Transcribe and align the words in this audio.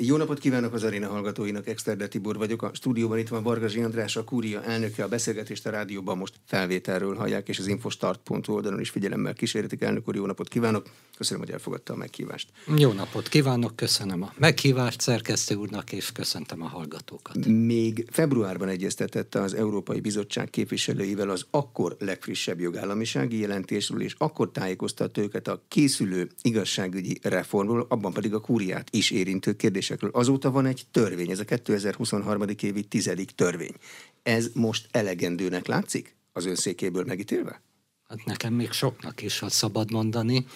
Jó 0.00 0.16
napot 0.16 0.38
kívánok 0.38 0.72
az 0.72 0.84
aréna 0.84 1.08
hallgatóinak, 1.08 1.68
Exterde 1.68 2.08
Tibor 2.08 2.36
vagyok. 2.36 2.62
A 2.62 2.70
stúdióban 2.74 3.18
itt 3.18 3.28
van 3.28 3.42
Vargazsi 3.42 3.82
András, 3.82 4.16
a 4.16 4.24
Kúria 4.24 4.62
elnöke. 4.62 5.04
A 5.04 5.08
beszélgetést 5.08 5.66
a 5.66 5.70
rádióban 5.70 6.16
most 6.16 6.34
felvételről 6.46 7.14
hallják, 7.14 7.48
és 7.48 7.58
az 7.58 7.66
infostart.hu 7.66 8.52
oldalon 8.52 8.80
is 8.80 8.90
figyelemmel 8.90 9.34
kísérletik. 9.34 9.82
Elnök 9.82 10.08
úr, 10.08 10.14
jó 10.14 10.26
napot 10.26 10.48
kívánok! 10.48 10.86
Köszönöm, 11.16 11.42
hogy 11.42 11.52
elfogadta 11.52 11.92
a 11.92 11.96
meghívást. 11.96 12.48
Jó 12.76 12.92
napot 12.92 13.28
kívánok, 13.28 13.76
köszönöm 13.76 14.22
a 14.22 14.32
meghívást 14.36 15.00
szerkesztő 15.00 15.54
úrnak, 15.54 15.92
és 15.92 16.12
köszöntöm 16.12 16.62
a 16.62 16.66
hallgatókat. 16.66 17.46
Még 17.46 18.06
februárban 18.10 18.68
egyeztetette 18.68 19.40
az 19.40 19.54
Európai 19.54 20.00
Bizottság 20.00 20.50
képviselőivel 20.50 21.30
az 21.30 21.46
akkor 21.50 21.96
legfrissebb 21.98 22.60
jogállamisági 22.60 23.38
jelentésről, 23.38 24.02
és 24.02 24.14
akkor 24.18 24.50
tájékoztatta 24.52 25.20
őket 25.20 25.48
a 25.48 25.62
készülő 25.68 26.30
igazságügyi 26.42 27.18
reformról, 27.22 27.86
abban 27.88 28.12
pedig 28.12 28.34
a 28.34 28.40
kúriát 28.40 28.88
is 28.90 29.10
érintő 29.10 29.52
kérdésekről. 29.88 30.10
Azóta 30.10 30.50
van 30.50 30.66
egy 30.66 30.82
törvény, 30.90 31.30
ez 31.30 31.38
a 31.38 31.44
2023. 31.44 32.42
évi 32.62 32.82
tizedik 32.82 33.30
törvény. 33.30 33.74
Ez 34.22 34.50
most 34.54 34.88
elegendőnek 34.90 35.66
látszik 35.66 36.16
az 36.32 36.46
önszékéből 36.46 37.04
megítélve? 37.04 37.62
Hát 38.08 38.24
nekem 38.24 38.54
még 38.54 38.70
soknak 38.70 39.22
is, 39.22 39.38
ha 39.38 39.48
szabad 39.48 39.90
mondani 39.90 40.46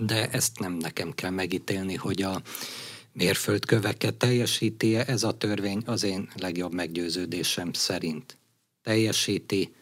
de 0.00 0.30
ezt 0.30 0.58
nem 0.58 0.72
nekem 0.72 1.12
kell 1.14 1.30
megítélni, 1.30 1.94
hogy 1.94 2.22
a 2.22 2.42
mérföldköveket 3.12 4.14
teljesíti-e 4.14 5.04
ez 5.06 5.22
a 5.22 5.36
törvény 5.36 5.82
az 5.86 6.02
én 6.02 6.28
legjobb 6.34 6.72
meggyőződésem 6.72 7.72
szerint. 7.72 8.36
Teljesíti, 8.82 9.74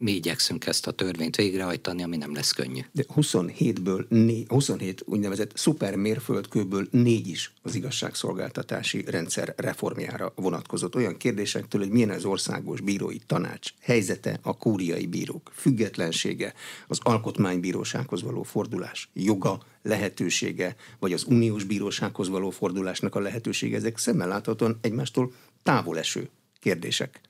mi 0.00 0.12
igyekszünk 0.12 0.66
ezt 0.66 0.86
a 0.86 0.90
törvényt 0.90 1.36
végrehajtani, 1.36 2.02
ami 2.02 2.16
nem 2.16 2.34
lesz 2.34 2.52
könnyű. 2.52 2.80
De 2.92 3.04
27-ből, 3.16 4.44
27 4.48 5.02
úgynevezett 5.04 5.56
szuper 5.56 5.96
mérföldkőből 5.96 6.86
négy 6.90 7.28
is 7.28 7.52
az 7.62 7.74
igazságszolgáltatási 7.74 9.04
rendszer 9.06 9.54
reformjára 9.56 10.32
vonatkozott. 10.36 10.94
Olyan 10.94 11.16
kérdésektől, 11.16 11.80
hogy 11.80 11.90
milyen 11.90 12.10
az 12.10 12.24
országos 12.24 12.80
bírói 12.80 13.18
tanács 13.26 13.70
helyzete, 13.80 14.38
a 14.42 14.56
kúriai 14.56 15.06
bírók 15.06 15.50
függetlensége, 15.54 16.54
az 16.88 16.98
alkotmánybírósághoz 17.02 18.22
való 18.22 18.42
fordulás 18.42 19.10
joga, 19.12 19.62
lehetősége, 19.82 20.76
vagy 20.98 21.12
az 21.12 21.24
uniós 21.24 21.64
bírósághoz 21.64 22.28
való 22.28 22.50
fordulásnak 22.50 23.14
a 23.14 23.20
lehetősége, 23.20 23.76
ezek 23.76 23.98
szemmel 23.98 24.28
láthatóan 24.28 24.78
egymástól 24.80 25.32
távol 25.62 25.98
eső 25.98 26.28
kérdések. 26.60 27.20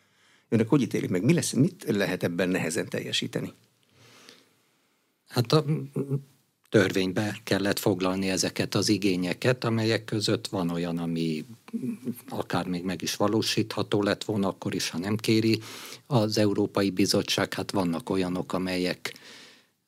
Önök 0.52 0.68
hogy 0.68 0.82
ítélik 0.82 1.10
meg? 1.10 1.22
Mi 1.24 1.32
lesz, 1.32 1.52
mit 1.52 1.84
lehet 1.88 2.22
ebben 2.22 2.48
nehezen 2.48 2.88
teljesíteni? 2.88 3.52
Hát 5.28 5.52
a 5.52 5.64
törvénybe 6.68 7.40
kellett 7.44 7.78
foglalni 7.78 8.28
ezeket 8.28 8.74
az 8.74 8.88
igényeket, 8.88 9.64
amelyek 9.64 10.04
között 10.04 10.46
van 10.46 10.70
olyan, 10.70 10.98
ami 10.98 11.44
akár 12.28 12.66
még 12.66 12.84
meg 12.84 13.02
is 13.02 13.16
valósítható 13.16 14.02
lett 14.02 14.24
volna, 14.24 14.48
akkor 14.48 14.74
is, 14.74 14.90
ha 14.90 14.98
nem 14.98 15.16
kéri 15.16 15.60
az 16.06 16.38
Európai 16.38 16.90
Bizottság, 16.90 17.54
hát 17.54 17.70
vannak 17.70 18.10
olyanok, 18.10 18.52
amelyek 18.52 19.14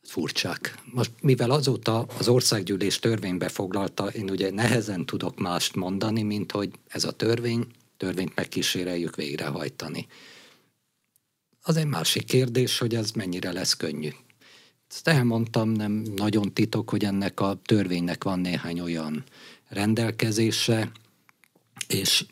furcsák. 0.03 0.75
Most 0.85 1.11
mivel 1.21 1.51
azóta 1.51 2.07
az 2.19 2.29
országgyűlés 2.29 2.99
törvénybe 2.99 3.49
foglalta, 3.49 4.07
én 4.07 4.31
ugye 4.31 4.51
nehezen 4.51 5.07
tudok 5.07 5.39
mást 5.39 5.75
mondani, 5.75 6.23
mint 6.23 6.53
hogy 6.53 6.71
ez 6.89 7.05
a 7.05 7.13
törvény, 7.13 7.67
törvényt 7.97 8.35
megkíséreljük 8.35 9.17
végrehajtani. 9.17 10.07
Az 11.65 11.77
egy 11.77 11.87
másik 11.87 12.25
kérdés, 12.25 12.79
hogy 12.79 12.95
ez 12.95 13.11
mennyire 13.11 13.53
lesz 13.53 13.75
könnyű. 13.75 14.11
Ezt 14.89 15.09
elmondtam, 15.09 15.71
nem 15.71 15.93
nagyon 15.93 16.53
titok, 16.53 16.91
hogy 16.91 17.05
ennek 17.05 17.41
a 17.41 17.61
törvénynek 17.65 18.25
van 18.25 18.39
néhány 18.39 18.81
olyan 18.81 19.25
rendelkezése, 19.69 20.93
és 21.87 22.25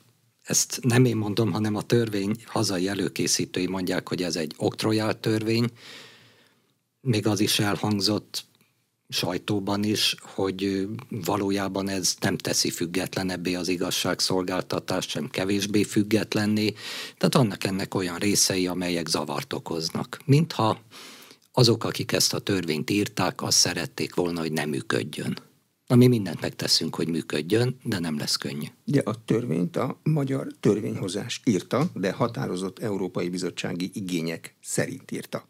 ezt 0.43 0.79
nem 0.83 1.05
én 1.05 1.17
mondom, 1.17 1.53
hanem 1.53 1.75
a 1.75 1.83
törvény 1.83 2.37
hazai 2.45 2.89
előkészítői 2.89 3.67
mondják, 3.67 4.09
hogy 4.09 4.23
ez 4.23 4.37
egy 4.37 4.55
oktrojált 4.57 5.19
törvény. 5.19 5.69
Még 7.01 7.27
az 7.27 7.41
is 7.41 7.59
elhangzott 7.59 8.45
sajtóban 9.11 9.85
is, 9.85 10.17
hogy 10.21 10.89
valójában 11.09 11.89
ez 11.89 12.15
nem 12.21 12.37
teszi 12.37 12.71
függetlenebbé 12.71 13.55
az 13.55 13.69
igazságszolgáltatást, 13.69 15.09
sem 15.09 15.29
kevésbé 15.31 15.83
függetlenné. 15.83 16.75
Tehát 17.19 17.35
annak 17.35 17.65
ennek 17.65 17.95
olyan 17.95 18.17
részei, 18.17 18.67
amelyek 18.67 19.09
zavart 19.09 19.53
okoznak. 19.53 20.19
Mintha 20.25 20.81
azok, 21.53 21.85
akik 21.85 22.13
ezt 22.13 22.35
a 22.35 22.39
törvényt 22.39 22.91
írták, 22.91 23.43
azt 23.43 23.59
szerették 23.59 24.15
volna, 24.15 24.41
hogy 24.41 24.53
nem 24.53 24.69
működjön. 24.69 25.39
Na, 25.87 25.97
mi 25.97 26.07
mindent 26.07 26.41
megteszünk, 26.41 26.95
hogy 26.95 27.09
működjön, 27.09 27.77
de 27.83 27.99
nem 27.99 28.19
lesz 28.19 28.37
könnyű. 28.37 28.67
Ugye 28.87 29.01
a 29.05 29.15
törvényt 29.25 29.77
a 29.77 30.01
magyar 30.03 30.47
törvényhozás 30.61 31.41
írta, 31.45 31.91
de 31.95 32.13
határozott 32.13 32.79
Európai 32.79 33.29
Bizottsági 33.29 33.91
igények 33.95 34.57
szerint 34.63 35.11
írta. 35.11 35.49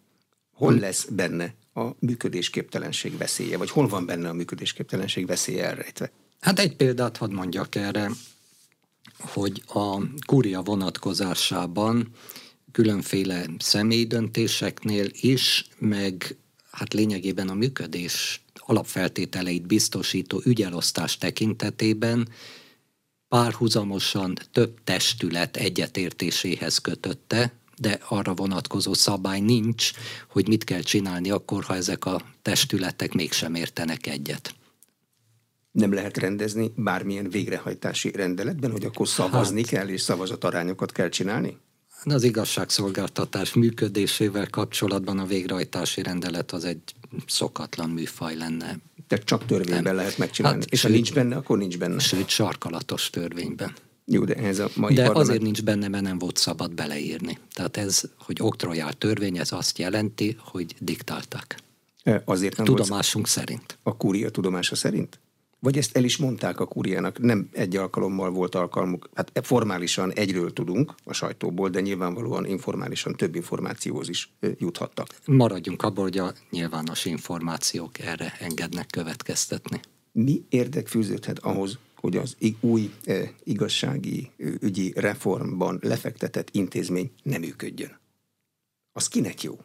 Hol 0.53 0.72
hm. 0.72 0.81
lesz 0.81 1.04
benne 1.04 1.54
a 1.75 1.91
működésképtelenség 1.99 3.17
veszélye, 3.17 3.57
vagy 3.57 3.71
hol 3.71 3.89
van 3.89 4.07
benne 4.07 4.29
a 4.29 4.33
működésképtelenség 4.33 5.27
veszélye 5.27 5.65
elrejtve? 5.65 6.11
Hát 6.41 6.59
egy 6.59 6.77
példát 6.77 7.17
hadd 7.17 7.33
mondjak 7.33 7.75
erre, 7.75 8.11
hogy 9.19 9.63
a 9.67 10.03
kúria 10.27 10.63
vonatkozásában 10.63 12.09
különféle 12.73 13.47
személyi 13.59 14.07
döntéseknél 14.07 15.09
is, 15.13 15.69
meg 15.79 16.37
hát 16.71 16.93
lényegében 16.95 17.49
a 17.49 17.55
működés 17.55 18.43
alapfeltételeit 18.55 19.67
biztosító 19.67 20.41
ügyelosztás 20.45 21.19
tekintetében 21.19 22.29
párhuzamosan 23.29 24.39
több 24.53 24.79
testület 24.85 25.57
egyetértéséhez 25.57 26.79
kötötte, 26.79 27.53
de 27.81 27.99
arra 28.09 28.35
vonatkozó 28.35 28.95
szabály 28.95 29.41
nincs, 29.41 29.91
hogy 30.29 30.49
mit 30.49 30.65
kell 30.65 30.81
csinálni 30.81 31.31
akkor, 31.31 31.65
ha 31.65 31.75
ezek 31.75 32.05
a 32.05 32.23
testületek 32.43 33.13
mégsem 33.13 33.55
értenek 33.55 34.07
egyet. 34.07 34.55
Nem 35.71 35.93
lehet 35.93 36.17
rendezni 36.17 36.73
bármilyen 36.77 37.31
végrehajtási 37.31 38.11
rendeletben, 38.11 38.71
hogy 38.71 38.85
akkor 38.85 39.09
szavazni 39.09 39.61
hát, 39.61 39.71
kell 39.71 39.89
és 39.89 40.01
szavazatarányokat 40.01 40.93
kell 40.93 41.09
csinálni? 41.09 41.57
Az 42.05 42.23
igazságszolgáltatás 42.23 43.55
működésével 43.55 44.51
kapcsolatban 44.51 45.19
a 45.19 45.27
végrehajtási 45.27 46.03
rendelet 46.03 46.53
az 46.53 46.65
egy 46.65 46.95
szokatlan 47.27 47.91
műfaj 47.91 48.37
lenne. 48.37 48.79
Tehát 49.09 49.25
csak 49.25 49.47
törvényben 49.47 49.83
nem. 49.83 49.95
lehet 49.95 50.19
megcsinálni. 50.19 50.59
Hát, 50.61 50.71
és 50.71 50.83
ha 50.83 50.89
nincs 50.89 51.15
benne, 51.15 51.37
akkor 51.37 51.59
nincs 51.59 51.79
benne. 51.79 51.99
Sőt, 51.99 52.29
sarkalatos 52.29 53.11
törvényben. 53.11 53.75
Jó, 54.12 54.25
de 54.25 54.34
ez 54.34 54.59
a 54.59 54.69
mai 54.76 54.94
De 54.94 55.03
parlament... 55.03 55.28
azért 55.28 55.43
nincs 55.43 55.62
benne, 55.62 55.88
mert 55.88 56.03
nem 56.03 56.19
volt 56.19 56.37
szabad 56.37 56.75
beleírni. 56.75 57.38
Tehát 57.53 57.76
ez, 57.76 58.03
hogy 58.19 58.37
oktrojál 58.41 58.93
törvény, 58.93 59.38
ez 59.38 59.53
azt 59.53 59.78
jelenti, 59.78 60.37
hogy 60.38 60.75
diktálták. 60.81 61.59
E, 62.03 62.22
azért 62.25 62.56
nem 62.56 62.66
Tudomásunk 62.66 63.26
volt... 63.26 63.38
szerint. 63.38 63.78
A 63.82 63.97
kúria 63.97 64.31
tudomása 64.31 64.75
szerint? 64.75 65.21
Vagy 65.59 65.78
ezt 65.78 65.97
el 65.97 66.04
is 66.04 66.16
mondták 66.16 66.60
a 66.60 66.66
kúriának, 66.66 67.19
nem 67.19 67.48
egy 67.53 67.76
alkalommal 67.76 68.31
volt 68.31 68.54
alkalmuk, 68.54 69.10
hát 69.15 69.41
formálisan 69.43 70.12
egyről 70.12 70.53
tudunk 70.53 70.94
a 71.04 71.12
sajtóból, 71.12 71.69
de 71.69 71.81
nyilvánvalóan 71.81 72.47
informálisan 72.47 73.16
több 73.16 73.34
információhoz 73.34 74.09
is 74.09 74.32
juthattak. 74.59 75.06
Maradjunk 75.27 75.82
abból, 75.82 76.04
hogy 76.04 76.19
a 76.19 76.32
nyilvános 76.50 77.04
információk 77.04 77.98
erre 77.98 78.37
engednek 78.38 78.87
következtetni. 78.87 79.81
Mi 80.12 80.44
érdek 80.48 80.88
fűződhet 80.88 81.38
ahhoz, 81.38 81.78
hogy 82.00 82.16
az 82.16 82.37
új 82.61 82.91
e, 83.05 83.34
igazsági 83.44 84.31
ügyi 84.37 84.93
reformban 84.97 85.78
lefektetett 85.83 86.49
intézmény 86.53 87.11
nem 87.22 87.41
működjön. 87.41 87.99
Az 88.93 89.09
kinek 89.09 89.43
jó? 89.43 89.59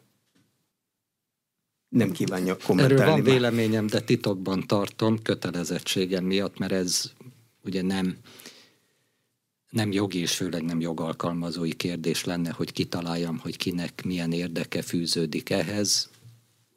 Nem 1.88 2.10
kívánja 2.10 2.56
kommentálni. 2.56 3.02
Erről 3.02 3.14
van 3.14 3.22
már. 3.22 3.32
véleményem, 3.32 3.86
de 3.86 4.00
titokban 4.00 4.66
tartom 4.66 5.22
kötelezettségem 5.22 6.24
miatt, 6.24 6.58
mert 6.58 6.72
ez 6.72 7.12
ugye 7.64 7.82
nem, 7.82 8.16
nem 9.70 9.92
jogi 9.92 10.18
és 10.18 10.36
főleg 10.36 10.62
nem 10.62 10.80
jogalkalmazói 10.80 11.74
kérdés 11.74 12.24
lenne, 12.24 12.50
hogy 12.50 12.72
kitaláljam, 12.72 13.38
hogy 13.38 13.56
kinek 13.56 14.04
milyen 14.04 14.32
érdeke 14.32 14.82
fűződik 14.82 15.50
ehhez 15.50 16.10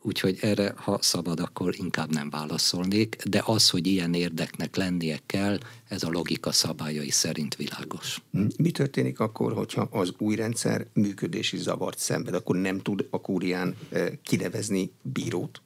úgyhogy 0.10 0.38
erre, 0.42 0.74
ha 0.76 0.98
szabad, 1.02 1.40
akkor 1.40 1.74
inkább 1.78 2.12
nem 2.12 2.30
válaszolnék, 2.30 3.16
de 3.16 3.44
az, 3.46 3.70
hogy 3.70 3.88
ilyen 3.88 4.14
érdeknek 4.14 4.76
lennie 4.76 5.20
kell, 5.26 5.58
ez 5.88 6.04
a 6.04 6.10
logika 6.10 6.52
szabályai 6.52 7.10
szerint 7.10 7.56
világos. 7.56 8.22
Mi 8.58 8.72
történik 8.72 9.20
akkor, 9.20 9.54
hogyha 9.54 9.88
az 9.92 10.14
új 10.18 10.36
rendszer 10.36 10.86
működési 10.94 11.58
zavart 11.58 12.00
szenved, 12.00 12.34
akkor 12.34 12.56
nem 12.56 12.80
tud 12.80 13.08
a 13.10 13.22
kúrián 13.22 13.76
eh, 13.90 14.08
kinevezni 14.24 14.92
bírót? 15.02 15.62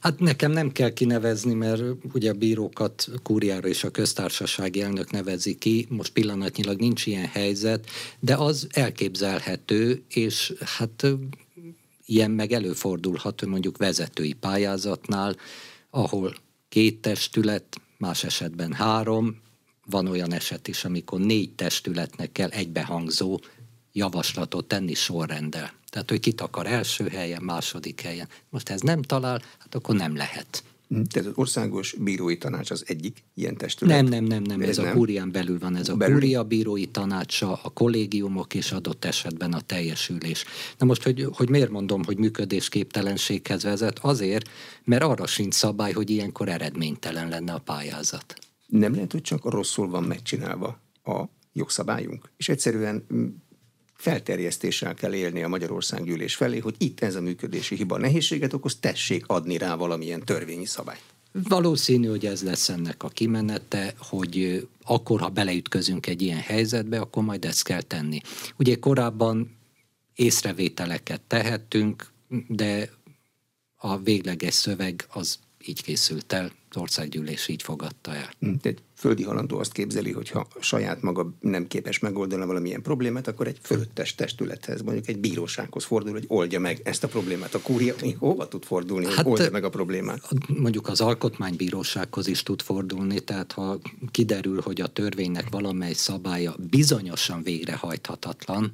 Hát 0.00 0.18
nekem 0.18 0.50
nem 0.50 0.72
kell 0.72 0.90
kinevezni, 0.90 1.54
mert 1.54 1.82
ugye 2.12 2.30
a 2.30 2.34
bírókat 2.34 3.08
kúriára 3.22 3.68
és 3.68 3.84
a 3.84 3.90
köztársasági 3.90 4.82
elnök 4.82 5.10
nevezi 5.10 5.54
ki, 5.54 5.86
most 5.88 6.12
pillanatnyilag 6.12 6.80
nincs 6.80 7.06
ilyen 7.06 7.26
helyzet, 7.26 7.86
de 8.20 8.34
az 8.34 8.66
elképzelhető, 8.70 10.02
és 10.08 10.52
hát 10.60 11.06
Ilyen 12.04 12.30
meg 12.30 12.52
előfordulhat, 12.52 13.46
mondjuk 13.46 13.76
vezetői 13.76 14.32
pályázatnál, 14.32 15.36
ahol 15.90 16.34
két 16.68 17.00
testület, 17.00 17.80
más 17.98 18.24
esetben 18.24 18.72
három, 18.72 19.42
van 19.86 20.06
olyan 20.06 20.32
eset 20.32 20.68
is, 20.68 20.84
amikor 20.84 21.20
négy 21.20 21.54
testületnek 21.54 22.32
kell 22.32 22.48
egybehangzó 22.48 23.40
javaslatot 23.92 24.68
tenni 24.68 24.94
sorrendel. 24.94 25.72
Tehát, 25.90 26.10
hogy 26.10 26.20
kit 26.20 26.40
akar 26.40 26.66
első 26.66 27.08
helyen, 27.08 27.42
második 27.42 28.00
helyen. 28.00 28.28
Most 28.50 28.68
ez 28.68 28.80
nem 28.80 29.02
talál, 29.02 29.42
hát 29.58 29.74
akkor 29.74 29.94
nem 29.94 30.16
lehet. 30.16 30.64
Tehát 31.02 31.28
az 31.28 31.34
országos 31.34 31.94
bírói 31.98 32.38
tanács 32.38 32.70
az 32.70 32.84
egyik 32.86 33.24
ilyen 33.34 33.56
testület? 33.56 33.96
Nem, 33.96 34.06
nem, 34.06 34.24
nem, 34.24 34.42
nem. 34.42 34.60
Ez, 34.60 34.68
ez 34.68 34.76
nem. 34.76 34.86
a 34.86 34.92
kúrián 34.92 35.32
belül 35.32 35.58
van. 35.58 35.76
Ez 35.76 35.88
a 35.88 35.96
belül. 35.96 36.14
kúria 36.14 36.44
bírói 36.44 36.86
tanácsa, 36.86 37.60
a 37.62 37.70
kollégiumok 37.70 38.54
és 38.54 38.72
adott 38.72 39.04
esetben 39.04 39.52
a 39.52 39.60
teljesülés. 39.60 40.44
Na 40.78 40.86
most, 40.86 41.02
hogy, 41.02 41.26
hogy 41.32 41.48
miért 41.48 41.70
mondom, 41.70 42.04
hogy 42.04 42.18
működésképtelenséghez 42.18 43.62
vezet? 43.62 43.98
Azért, 43.98 44.48
mert 44.84 45.02
arra 45.02 45.26
sincs 45.26 45.54
szabály, 45.54 45.92
hogy 45.92 46.10
ilyenkor 46.10 46.48
eredménytelen 46.48 47.28
lenne 47.28 47.52
a 47.52 47.58
pályázat. 47.58 48.34
Nem 48.66 48.94
lehet, 48.94 49.12
hogy 49.12 49.22
csak 49.22 49.50
rosszul 49.50 49.88
van 49.88 50.02
megcsinálva 50.02 50.80
a 51.04 51.24
jogszabályunk, 51.52 52.30
és 52.36 52.48
egyszerűen 52.48 53.06
felterjesztéssel 54.04 54.94
kell 54.94 55.14
élni 55.14 55.42
a 55.42 55.48
Magyarország 55.48 56.04
gyűlés 56.04 56.34
felé, 56.34 56.58
hogy 56.58 56.74
itt 56.78 57.00
ez 57.00 57.14
a 57.14 57.20
működési 57.20 57.76
hiba 57.76 57.98
nehézséget 57.98 58.52
okoz, 58.52 58.76
tessék 58.76 59.26
adni 59.26 59.58
rá 59.58 59.74
valamilyen 59.74 60.24
törvényi 60.24 60.64
szabályt. 60.64 61.02
Valószínű, 61.32 62.08
hogy 62.08 62.26
ez 62.26 62.42
lesz 62.42 62.68
ennek 62.68 63.02
a 63.02 63.08
kimenete, 63.08 63.94
hogy 63.98 64.66
akkor, 64.84 65.20
ha 65.20 65.28
beleütközünk 65.28 66.06
egy 66.06 66.22
ilyen 66.22 66.38
helyzetbe, 66.38 67.00
akkor 67.00 67.22
majd 67.22 67.44
ezt 67.44 67.62
kell 67.62 67.82
tenni. 67.82 68.20
Ugye 68.56 68.78
korábban 68.78 69.56
észrevételeket 70.14 71.20
tehettünk, 71.20 72.12
de 72.48 72.90
a 73.76 73.98
végleges 73.98 74.54
szöveg 74.54 75.06
az 75.12 75.38
így 75.66 75.82
készült 75.82 76.32
el, 76.32 76.52
országgyűlés 76.76 77.48
így 77.48 77.62
fogadta 77.62 78.14
el. 78.14 78.30
Hm, 78.40 78.52
egy 78.62 78.78
földi 78.96 79.22
halandó 79.22 79.58
azt 79.58 79.72
képzeli, 79.72 80.12
hogy 80.12 80.30
ha 80.30 80.46
saját 80.60 81.02
maga 81.02 81.32
nem 81.40 81.66
képes 81.66 81.98
megoldani 81.98 82.46
valamilyen 82.46 82.82
problémát, 82.82 83.28
akkor 83.28 83.46
egy 83.46 83.58
fölöttes 83.62 84.14
testülethez, 84.14 84.82
mondjuk 84.82 85.08
egy 85.08 85.18
bírósághoz 85.18 85.84
fordul, 85.84 86.12
hogy 86.12 86.24
oldja 86.28 86.60
meg 86.60 86.80
ezt 86.84 87.04
a 87.04 87.08
problémát. 87.08 87.54
A 87.54 87.60
kúria 87.60 87.94
hova 88.18 88.48
tud 88.48 88.64
fordulni, 88.64 89.04
hogy 89.04 89.14
hát, 89.14 89.26
oldja 89.26 89.50
meg 89.50 89.64
a 89.64 89.68
problémát? 89.68 90.28
Mondjuk 90.48 90.88
az 90.88 91.00
alkotmánybírósághoz 91.00 92.26
is 92.26 92.42
tud 92.42 92.62
fordulni, 92.62 93.20
tehát 93.20 93.52
ha 93.52 93.78
kiderül, 94.10 94.60
hogy 94.60 94.80
a 94.80 94.86
törvénynek 94.86 95.48
valamely 95.50 95.92
szabálya 95.92 96.54
bizonyosan 96.70 97.42
végrehajthatatlan, 97.42 98.72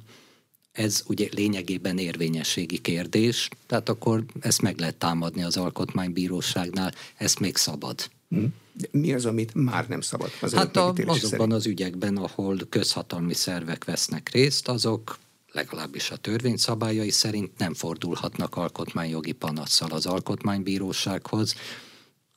ez 0.71 1.03
ugye 1.07 1.27
lényegében 1.31 1.97
érvényességi 1.97 2.77
kérdés, 2.77 3.49
tehát 3.65 3.89
akkor 3.89 4.23
ezt 4.39 4.61
meg 4.61 4.79
lehet 4.79 4.95
támadni 4.95 5.43
az 5.43 5.57
alkotmánybíróságnál, 5.57 6.93
ezt 7.17 7.39
még 7.39 7.55
szabad. 7.55 8.09
Hm. 8.29 8.45
Mi 8.91 9.13
az, 9.13 9.25
amit 9.25 9.53
már 9.53 9.87
nem 9.87 10.01
szabad? 10.01 10.31
Az 10.41 10.53
hát 10.53 10.75
a, 10.75 10.87
azokban 10.87 11.19
szerint? 11.19 11.53
az 11.53 11.65
ügyekben, 11.65 12.17
ahol 12.17 12.57
közhatalmi 12.69 13.33
szervek 13.33 13.85
vesznek 13.85 14.29
részt, 14.29 14.67
azok 14.67 15.17
legalábbis 15.51 16.11
a 16.11 16.15
törvény 16.15 16.57
szabályai 16.57 17.09
szerint 17.09 17.57
nem 17.57 17.73
fordulhatnak 17.73 18.55
alkotmányjogi 18.55 19.31
panasszal 19.31 19.91
az 19.91 20.05
alkotmánybírósághoz, 20.05 21.55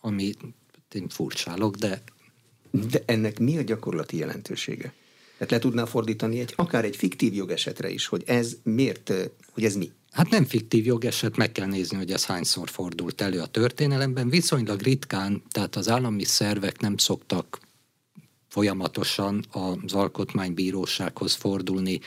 ami 0.01 0.35
én 0.93 1.09
furcsálok, 1.09 1.77
de... 1.77 2.03
De 2.71 3.03
ennek 3.07 3.39
mi 3.39 3.59
a 3.59 3.63
gyakorlati 3.63 4.17
jelentősége? 4.17 4.93
Tehát 5.39 5.51
le 5.51 5.59
tudná 5.59 5.85
fordítani 5.85 6.41
egy, 6.41 6.53
akár 6.57 6.85
egy 6.85 6.97
fiktív 6.97 7.35
jogesetre 7.35 7.91
is, 7.91 8.07
hogy 8.07 8.23
ez 8.27 8.57
miért, 8.63 9.13
hogy 9.53 9.65
ez 9.65 9.77
mi? 9.77 9.93
Hát 10.11 10.31
nem 10.31 10.45
fiktív 10.45 10.87
jogeset, 10.87 11.37
meg 11.37 11.53
kell 11.53 11.67
nézni, 11.67 11.97
hogy 11.97 12.13
ez 12.13 12.25
hányszor 12.25 12.69
fordult 12.69 13.21
elő 13.21 13.41
a 13.41 13.47
történelemben. 13.47 14.29
Viszonylag 14.29 14.81
ritkán, 14.81 15.43
tehát 15.51 15.77
az 15.77 15.89
állami 15.89 16.25
szervek 16.25 16.81
nem 16.81 16.97
szoktak 16.97 17.59
folyamatosan 18.49 19.45
az 19.51 19.93
alkotmánybírósághoz 19.93 21.35
fordulni 21.35 22.01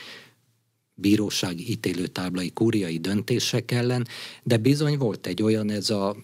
bírósági 0.94 1.70
ítélőtáblai 1.70 2.50
kúriai 2.50 2.98
döntések 2.98 3.70
ellen, 3.70 4.06
de 4.42 4.56
bizony 4.56 4.98
volt 4.98 5.26
egy 5.26 5.42
olyan, 5.42 5.70
ez 5.70 5.90
a 5.90 6.16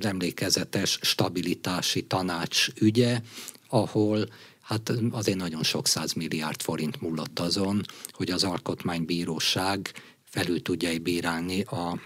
emlékezetes 0.00 0.98
stabilitási 1.02 2.04
tanács 2.04 2.68
ügye, 2.80 3.20
ahol 3.68 4.28
Hát 4.70 4.92
azért 5.10 5.38
nagyon 5.38 5.62
sok 5.62 5.86
milliárd 6.14 6.62
forint 6.62 7.00
múlott 7.00 7.38
azon, 7.38 7.82
hogy 8.10 8.30
az 8.30 8.44
alkotmánybíróság 8.44 9.92
felül 10.24 10.62
tudja 10.62 10.98
bírálni 10.98 11.60
a 11.60 12.00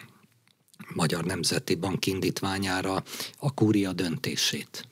Magyar 0.95 1.25
Nemzeti 1.25 1.75
Bank 1.75 2.07
indítványára 2.07 3.03
a 3.39 3.55
kúria 3.55 3.93
döntését. 3.93 4.89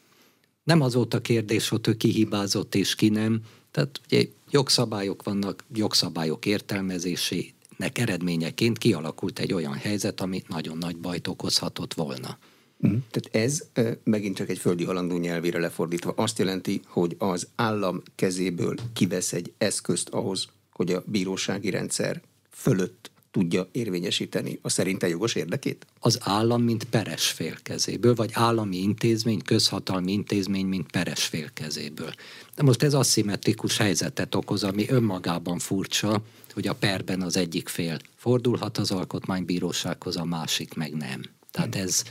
Nem 0.64 0.80
az 0.80 0.94
volt 0.94 1.14
a 1.14 1.20
kérdés, 1.20 1.68
hogy 1.68 1.88
ő 1.88 1.96
kihibázott 1.96 2.74
és 2.74 2.94
ki 2.94 3.08
nem. 3.08 3.40
Tehát 3.70 4.00
ugye 4.06 4.24
jogszabályok 4.50 5.22
vannak, 5.22 5.64
jogszabályok 5.74 6.46
értelmezésének 6.46 7.98
eredményeként 7.98 8.78
kialakult 8.78 9.38
egy 9.38 9.52
olyan 9.52 9.74
helyzet, 9.74 10.20
ami 10.20 10.42
nagyon 10.48 10.78
nagy 10.78 10.96
bajt 10.96 11.26
okozhatott 11.26 11.94
volna. 11.94 12.38
Mm. 12.86 12.96
Tehát 13.10 13.46
ez 13.46 13.62
megint 14.04 14.36
csak 14.36 14.48
egy 14.48 14.58
földi 14.58 14.84
halandó 14.84 15.16
nyelvére 15.16 15.58
lefordítva 15.58 16.12
azt 16.16 16.38
jelenti, 16.38 16.80
hogy 16.86 17.16
az 17.18 17.48
állam 17.54 18.02
kezéből 18.14 18.74
kivesz 18.92 19.32
egy 19.32 19.52
eszközt 19.58 20.08
ahhoz, 20.08 20.48
hogy 20.72 20.92
a 20.92 21.02
bírósági 21.06 21.70
rendszer 21.70 22.22
fölött 22.50 23.10
tudja 23.30 23.68
érvényesíteni 23.72 24.58
a 24.62 24.68
szerinte 24.68 25.08
jogos 25.08 25.34
érdekét? 25.34 25.86
Az 26.00 26.18
állam, 26.20 26.62
mint 26.62 26.84
peres 26.84 27.26
fél 27.26 27.56
kezéből, 27.62 28.14
vagy 28.14 28.30
állami 28.32 28.76
intézmény, 28.76 29.42
közhatalmi 29.42 30.12
intézmény, 30.12 30.66
mint 30.66 30.90
peres 30.90 31.24
fél 31.24 31.50
kezéből. 31.54 32.12
De 32.56 32.62
most 32.62 32.82
ez 32.82 32.94
aszimmetrikus 32.94 33.76
helyzetet 33.76 34.34
okoz, 34.34 34.64
ami 34.64 34.88
önmagában 34.88 35.58
furcsa, 35.58 36.22
hogy 36.54 36.68
a 36.68 36.74
perben 36.74 37.22
az 37.22 37.36
egyik 37.36 37.68
fél 37.68 37.98
fordulhat 38.16 38.78
az 38.78 38.90
alkotmánybírósághoz, 38.90 40.16
a 40.16 40.24
másik 40.24 40.74
meg 40.74 40.94
nem. 40.94 41.20
Tehát 41.50 41.74
ez, 41.74 42.02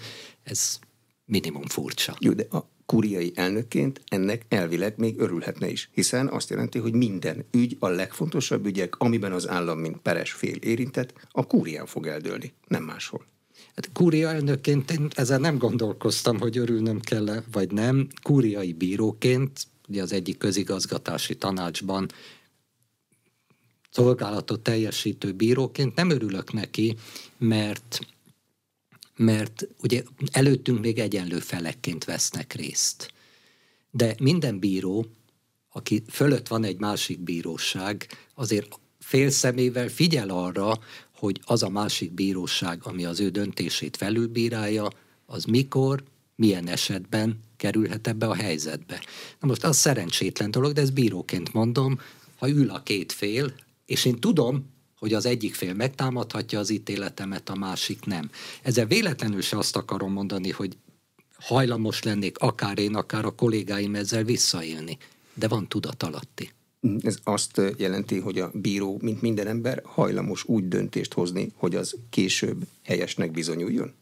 ez 0.44 0.80
minimum 1.26 1.66
furcsa. 1.68 2.16
Jó, 2.20 2.32
de 2.32 2.48
a 2.50 2.70
kuriai 2.86 3.32
elnökként 3.36 4.02
ennek 4.08 4.46
elvileg 4.50 4.94
még 4.98 5.20
örülhetne 5.20 5.70
is, 5.70 5.90
hiszen 5.94 6.28
azt 6.28 6.50
jelenti, 6.50 6.80
hogy 6.80 6.94
minden 6.94 7.46
ügy, 7.52 7.78
a 7.80 7.88
legfontosabb 7.88 8.66
ügyek, 8.66 8.96
amiben 8.98 9.32
az 9.32 9.48
állam, 9.48 9.80
mint 9.80 9.98
peres 9.98 10.32
fél 10.32 10.56
érintett, 10.56 11.14
a 11.32 11.48
kúrián 11.48 11.86
fog 11.86 12.08
eldőlni, 12.08 12.54
nem 12.68 12.84
máshol. 12.84 13.26
Hát 13.76 13.90
kúria 13.94 14.30
elnökként 14.30 14.92
én 14.92 15.08
ezzel 15.16 15.40
nem 15.40 15.58
gondolkoztam, 15.58 16.40
hogy 16.40 16.58
örülnöm 16.58 17.00
kell 17.00 17.44
vagy 17.52 17.72
nem. 17.72 18.08
Kúriai 18.22 18.74
bíróként, 18.74 19.68
ugye 19.88 20.02
az 20.02 20.14
egyik 20.14 20.38
közigazgatási 20.38 21.36
tanácsban 21.36 22.08
szolgálatot 23.92 24.60
teljesítő 24.60 25.32
bíróként 25.32 25.96
nem 25.96 26.10
örülök 26.10 26.54
neki, 26.54 26.96
mert 27.38 28.00
mert 29.16 29.68
ugye 29.82 30.04
előttünk 30.32 30.80
még 30.80 31.00
egyenlő 31.00 31.40
felekként 31.40 32.04
vesznek 32.04 32.54
részt. 32.54 33.14
De 33.92 34.16
minden 34.20 34.60
bíró, 34.60 35.06
aki 35.72 36.04
fölött 36.10 36.48
van 36.48 36.64
egy 36.64 36.80
másik 36.80 37.20
bíróság, 37.20 38.08
azért 38.36 38.80
fél 39.00 39.30
szemével 39.30 39.88
figyel 39.88 40.30
arra, 40.30 40.80
hogy 41.16 41.42
az 41.46 41.64
a 41.64 41.70
másik 41.70 42.12
bíróság, 42.12 42.80
ami 42.84 43.06
az 43.06 43.20
ő 43.20 43.30
döntését 43.30 43.98
felülbírálja, 43.98 44.88
az 45.26 45.44
mikor, 45.44 46.04
milyen 46.36 46.68
esetben 46.68 47.40
kerülhet 47.58 48.08
ebbe 48.08 48.28
a 48.28 48.36
helyzetbe. 48.36 49.02
Na 49.40 49.48
most 49.48 49.64
az 49.64 49.78
szerencsétlen 49.78 50.52
dolog, 50.52 50.74
de 50.74 50.82
ezt 50.82 50.94
bíróként 50.94 51.54
mondom, 51.54 52.00
ha 52.38 52.50
ül 52.50 52.70
a 52.70 52.84
két 52.84 53.12
fél, 53.12 53.54
és 53.86 54.06
én 54.06 54.20
tudom, 54.20 54.71
hogy 55.02 55.14
az 55.14 55.26
egyik 55.26 55.56
fél 55.56 55.74
megtámadhatja 55.74 56.60
az 56.60 56.70
ítéletemet, 56.70 57.50
a 57.50 57.56
másik 57.56 58.06
nem. 58.06 58.30
Ezzel 58.62 58.86
véletlenül 58.86 59.42
se 59.42 59.58
azt 59.58 59.76
akarom 59.76 60.12
mondani, 60.12 60.50
hogy 60.50 60.78
hajlamos 61.40 62.04
lennék 62.04 62.38
akár 62.38 62.80
én, 62.80 62.96
akár 62.96 63.26
a 63.26 63.36
kollégáim 63.36 63.96
ezzel 63.96 64.24
visszaélni, 64.24 64.98
de 65.34 65.48
van 65.48 65.68
tudat 65.68 66.04
alatti. 66.04 66.52
Ez 67.02 67.18
azt 67.24 67.62
jelenti, 67.78 68.20
hogy 68.20 68.40
a 68.40 68.52
bíró, 68.54 69.00
mint 69.02 69.22
minden 69.22 69.48
ember, 69.48 69.82
hajlamos 69.86 70.44
úgy 70.46 70.68
döntést 70.68 71.14
hozni, 71.14 71.52
hogy 71.56 71.76
az 71.76 71.96
később 72.10 72.62
helyesnek 72.84 73.32
bizonyuljon? 73.32 73.94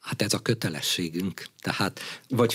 Hát 0.00 0.22
ez 0.22 0.32
a 0.32 0.38
kötelességünk. 0.38 1.46
Tehát, 1.60 2.00
Vagy 2.28 2.54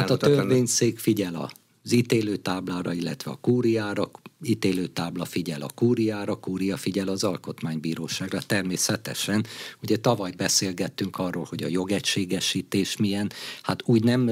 Hát 0.00 0.10
a 0.10 0.16
törvényszék 0.16 0.98
figyel 0.98 1.34
a 1.34 1.50
az 1.84 1.92
ítélőtáblára, 1.92 2.92
illetve 2.92 3.30
a 3.30 3.38
kúriára, 3.40 4.10
ítélőtábla 4.42 5.24
figyel 5.24 5.62
a 5.62 5.70
kúriára, 5.74 6.34
kúria 6.34 6.76
figyel 6.76 7.08
az 7.08 7.24
alkotmánybíróságra. 7.24 8.42
Természetesen, 8.42 9.46
ugye 9.82 9.96
tavaly 9.96 10.30
beszélgettünk 10.30 11.18
arról, 11.18 11.46
hogy 11.48 11.62
a 11.62 11.68
jogegységesítés 11.68 12.96
milyen, 12.96 13.32
hát 13.62 13.82
úgy 13.84 14.04
nem, 14.04 14.30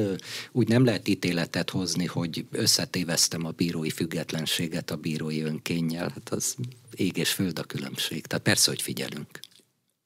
úgy 0.52 0.68
nem 0.68 0.84
lehet 0.84 1.08
ítéletet 1.08 1.70
hozni, 1.70 2.06
hogy 2.06 2.44
összetéveztem 2.50 3.44
a 3.44 3.50
bírói 3.50 3.90
függetlenséget 3.90 4.90
a 4.90 4.96
bírói 4.96 5.40
önkénnyel. 5.40 6.08
Hát 6.08 6.28
az 6.28 6.56
ég 6.94 7.16
és 7.16 7.32
föld 7.32 7.58
a 7.58 7.62
különbség. 7.62 8.26
Tehát 8.26 8.44
persze, 8.44 8.70
hogy 8.70 8.82
figyelünk. 8.82 9.40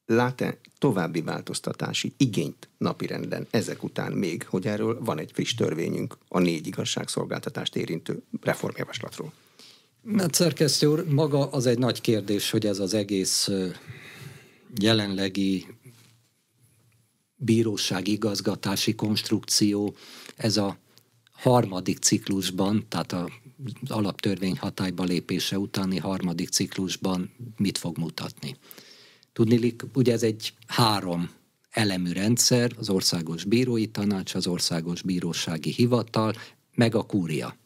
Lát-e 0.05 0.57
további 0.77 1.21
változtatási 1.21 2.13
igényt 2.17 2.69
napirenden 2.77 3.47
ezek 3.49 3.83
után 3.83 4.11
még, 4.11 4.43
hogy 4.43 4.67
erről 4.67 5.03
van 5.03 5.19
egy 5.19 5.31
friss 5.33 5.53
törvényünk 5.53 6.17
a 6.27 6.39
négy 6.39 6.67
igazságszolgáltatást 6.67 7.75
érintő 7.75 8.21
reformjavaslatról? 8.41 9.33
Mert 10.01 10.33
szerkesztő 10.33 10.87
úr, 10.87 11.05
maga 11.09 11.49
az 11.49 11.65
egy 11.65 11.77
nagy 11.77 12.01
kérdés, 12.01 12.49
hogy 12.49 12.65
ez 12.65 12.79
az 12.79 12.93
egész 12.93 13.49
jelenlegi 14.79 15.65
bíróság 17.35 18.07
igazgatási 18.07 18.95
konstrukció, 18.95 19.95
ez 20.35 20.57
a 20.57 20.77
harmadik 21.31 21.99
ciklusban, 21.99 22.85
tehát 22.87 23.11
a 23.11 23.29
alaptörvény 23.87 24.57
hatályba 24.57 25.03
lépése 25.03 25.57
utáni 25.59 25.97
harmadik 25.97 26.49
ciklusban 26.49 27.33
mit 27.57 27.77
fog 27.77 27.97
mutatni. 27.97 28.55
Tudni, 29.35 29.75
ugye 29.93 30.13
ez 30.13 30.23
egy 30.23 30.53
három 30.67 31.29
elemű 31.69 32.11
rendszer, 32.11 32.71
az 32.77 32.89
Országos 32.89 33.43
Bírói 33.43 33.87
Tanács, 33.87 34.35
az 34.35 34.47
Országos 34.47 35.01
Bírósági 35.01 35.71
Hivatal, 35.71 36.33
meg 36.75 36.95
a 36.95 37.03
kúria. 37.03 37.57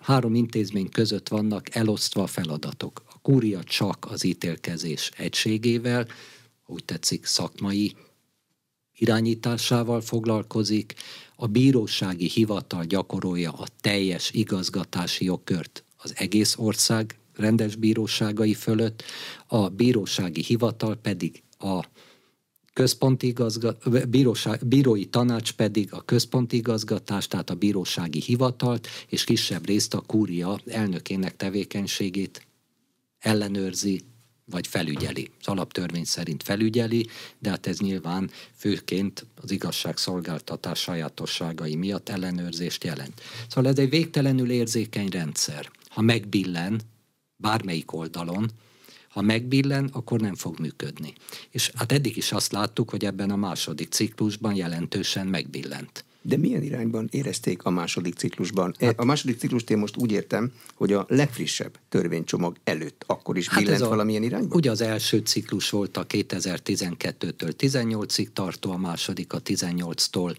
Három 0.00 0.34
intézmény 0.34 0.88
között 0.88 1.28
vannak 1.28 1.74
elosztva 1.74 2.22
a 2.22 2.26
feladatok. 2.26 3.02
A 3.08 3.18
kúria 3.18 3.64
csak 3.64 4.06
az 4.10 4.24
ítélkezés 4.24 5.10
egységével, 5.16 6.06
úgy 6.66 6.84
tetszik 6.84 7.24
szakmai 7.24 7.96
irányításával 8.96 10.00
foglalkozik, 10.00 10.94
a 11.36 11.46
bírósági 11.46 12.28
hivatal 12.28 12.84
gyakorolja 12.84 13.52
a 13.52 13.66
teljes 13.80 14.30
igazgatási 14.30 15.24
jogkört 15.24 15.84
az 15.96 16.12
egész 16.16 16.56
ország 16.58 17.16
rendes 17.36 17.76
bíróságai 17.76 18.54
fölött, 18.54 19.02
a 19.46 19.68
bírósági 19.68 20.42
hivatal 20.42 20.96
pedig 20.96 21.42
a 21.58 21.84
központi 22.72 23.26
igazgat, 23.26 24.08
bíróság, 24.08 24.66
bírói 24.66 25.04
tanács 25.04 25.52
pedig 25.52 25.92
a 25.92 26.02
központi 26.04 26.56
igazgatás, 26.56 27.26
tehát 27.26 27.50
a 27.50 27.54
bírósági 27.54 28.20
hivatalt, 28.20 28.88
és 29.08 29.24
kisebb 29.24 29.66
részt 29.66 29.94
a 29.94 30.00
kúria 30.00 30.60
elnökének 30.66 31.36
tevékenységét 31.36 32.46
ellenőrzi, 33.18 34.02
vagy 34.44 34.66
felügyeli. 34.66 35.30
Az 35.40 35.46
alaptörvény 35.46 36.04
szerint 36.04 36.42
felügyeli, 36.42 37.06
de 37.38 37.50
hát 37.50 37.66
ez 37.66 37.78
nyilván 37.78 38.30
főként 38.56 39.26
az 39.34 39.50
igazságszolgáltatás 39.50 40.78
sajátosságai 40.78 41.76
miatt 41.76 42.08
ellenőrzést 42.08 42.84
jelent. 42.84 43.20
Szóval 43.48 43.70
ez 43.70 43.78
egy 43.78 43.90
végtelenül 43.90 44.50
érzékeny 44.50 45.08
rendszer. 45.08 45.70
Ha 45.88 46.00
megbillen, 46.00 46.80
bármelyik 47.42 47.92
oldalon, 47.92 48.50
ha 49.08 49.22
megbillen, 49.22 49.88
akkor 49.92 50.20
nem 50.20 50.34
fog 50.34 50.58
működni. 50.58 51.12
És 51.50 51.70
hát 51.74 51.92
eddig 51.92 52.16
is 52.16 52.32
azt 52.32 52.52
láttuk, 52.52 52.90
hogy 52.90 53.04
ebben 53.04 53.30
a 53.30 53.36
második 53.36 53.88
ciklusban 53.88 54.54
jelentősen 54.54 55.26
megbillent. 55.26 56.04
De 56.22 56.36
milyen 56.36 56.62
irányban 56.62 57.08
érezték 57.10 57.64
a 57.64 57.70
második 57.70 58.14
ciklusban? 58.14 58.74
Hát, 58.80 58.98
a 58.98 59.04
második 59.04 59.38
ciklust 59.38 59.70
én 59.70 59.78
most 59.78 59.96
úgy 59.96 60.12
értem, 60.12 60.52
hogy 60.74 60.92
a 60.92 61.06
legfrissebb 61.08 61.78
törvénycsomag 61.88 62.56
előtt 62.64 63.04
akkor 63.06 63.36
is 63.36 63.48
hát 63.48 63.62
billent 63.62 63.82
a, 63.82 63.88
valamilyen 63.88 64.22
irányban? 64.22 64.56
Ugye 64.56 64.70
az 64.70 64.80
első 64.80 65.18
ciklus 65.18 65.70
volt 65.70 65.96
a 65.96 66.06
2012-től 66.06 67.52
18-ig 67.58 68.26
tartó, 68.32 68.70
a 68.70 68.76
második 68.76 69.32
a 69.32 69.42
18-tól 69.42 70.36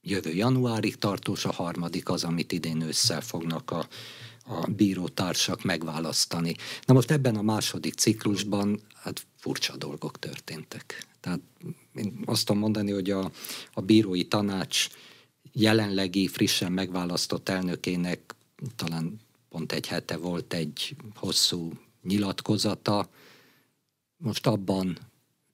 jövő 0.00 0.34
januárig 0.34 0.96
tartós, 0.96 1.44
a 1.44 1.52
harmadik 1.52 2.08
az, 2.08 2.24
amit 2.24 2.52
idén 2.52 2.80
ősszel 2.80 3.20
fognak 3.20 3.70
a 3.70 3.86
a 4.48 4.70
bírótársak 4.70 5.62
megválasztani. 5.62 6.56
Na 6.84 6.94
most 6.94 7.10
ebben 7.10 7.36
a 7.36 7.42
második 7.42 7.94
ciklusban 7.94 8.80
hát 8.94 9.26
furcsa 9.36 9.76
dolgok 9.76 10.18
történtek. 10.18 11.06
Tehát 11.20 11.40
én 11.94 12.22
azt 12.24 12.46
tudom 12.46 12.60
mondani, 12.60 12.90
hogy 12.90 13.10
a, 13.10 13.30
a 13.72 13.80
bírói 13.80 14.24
tanács 14.24 14.88
jelenlegi, 15.52 16.28
frissen 16.28 16.72
megválasztott 16.72 17.48
elnökének 17.48 18.34
talán 18.76 19.20
pont 19.48 19.72
egy 19.72 19.86
hete 19.86 20.16
volt 20.16 20.54
egy 20.54 20.96
hosszú 21.14 21.72
nyilatkozata. 22.02 23.08
Most 24.16 24.46
abban 24.46 24.98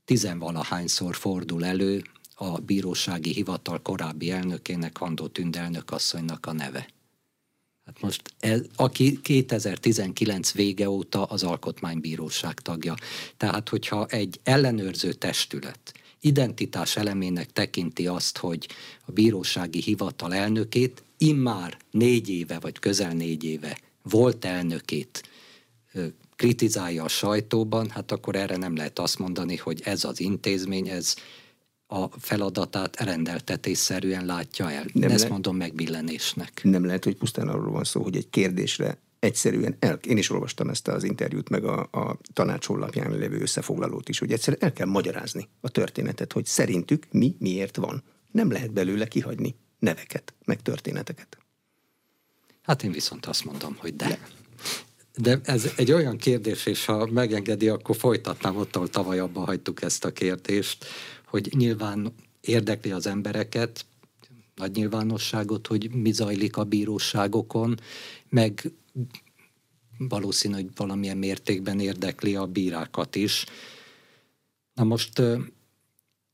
tizenvalahányszor 0.05 1.17
fordul 1.17 1.65
elő 1.65 2.03
a 2.35 2.59
bírósági 2.59 3.33
hivatal 3.33 3.83
korábbi 3.83 4.31
elnökének, 4.31 4.99
Handó 4.99 5.27
Tünde 5.27 5.61
elnök 5.61 5.91
asszonynak 5.91 6.47
a 6.47 6.53
neve. 6.53 6.94
Hát 7.87 8.01
most 8.01 8.35
ez, 8.41 8.61
aki 8.77 9.21
2019 9.21 10.53
vége 10.53 10.89
óta 10.89 11.25
az 11.25 11.43
alkotmánybíróság 11.43 12.61
tagja. 12.61 12.95
Tehát, 13.37 13.69
hogyha 13.69 14.07
egy 14.07 14.41
ellenőrző 14.43 15.13
testület 15.13 15.93
identitás 16.21 16.97
elemének 16.97 17.53
tekinti 17.53 18.07
azt, 18.07 18.39
hogy 18.39 18.69
a 19.07 19.13
bírósági 19.13 19.81
hivatal 19.81 20.35
elnökét 20.35 21.03
immár 21.19 21.77
négy 21.91 22.29
éve, 22.29 22.59
vagy 22.59 22.79
közel 22.79 23.13
négy 23.13 23.45
éve 23.45 23.79
volt 24.03 24.45
elnökét 24.45 25.29
kritizálja 26.37 27.05
a 27.05 27.09
sajtóban, 27.09 27.91
hát 27.91 28.13
akkor 28.13 28.37
erre 28.37 28.57
nem 28.57 28.77
lehet 28.77 28.99
azt 28.99 29.19
mondani, 29.19 29.57
hogy 29.57 29.81
ez 29.85 30.05
az 30.05 30.21
intézmény, 30.21 30.89
ez 30.89 31.15
a 31.87 32.09
feladatát 32.19 33.01
rendeltetésszerűen 33.01 34.27
látja 34.27 34.71
el. 34.71 34.85
Nem 34.93 35.11
Ezt 35.11 35.23
le... 35.23 35.29
mondom 35.29 35.57
megbillenésnek. 35.57 36.61
Nem 36.63 36.85
lehet, 36.85 37.05
hogy 37.05 37.17
pusztán 37.17 37.49
arról 37.49 37.71
van 37.71 37.85
szó, 37.85 38.03
hogy 38.03 38.17
egy 38.17 38.31
kérdésre 38.31 38.99
egyszerűen 39.19 39.77
el, 39.79 39.99
én 40.07 40.17
is 40.17 40.31
olvastam 40.31 40.69
ezt 40.69 40.89
az 40.89 41.05
interjút, 41.05 41.49
meg 41.49 41.65
a, 41.65 41.81
a 41.81 42.19
tanács 42.33 42.67
honlapján 42.67 43.19
lévő 43.19 43.41
összefoglalót 43.41 44.09
is, 44.09 44.19
hogy 44.19 44.33
egyszerűen 44.33 44.63
el 44.63 44.73
kell 44.73 44.87
magyarázni 44.87 45.49
a 45.61 45.69
történetet, 45.69 46.33
hogy 46.33 46.47
szerintük 46.47 47.07
mi 47.11 47.37
miért 47.39 47.77
van. 47.77 48.03
Nem 48.31 48.51
lehet 48.51 48.73
belőle 48.73 49.07
kihagyni 49.07 49.57
neveket, 49.79 50.35
meg 50.45 50.63
történeteket. 50.63 51.39
Hát 52.63 52.83
én 52.83 52.93
viszont 52.93 53.27
azt 53.27 53.45
mondom, 53.45 53.77
hogy 53.79 53.97
de. 53.97 54.19
De 55.17 55.41
ez 55.45 55.73
egy 55.77 55.93
olyan 55.93 56.17
kérdés, 56.17 56.67
és 56.67 56.85
ha 56.85 57.07
megengedi, 57.07 57.69
akkor 57.69 57.97
folytatnám 57.97 58.57
ott, 58.57 58.77
ahol 58.77 58.89
tavaly 58.89 59.19
abba 59.19 59.41
hagytuk 59.41 59.83
ezt 59.83 60.05
a 60.05 60.13
kérdést, 60.13 60.85
hogy 61.35 61.53
nyilván 61.57 62.13
érdekli 62.41 62.91
az 62.91 63.07
embereket, 63.07 63.87
nagy 64.55 64.75
nyilvánosságot, 64.75 65.67
hogy 65.67 65.91
mi 65.91 66.13
zajlik 66.13 66.57
a 66.57 66.65
bíróságokon, 66.65 67.81
meg 68.29 68.73
valószínű, 69.99 70.55
hogy 70.55 70.69
valamilyen 70.77 71.17
mértékben 71.17 71.81
érdekli 71.81 72.37
a 72.37 72.47
bírákat 72.47 73.17
is. 73.17 73.45
Na 74.75 74.85
most 74.85 75.23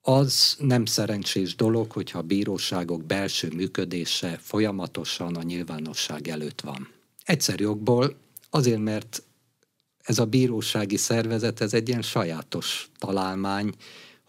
az 0.01 0.57
nem 0.59 0.85
szerencsés 0.85 1.55
dolog, 1.55 1.91
hogyha 1.91 2.19
a 2.19 2.23
bíróságok 2.23 3.05
belső 3.05 3.49
működése 3.55 4.39
folyamatosan 4.43 5.37
a 5.37 5.43
nyilvánosság 5.43 6.29
előtt 6.29 6.61
van. 6.61 6.89
Egyszerű 7.25 7.65
jogból 7.65 8.17
azért, 8.51 8.83
mert 8.83 9.23
ez 10.03 10.19
a 10.19 10.27
bírósági 10.27 10.97
szervezet, 10.97 11.61
ez 11.61 11.75
egy 11.75 11.89
ilyen 11.89 12.03
sajátos 12.03 12.91
találmány, 12.99 13.75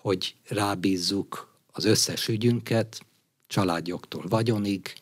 hogy 0.01 0.35
rábízzuk 0.47 1.59
az 1.71 1.85
összes 1.85 2.27
ügyünket, 2.27 3.05
családjogtól 3.47 4.25
vagyonig, 4.27 4.93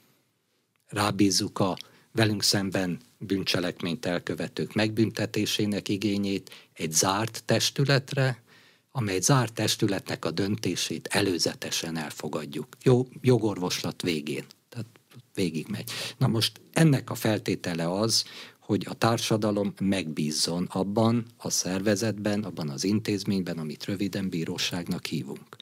rábízzuk 0.88 1.60
a 1.60 1.78
velünk 2.12 2.44
szemben 2.44 3.00
bűncselekményt 3.18 4.06
elkövetők 4.06 4.74
megbüntetésének 4.74 5.90
igényét 5.90 6.70
egy 6.74 6.92
zárt 6.92 7.44
testületre, 7.46 8.44
amely 8.92 9.20
zárt 9.20 9.54
testületnek 9.54 10.26
a 10.26 10.32
döntését 10.32 11.08
előzetesen 11.08 11.98
elfogadjuk. 11.98 12.68
Jó, 12.84 13.08
jogorvoslat 13.22 14.02
végén. 14.02 14.46
Tehát 14.70 14.88
végigmegy. 15.34 15.92
Na 16.18 16.28
most 16.28 16.62
ennek 16.74 17.10
a 17.10 17.16
feltétele 17.16 17.92
az, 17.92 18.24
hogy 18.70 18.86
a 18.90 18.94
társadalom 18.94 19.74
megbízzon 19.82 20.68
abban 20.72 21.26
a 21.38 21.50
szervezetben, 21.50 22.44
abban 22.44 22.70
az 22.70 22.84
intézményben, 22.84 23.58
amit 23.58 23.86
röviden 23.86 24.30
bíróságnak 24.30 25.06
hívunk. 25.06 25.56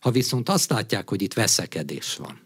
Ha 0.00 0.10
viszont 0.10 0.48
azt 0.48 0.70
látják, 0.70 1.08
hogy 1.08 1.22
itt 1.22 1.32
veszekedés 1.32 2.16
van, 2.16 2.40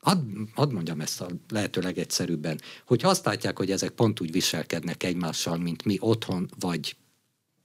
hadd, 0.00 0.18
hadd 0.54 0.72
mondjam 0.72 1.00
ezt 1.00 1.20
a 1.20 1.28
lehető 1.48 1.80
legegyszerűbben, 1.80 2.60
hogy 2.86 3.04
azt 3.04 3.24
látják, 3.24 3.58
hogy 3.58 3.70
ezek 3.70 3.90
pont 3.90 4.20
úgy 4.20 4.32
viselkednek 4.32 5.02
egymással, 5.02 5.56
mint 5.56 5.84
mi 5.84 5.96
otthon 5.98 6.50
vagy 6.58 6.96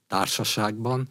társaságban, 0.07 1.07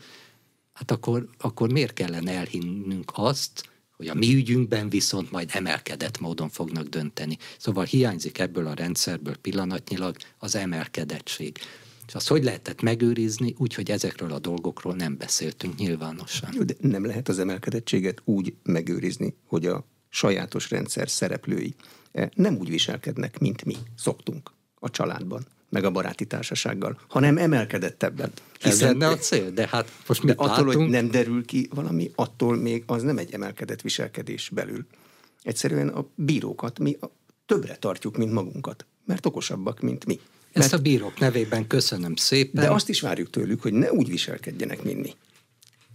hát 0.73 0.91
akkor, 0.91 1.29
akkor 1.39 1.73
miért 1.73 1.93
kellene 1.93 2.33
elhinnünk 2.33 3.13
azt, 3.15 3.71
hogy 3.97 4.09
a 4.09 4.15
mi 4.15 4.35
ügyünkben 4.35 4.89
viszont 4.89 5.31
majd 5.31 5.51
emelkedett 5.53 6.21
módon 6.21 6.49
fognak 6.49 6.87
dönteni. 6.87 7.39
Szóval 7.59 7.85
hiányzik 7.85 8.39
ebből 8.39 8.67
a 8.67 8.75
rendszerből 8.75 9.37
pillanatnyilag 9.37 10.17
az 10.39 10.55
emelkedettség. 10.57 11.59
És 12.07 12.15
azt 12.15 12.29
hogy 12.29 12.45
lehetett 12.45 12.83
megőrizni, 12.83 13.55
úgy, 13.59 13.75
hogy 13.75 13.91
ezekről 13.91 14.33
a 14.33 14.39
dolgokról 14.39 14.95
nem 14.95 15.17
beszéltünk 15.17 15.77
nyilvánosan. 15.77 16.51
De 16.67 16.75
nem 16.81 17.05
lehet 17.05 17.29
az 17.29 17.39
emelkedettséget 17.39 18.23
úgy 18.25 18.55
megőrizni, 18.63 19.35
hogy 19.47 19.67
a 19.67 19.87
sajátos 20.09 20.71
rendszer 20.71 21.11
szereplői 21.11 21.75
eh, 22.13 22.29
nem 22.35 22.57
úgy 22.57 22.71
viselkednek, 22.71 23.39
mint 23.39 23.65
mi 23.65 23.77
szoktunk 23.97 24.51
a 24.79 24.91
családban 24.91 25.47
meg 25.75 25.85
a 25.85 25.91
baráti 25.91 26.25
társasággal, 26.25 27.01
hanem 27.09 27.39
emelkedett 27.39 28.03
ebben. 28.03 28.33
Ez 28.61 28.81
lenne 28.81 29.09
a 29.09 29.17
cél, 29.17 29.51
de 29.51 29.69
hát 29.71 29.91
most 30.07 30.23
mit 30.23 30.37
de 30.37 30.43
attól, 30.43 30.67
látunk? 30.67 30.75
hogy 30.75 30.89
nem 30.89 31.11
derül 31.11 31.45
ki 31.45 31.69
valami, 31.75 32.11
attól 32.15 32.57
még 32.57 32.83
az 32.87 33.03
nem 33.03 33.19
egy 33.19 33.33
emelkedett 33.33 33.81
viselkedés 33.81 34.49
belül. 34.49 34.87
Egyszerűen 35.43 35.89
a 35.89 36.07
bírókat 36.15 36.79
mi 36.79 36.99
többre 37.47 37.77
tartjuk, 37.77 38.17
mint 38.17 38.33
magunkat, 38.33 38.87
mert 39.05 39.27
okosabbak, 39.27 39.81
mint 39.81 40.07
mi. 40.07 40.21
Ezt 40.53 40.73
a 40.73 40.79
bírók 40.79 41.19
nevében 41.19 41.67
köszönöm 41.67 42.17
szépen. 42.17 42.65
De 42.65 42.71
azt 42.71 42.89
is 42.89 43.01
várjuk 43.01 43.31
tőlük, 43.31 43.63
hogy 43.63 43.73
ne 43.73 43.93
úgy 43.93 44.09
viselkedjenek, 44.09 44.83
mint 44.83 45.01
mi. 45.01 45.15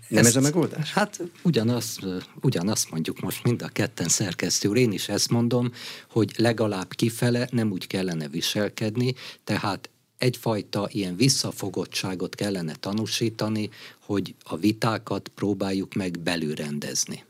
Nem 0.09 0.25
ezt, 0.25 0.35
ez 0.35 0.35
a 0.35 0.41
megoldás? 0.41 0.91
Hát 0.91 1.21
ugyanazt, 1.41 2.05
ugyanazt 2.41 2.91
mondjuk 2.91 3.19
most 3.19 3.43
mind 3.43 3.61
a 3.61 3.67
ketten 3.67 4.07
szerkesztő 4.07 4.73
én 4.73 4.91
is 4.91 5.09
ezt 5.09 5.29
mondom, 5.29 5.71
hogy 6.09 6.33
legalább 6.37 6.93
kifele 6.93 7.47
nem 7.51 7.71
úgy 7.71 7.87
kellene 7.87 8.27
viselkedni, 8.27 9.13
tehát 9.43 9.89
egyfajta 10.17 10.87
ilyen 10.91 11.15
visszafogottságot 11.15 12.35
kellene 12.35 12.75
tanúsítani, 12.75 13.69
hogy 13.99 14.35
a 14.43 14.57
vitákat 14.57 15.27
próbáljuk 15.27 15.93
meg 15.93 16.19
belülrendezni. 16.19 17.23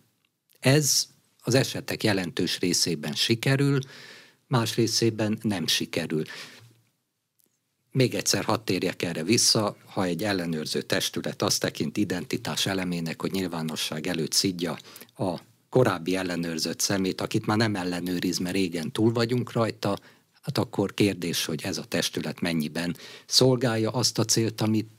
Ez 0.60 1.08
az 1.42 1.54
esetek 1.54 2.04
jelentős 2.04 2.60
részében 2.60 3.14
sikerül, 3.14 3.80
más 4.48 4.76
részében 4.76 5.38
nem 5.42 5.68
sikerül. 5.68 6.24
Még 7.92 8.14
egyszer 8.14 8.44
hadd 8.44 8.60
térjek 8.64 9.02
erre 9.02 9.24
vissza, 9.24 9.78
ha 9.86 10.04
egy 10.04 10.24
ellenőrző 10.24 10.82
testület 10.82 11.42
azt 11.42 11.60
tekint 11.60 11.98
identitás 11.98 12.66
elemének, 12.66 13.22
hogy 13.22 13.32
nyilvánosság 13.32 14.08
előtt 14.08 14.32
szidja 14.32 14.78
a 15.18 15.40
korábbi 15.70 16.16
ellenőrzött 16.16 16.80
szemét, 16.80 17.22
akit 17.22 17.46
már 17.46 17.58
nem 17.58 17.76
ellenőriz, 17.76 18.38
mert 18.38 18.56
régen 18.56 18.92
túl 18.92 19.14
vagyunk 19.14 19.52
rajta, 19.52 19.98
hát 20.42 20.58
akkor 20.58 20.94
kérdés, 20.94 21.46
hogy 21.46 21.62
ez 21.64 21.78
a 21.78 21.84
testület 21.84 22.42
mennyiben 22.42 22.96
szolgálja 23.26 23.92
azt 23.92 24.20
a 24.20 24.26
célt, 24.26 24.62
amit, 24.62 24.90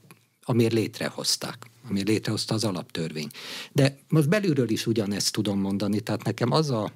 amiért 0.43 0.73
létrehozták, 0.73 1.57
ami 1.89 2.03
létrehozta 2.03 2.53
az 2.53 2.63
alaptörvény. 2.63 3.29
De 3.71 3.97
most 4.07 4.29
belülről 4.29 4.69
is 4.69 4.87
ugyanezt 4.87 5.33
tudom 5.33 5.59
mondani, 5.59 5.99
tehát 5.99 6.23
nekem 6.23 6.51
az 6.51 6.69
a 6.69 6.91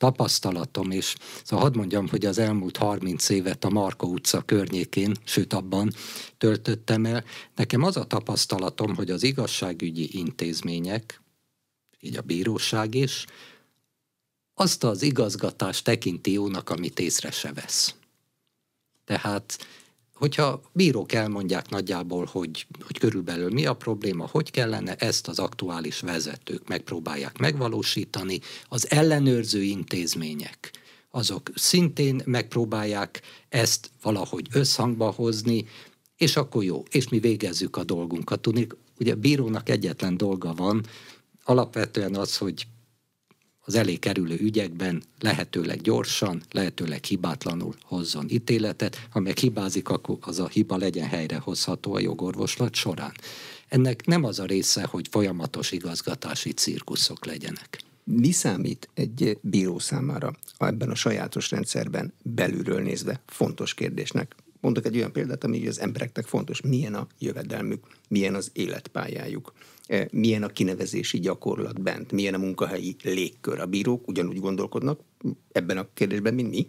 tapasztalatom, 0.00 0.90
és 0.90 1.14
szóval 1.44 1.64
hadd 1.64 1.76
mondjam, 1.76 2.08
hogy 2.08 2.26
az 2.26 2.38
elmúlt 2.38 2.76
30 2.76 3.28
évet 3.28 3.64
a 3.64 3.70
Marka 3.70 4.06
utca 4.06 4.42
környékén, 4.42 5.16
sőt 5.24 5.52
abban 5.52 5.92
töltöttem 6.38 7.04
el. 7.06 7.24
Nekem 7.54 7.82
az 7.82 7.96
a 7.96 8.04
tapasztalatom, 8.04 8.94
hogy 8.94 9.10
az 9.10 9.22
igazságügyi 9.22 10.18
intézmények, 10.18 11.20
így 12.00 12.16
a 12.16 12.22
bíróság 12.22 12.94
is, 12.94 13.26
azt 14.54 14.84
az 14.84 15.02
igazgatást 15.02 15.84
tekinti 15.84 16.32
jónak, 16.32 16.70
amit 16.70 16.98
észre 16.98 17.30
se 17.30 17.52
vesz. 17.52 17.94
Tehát 19.04 19.66
hogyha 20.20 20.60
bírók 20.72 21.12
elmondják 21.12 21.68
nagyjából, 21.68 22.28
hogy, 22.32 22.66
hogy 22.86 22.98
körülbelül 22.98 23.50
mi 23.50 23.66
a 23.66 23.74
probléma, 23.74 24.28
hogy 24.30 24.50
kellene 24.50 24.94
ezt 24.94 25.28
az 25.28 25.38
aktuális 25.38 26.00
vezetők 26.00 26.68
megpróbálják 26.68 27.38
megvalósítani, 27.38 28.40
az 28.68 28.90
ellenőrző 28.90 29.62
intézmények, 29.62 30.70
azok 31.10 31.50
szintén 31.54 32.22
megpróbálják 32.24 33.20
ezt 33.48 33.90
valahogy 34.02 34.46
összhangba 34.52 35.10
hozni, 35.10 35.66
és 36.16 36.36
akkor 36.36 36.64
jó, 36.64 36.82
és 36.90 37.08
mi 37.08 37.18
végezzük 37.18 37.76
a 37.76 37.84
dolgunkat. 37.84 38.40
Tudni, 38.40 38.66
ugye 38.98 39.14
bírónak 39.14 39.68
egyetlen 39.68 40.16
dolga 40.16 40.54
van, 40.54 40.86
alapvetően 41.44 42.14
az, 42.14 42.36
hogy 42.36 42.66
az 43.70 43.76
elé 43.76 43.96
kerülő 43.96 44.36
ügyekben 44.40 45.02
lehetőleg 45.20 45.80
gyorsan, 45.80 46.42
lehetőleg 46.50 47.04
hibátlanul 47.04 47.74
hozzon 47.82 48.26
ítéletet, 48.28 49.06
ha 49.10 49.20
meg 49.20 49.38
hibázik, 49.38 49.88
akkor 49.88 50.18
az 50.20 50.38
a 50.38 50.48
hiba 50.48 50.76
legyen 50.76 51.08
helyrehozható 51.08 51.94
a 51.94 52.00
jogorvoslat 52.00 52.74
során. 52.74 53.12
Ennek 53.68 54.06
nem 54.06 54.24
az 54.24 54.38
a 54.38 54.44
része, 54.44 54.84
hogy 54.84 55.08
folyamatos 55.10 55.72
igazgatási 55.72 56.52
cirkuszok 56.52 57.26
legyenek. 57.26 57.80
Mi 58.04 58.30
számít 58.30 58.88
egy 58.94 59.38
bíró 59.40 59.78
számára 59.78 60.32
ebben 60.58 60.90
a 60.90 60.94
sajátos 60.94 61.50
rendszerben 61.50 62.12
belülről 62.22 62.82
nézve 62.82 63.20
fontos 63.26 63.74
kérdésnek? 63.74 64.34
Mondok 64.60 64.86
egy 64.86 64.96
olyan 64.96 65.12
példát, 65.12 65.44
ami 65.44 65.66
az 65.66 65.80
embereknek 65.80 66.26
fontos. 66.26 66.60
Milyen 66.60 66.94
a 66.94 67.06
jövedelmük, 67.18 67.86
milyen 68.08 68.34
az 68.34 68.50
életpályájuk, 68.52 69.52
milyen 70.10 70.42
a 70.42 70.48
kinevezési 70.48 71.18
gyakorlat 71.18 71.82
bent, 71.82 72.12
milyen 72.12 72.34
a 72.34 72.38
munkahelyi 72.38 72.96
légkör. 73.02 73.60
A 73.60 73.66
bírók 73.66 74.08
ugyanúgy 74.08 74.40
gondolkodnak 74.40 75.00
ebben 75.52 75.78
a 75.78 75.88
kérdésben, 75.94 76.34
mint 76.34 76.50
mi? 76.50 76.68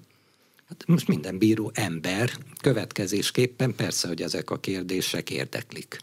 Hát 0.66 0.88
most 0.88 1.08
minden 1.08 1.38
bíró 1.38 1.72
ember, 1.74 2.32
következésképpen 2.62 3.76
persze, 3.76 4.08
hogy 4.08 4.22
ezek 4.22 4.50
a 4.50 4.60
kérdések 4.60 5.30
érdeklik. 5.30 6.00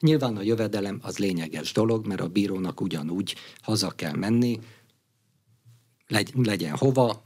Nyilván 0.00 0.36
a 0.36 0.42
jövedelem 0.42 0.98
az 1.02 1.18
lényeges 1.18 1.72
dolog, 1.72 2.06
mert 2.06 2.20
a 2.20 2.28
bírónak 2.28 2.80
ugyanúgy 2.80 3.34
haza 3.60 3.90
kell 3.90 4.14
menni, 4.14 4.58
legyen 6.34 6.76
hova, 6.76 7.22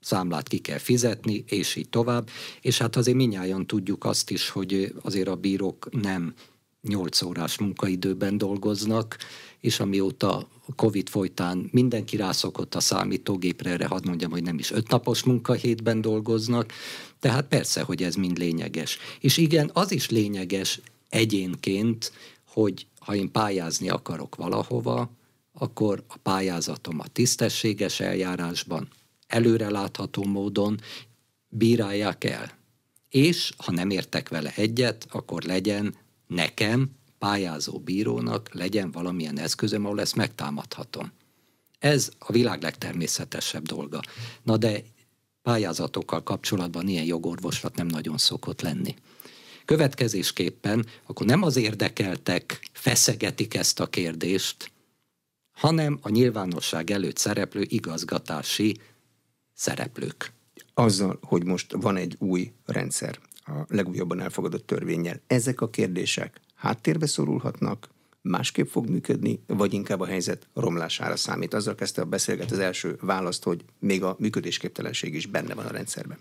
számlát 0.00 0.48
ki 0.48 0.58
kell 0.58 0.78
fizetni, 0.78 1.44
és 1.46 1.76
így 1.76 1.88
tovább. 1.88 2.28
És 2.60 2.78
hát 2.78 2.96
azért 2.96 3.16
minnyáján 3.16 3.66
tudjuk 3.66 4.04
azt 4.04 4.30
is, 4.30 4.48
hogy 4.48 4.94
azért 5.02 5.28
a 5.28 5.36
bírók 5.36 5.88
nem 5.90 6.34
8 6.82 7.22
órás 7.22 7.58
munkaidőben 7.58 8.38
dolgoznak, 8.38 9.16
és 9.60 9.80
amióta 9.80 10.48
Covid 10.76 11.08
folytán 11.08 11.68
mindenki 11.72 12.16
rászokott 12.16 12.74
a 12.74 12.80
számítógépre, 12.80 13.70
erre 13.70 13.86
hadd 13.86 14.06
mondjam, 14.06 14.30
hogy 14.30 14.42
nem 14.42 14.58
is 14.58 14.70
ötnapos 14.70 15.22
munkahétben 15.22 16.00
dolgoznak, 16.00 16.72
tehát 17.20 17.46
persze, 17.46 17.82
hogy 17.82 18.02
ez 18.02 18.14
mind 18.14 18.38
lényeges. 18.38 18.98
És 19.20 19.36
igen, 19.36 19.70
az 19.72 19.92
is 19.92 20.10
lényeges 20.10 20.80
egyénként, 21.08 22.12
hogy 22.46 22.86
ha 22.98 23.14
én 23.14 23.30
pályázni 23.30 23.88
akarok 23.88 24.34
valahova, 24.34 25.10
akkor 25.52 26.04
a 26.08 26.16
pályázatom 26.22 27.00
a 27.00 27.06
tisztességes 27.06 28.00
eljárásban, 28.00 28.88
előrelátható 29.26 30.24
módon 30.24 30.80
bírálják 31.48 32.24
el. 32.24 32.58
És 33.08 33.52
ha 33.56 33.72
nem 33.72 33.90
értek 33.90 34.28
vele 34.28 34.52
egyet, 34.56 35.06
akkor 35.10 35.42
legyen 35.42 35.94
nekem, 36.34 36.90
pályázó 37.18 37.78
bírónak 37.78 38.54
legyen 38.54 38.90
valamilyen 38.90 39.38
eszközöm, 39.38 39.84
ahol 39.84 40.00
ezt 40.00 40.16
megtámadhatom. 40.16 41.12
Ez 41.78 42.10
a 42.18 42.32
világ 42.32 42.62
legtermészetesebb 42.62 43.62
dolga. 43.62 44.00
Na 44.42 44.56
de 44.56 44.82
pályázatokkal 45.42 46.22
kapcsolatban 46.22 46.88
ilyen 46.88 47.04
jogorvoslat 47.04 47.76
nem 47.76 47.86
nagyon 47.86 48.18
szokott 48.18 48.60
lenni. 48.60 48.94
Következésképpen 49.64 50.86
akkor 51.06 51.26
nem 51.26 51.42
az 51.42 51.56
érdekeltek 51.56 52.70
feszegetik 52.72 53.54
ezt 53.54 53.80
a 53.80 53.86
kérdést, 53.86 54.70
hanem 55.52 55.98
a 56.02 56.08
nyilvánosság 56.08 56.90
előtt 56.90 57.16
szereplő 57.16 57.64
igazgatási 57.68 58.80
szereplők. 59.54 60.32
Azzal, 60.74 61.18
hogy 61.22 61.44
most 61.44 61.72
van 61.72 61.96
egy 61.96 62.16
új 62.18 62.52
rendszer 62.64 63.18
a 63.44 63.64
legújabban 63.68 64.20
elfogadott 64.20 64.66
törvényel, 64.66 65.20
ezek 65.26 65.60
a 65.60 65.70
kérdések 65.70 66.40
háttérbe 66.54 67.06
szorulhatnak, 67.06 67.88
másképp 68.22 68.68
fog 68.68 68.88
működni, 68.88 69.40
vagy 69.46 69.72
inkább 69.72 70.00
a 70.00 70.06
helyzet 70.06 70.46
romlására 70.54 71.16
számít. 71.16 71.54
Azzal 71.54 71.74
kezdte 71.74 72.02
a 72.02 72.04
beszélget 72.04 72.50
az 72.50 72.58
első 72.58 72.98
választ, 73.00 73.42
hogy 73.44 73.64
még 73.78 74.02
a 74.02 74.16
működésképtelenség 74.18 75.14
is 75.14 75.26
benne 75.26 75.54
van 75.54 75.66
a 75.66 75.70
rendszerben. 75.70 76.18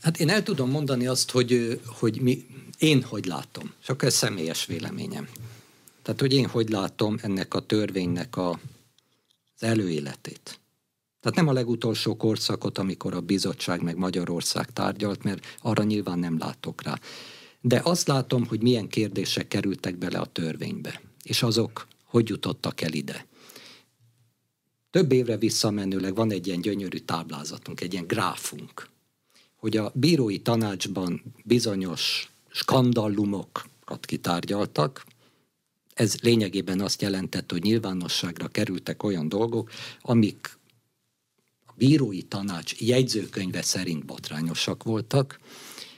Hát 0.00 0.20
én 0.20 0.28
el 0.28 0.42
tudom 0.42 0.70
mondani 0.70 1.06
azt, 1.06 1.30
hogy, 1.30 1.80
hogy 1.86 2.20
mi, 2.20 2.46
én 2.78 3.02
hogy 3.02 3.26
látom, 3.26 3.72
akkor 3.86 4.08
ez 4.08 4.14
személyes 4.14 4.66
véleményem. 4.66 5.28
Tehát, 6.02 6.20
hogy 6.20 6.32
én 6.32 6.46
hogy 6.46 6.68
látom 6.68 7.18
ennek 7.22 7.54
a 7.54 7.60
törvénynek 7.60 8.36
a, 8.36 8.50
az 9.54 9.62
előéletét. 9.62 10.59
Tehát 11.20 11.36
nem 11.36 11.48
a 11.48 11.52
legutolsó 11.52 12.16
korszakot, 12.16 12.78
amikor 12.78 13.14
a 13.14 13.20
bizottság 13.20 13.82
meg 13.82 13.96
Magyarország 13.96 14.70
tárgyalt, 14.72 15.22
mert 15.22 15.46
arra 15.58 15.82
nyilván 15.82 16.18
nem 16.18 16.38
látok 16.38 16.82
rá. 16.82 16.98
De 17.60 17.80
azt 17.84 18.08
látom, 18.08 18.46
hogy 18.46 18.62
milyen 18.62 18.88
kérdések 18.88 19.48
kerültek 19.48 19.96
bele 19.96 20.18
a 20.18 20.26
törvénybe, 20.26 21.00
és 21.22 21.42
azok 21.42 21.86
hogy 22.04 22.28
jutottak 22.28 22.80
el 22.80 22.92
ide. 22.92 23.26
Több 24.90 25.12
évre 25.12 25.36
visszamenőleg 25.36 26.14
van 26.14 26.30
egy 26.32 26.46
ilyen 26.46 26.60
gyönyörű 26.60 26.98
táblázatunk, 26.98 27.80
egy 27.80 27.92
ilyen 27.92 28.06
gráfunk, 28.06 28.88
hogy 29.56 29.76
a 29.76 29.92
bírói 29.94 30.38
tanácsban 30.38 31.22
bizonyos 31.44 32.30
skandallumokat 32.50 34.06
kitárgyaltak, 34.06 35.04
ez 35.94 36.16
lényegében 36.20 36.80
azt 36.80 37.02
jelentett, 37.02 37.50
hogy 37.50 37.62
nyilvánosságra 37.62 38.48
kerültek 38.48 39.02
olyan 39.02 39.28
dolgok, 39.28 39.70
amik 40.00 40.58
bírói 41.80 42.22
tanács 42.22 42.80
jegyzőkönyve 42.80 43.62
szerint 43.62 44.04
botrányosak 44.04 44.82
voltak. 44.82 45.40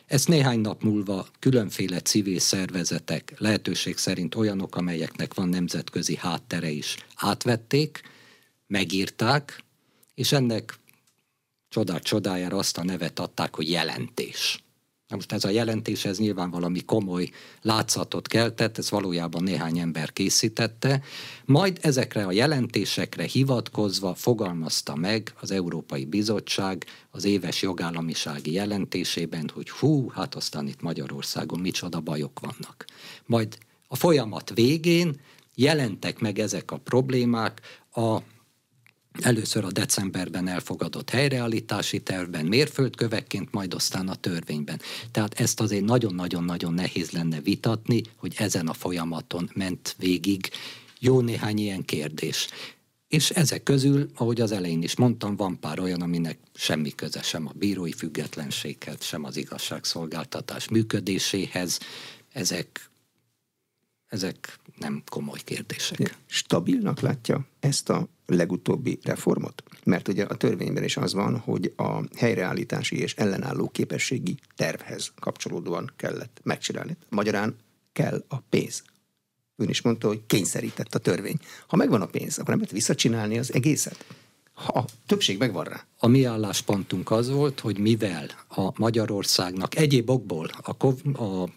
Ezt 0.06 0.28
néhány 0.28 0.60
nap 0.60 0.82
múlva 0.82 1.26
különféle 1.38 2.00
civil 2.00 2.38
szervezetek, 2.38 3.34
lehetőség 3.38 3.96
szerint 3.96 4.34
olyanok, 4.34 4.76
amelyeknek 4.76 5.34
van 5.34 5.48
nemzetközi 5.48 6.16
háttere 6.16 6.70
is, 6.70 6.96
átvették, 7.14 8.02
megírták, 8.66 9.64
és 10.14 10.32
ennek 10.32 10.78
csodát 11.68 12.02
csodájára 12.02 12.56
azt 12.56 12.78
a 12.78 12.84
nevet 12.84 13.18
adták, 13.18 13.54
hogy 13.54 13.70
jelentés. 13.70 14.64
Na 15.12 15.18
most 15.18 15.32
ez 15.32 15.44
a 15.44 15.48
jelentés, 15.48 16.04
ez 16.04 16.18
nyilván 16.18 16.50
valami 16.50 16.84
komoly 16.84 17.30
látszatot 17.62 18.28
keltett, 18.28 18.78
ez 18.78 18.90
valójában 18.90 19.42
néhány 19.42 19.78
ember 19.78 20.12
készítette, 20.12 21.02
majd 21.44 21.78
ezekre 21.80 22.24
a 22.24 22.32
jelentésekre 22.32 23.24
hivatkozva 23.24 24.14
fogalmazta 24.14 24.94
meg 24.94 25.34
az 25.40 25.50
Európai 25.50 26.04
Bizottság 26.04 26.84
az 27.10 27.24
éves 27.24 27.62
jogállamisági 27.62 28.52
jelentésében, 28.52 29.50
hogy 29.54 29.70
hú, 29.70 30.08
hát 30.08 30.34
aztán 30.34 30.66
itt 30.66 30.80
Magyarországon 30.80 31.60
micsoda 31.60 32.00
bajok 32.00 32.40
vannak. 32.40 32.84
Majd 33.26 33.58
a 33.88 33.96
folyamat 33.96 34.52
végén 34.54 35.20
jelentek 35.54 36.18
meg 36.18 36.38
ezek 36.38 36.70
a 36.70 36.76
problémák 36.76 37.60
a 37.94 38.18
Először 39.20 39.64
a 39.64 39.72
decemberben 39.72 40.48
elfogadott 40.48 41.10
helyreállítási 41.10 42.00
tervben, 42.00 42.46
mérföldkövekként, 42.46 43.52
majd 43.52 43.74
aztán 43.74 44.08
a 44.08 44.14
törvényben. 44.14 44.80
Tehát 45.10 45.40
ezt 45.40 45.60
azért 45.60 45.84
nagyon-nagyon-nagyon 45.84 46.74
nehéz 46.74 47.10
lenne 47.10 47.40
vitatni, 47.40 48.02
hogy 48.16 48.34
ezen 48.38 48.66
a 48.68 48.72
folyamaton 48.72 49.50
ment 49.54 49.94
végig 49.98 50.50
jó 50.98 51.20
néhány 51.20 51.58
ilyen 51.58 51.84
kérdés. 51.84 52.48
És 53.08 53.30
ezek 53.30 53.62
közül, 53.62 54.10
ahogy 54.14 54.40
az 54.40 54.52
elején 54.52 54.82
is 54.82 54.96
mondtam, 54.96 55.36
van 55.36 55.58
pár 55.60 55.80
olyan, 55.80 56.02
aminek 56.02 56.38
semmi 56.54 56.94
köze 56.94 57.22
sem 57.22 57.46
a 57.46 57.52
bírói 57.54 57.92
függetlenséghez, 57.92 59.04
sem 59.04 59.24
az 59.24 59.36
igazságszolgáltatás 59.36 60.68
működéséhez. 60.68 61.78
Ezek, 62.32 62.90
ezek 64.08 64.58
nem 64.78 65.02
komoly 65.10 65.40
kérdések. 65.44 66.16
Stabilnak 66.26 67.00
látja 67.00 67.46
ezt 67.60 67.88
a 67.88 68.08
legutóbbi 68.34 68.98
reformot? 69.02 69.62
Mert 69.84 70.08
ugye 70.08 70.24
a 70.24 70.36
törvényben 70.36 70.84
is 70.84 70.96
az 70.96 71.14
van, 71.14 71.38
hogy 71.38 71.72
a 71.76 72.02
helyreállítási 72.16 72.98
és 72.98 73.14
ellenálló 73.14 73.68
képességi 73.68 74.36
tervhez 74.56 75.12
kapcsolódóan 75.20 75.92
kellett 75.96 76.40
megcsinálni. 76.42 76.96
Magyarán 77.08 77.56
kell 77.92 78.24
a 78.28 78.40
pénz. 78.40 78.82
Ön 79.56 79.68
is 79.68 79.82
mondta, 79.82 80.06
hogy 80.06 80.26
kényszerített 80.26 80.94
a 80.94 80.98
törvény. 80.98 81.38
Ha 81.66 81.76
megvan 81.76 82.02
a 82.02 82.06
pénz, 82.06 82.38
akkor 82.38 82.48
nem 82.48 82.58
lehet 82.58 82.72
visszacsinálni 82.72 83.38
az 83.38 83.54
egészet? 83.54 84.04
A 84.54 84.84
többség 85.06 85.38
megvan 85.38 85.64
rá. 85.64 85.86
A 85.98 86.06
mi 86.06 86.24
álláspontunk 86.24 87.10
az 87.10 87.30
volt, 87.30 87.60
hogy 87.60 87.78
mivel 87.78 88.26
a 88.48 88.70
Magyarországnak 88.76 89.76
egyéb 89.76 90.10
okból 90.10 90.50
a 90.62 90.76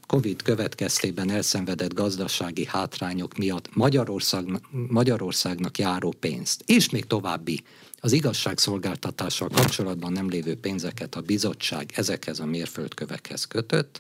COVID 0.08 0.42
következtében 0.42 1.30
elszenvedett 1.30 1.94
gazdasági 1.94 2.66
hátrányok 2.66 3.38
miatt 3.38 3.76
Magyarországnak, 3.76 4.64
Magyarországnak 4.88 5.78
járó 5.78 6.14
pénzt, 6.20 6.64
és 6.66 6.90
még 6.90 7.06
további 7.06 7.64
az 8.00 8.12
igazságszolgáltatással 8.12 9.50
kapcsolatban 9.50 10.12
nem 10.12 10.30
lévő 10.30 10.56
pénzeket 10.56 11.16
a 11.16 11.22
bizottság 11.22 11.92
ezekhez 11.96 12.40
a 12.40 12.46
mérföldkövekhez 12.46 13.46
kötött, 13.46 14.00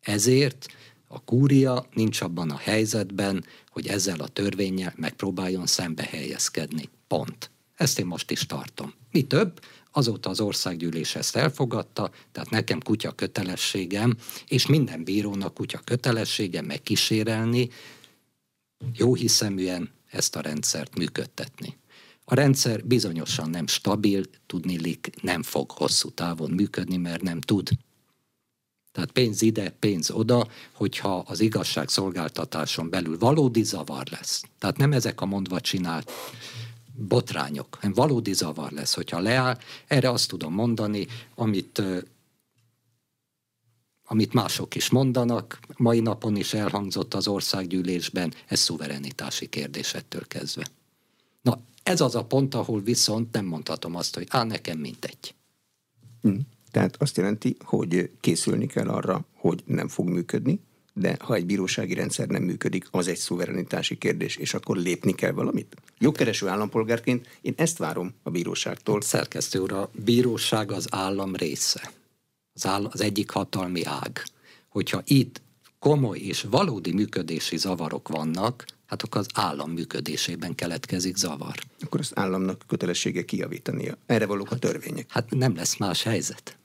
ezért 0.00 0.66
a 1.08 1.24
kúria 1.24 1.86
nincs 1.94 2.20
abban 2.20 2.50
a 2.50 2.56
helyzetben, 2.56 3.44
hogy 3.68 3.86
ezzel 3.86 4.20
a 4.20 4.28
törvényel 4.28 4.92
megpróbáljon 4.96 5.66
szembe 5.66 6.02
helyezkedni. 6.02 6.88
Pont. 7.06 7.50
Ezt 7.80 7.98
én 7.98 8.06
most 8.06 8.30
is 8.30 8.46
tartom. 8.46 8.92
Mi 9.10 9.22
több, 9.22 9.60
azóta 9.90 10.30
az 10.30 10.40
országgyűlés 10.40 11.14
ezt 11.14 11.36
elfogadta, 11.36 12.10
tehát 12.32 12.50
nekem 12.50 12.80
kutya 12.80 13.12
kötelességem, 13.12 14.16
és 14.48 14.66
minden 14.66 15.04
bírónak 15.04 15.54
kutya 15.54 15.80
kötelessége 15.84 16.62
megkísérelni, 16.62 17.70
jó 18.92 19.14
hiszeműen 19.14 19.90
ezt 20.06 20.36
a 20.36 20.40
rendszert 20.40 20.96
működtetni. 20.96 21.76
A 22.24 22.34
rendszer 22.34 22.84
bizonyosan 22.84 23.50
nem 23.50 23.66
stabil, 23.66 24.24
tudnilik 24.46 25.10
nem 25.22 25.42
fog 25.42 25.70
hosszú 25.70 26.10
távon 26.10 26.50
működni, 26.50 26.96
mert 26.96 27.22
nem 27.22 27.40
tud. 27.40 27.68
Tehát 28.92 29.10
pénz 29.12 29.42
ide, 29.42 29.70
pénz 29.70 30.10
oda, 30.10 30.48
hogyha 30.72 31.18
az 31.18 31.40
igazságszolgáltatáson 31.40 32.90
belül 32.90 33.18
valódi 33.18 33.62
zavar 33.62 34.06
lesz. 34.10 34.42
Tehát 34.58 34.76
nem 34.76 34.92
ezek 34.92 35.20
a 35.20 35.26
mondva 35.26 35.60
csinált 35.60 36.12
botrányok, 37.08 37.74
hanem 37.74 37.92
valódi 37.94 38.32
zavar 38.32 38.72
lesz, 38.72 38.94
hogyha 38.94 39.18
leáll. 39.18 39.58
Erre 39.86 40.10
azt 40.10 40.28
tudom 40.28 40.54
mondani, 40.54 41.06
amit 41.34 41.82
amit 44.12 44.32
mások 44.32 44.74
is 44.74 44.90
mondanak, 44.90 45.58
mai 45.76 46.00
napon 46.00 46.36
is 46.36 46.54
elhangzott 46.54 47.14
az 47.14 47.28
országgyűlésben, 47.28 48.34
ez 48.46 48.60
szuverenitási 48.60 49.48
kérdés 49.48 49.94
ettől 49.94 50.26
kezdve. 50.26 50.66
Na, 51.42 51.60
ez 51.82 52.00
az 52.00 52.14
a 52.14 52.24
pont, 52.24 52.54
ahol 52.54 52.80
viszont 52.80 53.32
nem 53.32 53.44
mondhatom 53.44 53.94
azt, 53.94 54.14
hogy 54.14 54.26
á, 54.30 54.44
nekem 54.44 54.78
mindegy. 54.78 55.34
Hmm. 56.20 56.40
Tehát 56.70 56.96
azt 57.02 57.16
jelenti, 57.16 57.56
hogy 57.64 58.10
készülni 58.20 58.66
kell 58.66 58.88
arra, 58.88 59.24
hogy 59.34 59.62
nem 59.66 59.88
fog 59.88 60.08
működni, 60.08 60.60
de 60.92 61.16
ha 61.20 61.34
egy 61.34 61.46
bírósági 61.46 61.94
rendszer 61.94 62.28
nem 62.28 62.42
működik, 62.42 62.86
az 62.90 63.08
egy 63.08 63.16
szuverenitási 63.16 63.98
kérdés, 63.98 64.36
és 64.36 64.54
akkor 64.54 64.76
lépni 64.76 65.14
kell 65.14 65.32
valamit. 65.32 65.76
Jogkereső 65.98 66.48
állampolgárként 66.48 67.38
én 67.40 67.54
ezt 67.56 67.78
várom 67.78 68.14
a 68.22 68.30
bíróságtól. 68.30 69.00
Szerkesztő 69.00 69.58
úr, 69.58 69.72
a 69.72 69.90
bíróság 70.04 70.72
az 70.72 70.86
állam 70.90 71.36
része. 71.36 71.92
Az, 72.54 72.66
áll, 72.66 72.84
az 72.84 73.00
egyik 73.00 73.30
hatalmi 73.30 73.84
ág. 73.84 74.22
Hogyha 74.68 75.02
itt 75.04 75.40
komoly 75.78 76.18
és 76.18 76.46
valódi 76.50 76.92
működési 76.92 77.56
zavarok 77.56 78.08
vannak, 78.08 78.64
hát 78.86 79.02
akkor 79.02 79.20
az 79.20 79.26
állam 79.34 79.70
működésében 79.70 80.54
keletkezik 80.54 81.16
zavar. 81.16 81.54
Akkor 81.80 82.00
az 82.00 82.10
államnak 82.14 82.62
kötelessége 82.66 83.24
kijavítania. 83.24 83.96
Erre 84.06 84.26
valók 84.26 84.48
hát, 84.48 84.64
a 84.64 84.68
törvények. 84.68 85.06
Hát 85.08 85.30
nem 85.30 85.56
lesz 85.56 85.76
más 85.76 86.02
helyzet 86.02 86.59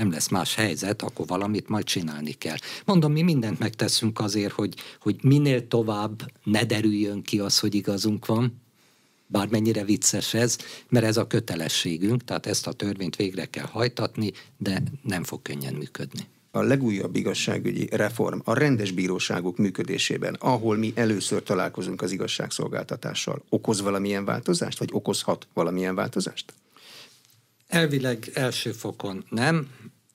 nem 0.00 0.10
lesz 0.10 0.28
más 0.28 0.54
helyzet, 0.54 1.02
akkor 1.02 1.26
valamit 1.26 1.68
majd 1.68 1.84
csinálni 1.84 2.32
kell. 2.32 2.56
Mondom, 2.84 3.12
mi 3.12 3.22
mindent 3.22 3.58
megteszünk 3.58 4.20
azért, 4.20 4.52
hogy, 4.52 4.74
hogy 5.00 5.16
minél 5.22 5.68
tovább 5.68 6.32
ne 6.44 6.64
derüljön 6.64 7.22
ki 7.22 7.38
az, 7.38 7.58
hogy 7.58 7.74
igazunk 7.74 8.26
van, 8.26 8.60
bármennyire 9.26 9.84
vicces 9.84 10.34
ez, 10.34 10.58
mert 10.88 11.04
ez 11.06 11.16
a 11.16 11.26
kötelességünk, 11.26 12.24
tehát 12.24 12.46
ezt 12.46 12.66
a 12.66 12.72
törvényt 12.72 13.16
végre 13.16 13.44
kell 13.44 13.66
hajtatni, 13.66 14.32
de 14.58 14.82
nem 15.02 15.24
fog 15.24 15.42
könnyen 15.42 15.74
működni. 15.74 16.20
A 16.50 16.62
legújabb 16.62 17.16
igazságügyi 17.16 17.88
reform 17.90 18.38
a 18.44 18.54
rendes 18.54 18.90
bíróságok 18.90 19.56
működésében, 19.56 20.36
ahol 20.38 20.76
mi 20.76 20.92
először 20.94 21.42
találkozunk 21.42 22.02
az 22.02 22.12
igazságszolgáltatással, 22.12 23.42
okoz 23.48 23.80
valamilyen 23.80 24.24
változást, 24.24 24.78
vagy 24.78 24.88
okozhat 24.92 25.46
valamilyen 25.54 25.94
változást? 25.94 26.54
Elvileg 27.70 28.30
első 28.34 28.72
fokon 28.72 29.24
nem, 29.28 29.68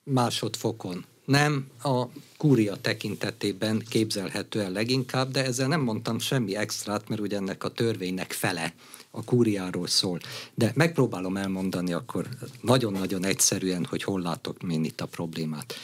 másodfokon 0.04 1.04
nem, 1.24 1.66
a 1.82 2.04
kúria 2.36 2.76
tekintetében 2.76 3.82
képzelhető 3.88 4.60
el 4.60 4.70
leginkább, 4.70 5.30
de 5.30 5.44
ezzel 5.44 5.68
nem 5.68 5.80
mondtam 5.80 6.18
semmi 6.18 6.56
extrát, 6.56 7.08
mert 7.08 7.20
ugye 7.20 7.36
ennek 7.36 7.64
a 7.64 7.68
törvénynek 7.68 8.32
fele 8.32 8.74
a 9.10 9.24
kúriáról 9.24 9.86
szól. 9.86 10.18
De 10.54 10.72
megpróbálom 10.74 11.36
elmondani 11.36 11.92
akkor 11.92 12.28
nagyon-nagyon 12.60 13.24
egyszerűen, 13.24 13.84
hogy 13.84 14.02
hol 14.02 14.20
látok 14.20 14.56
én 14.70 14.84
itt 14.84 15.00
a 15.00 15.06
problémát. 15.06 15.74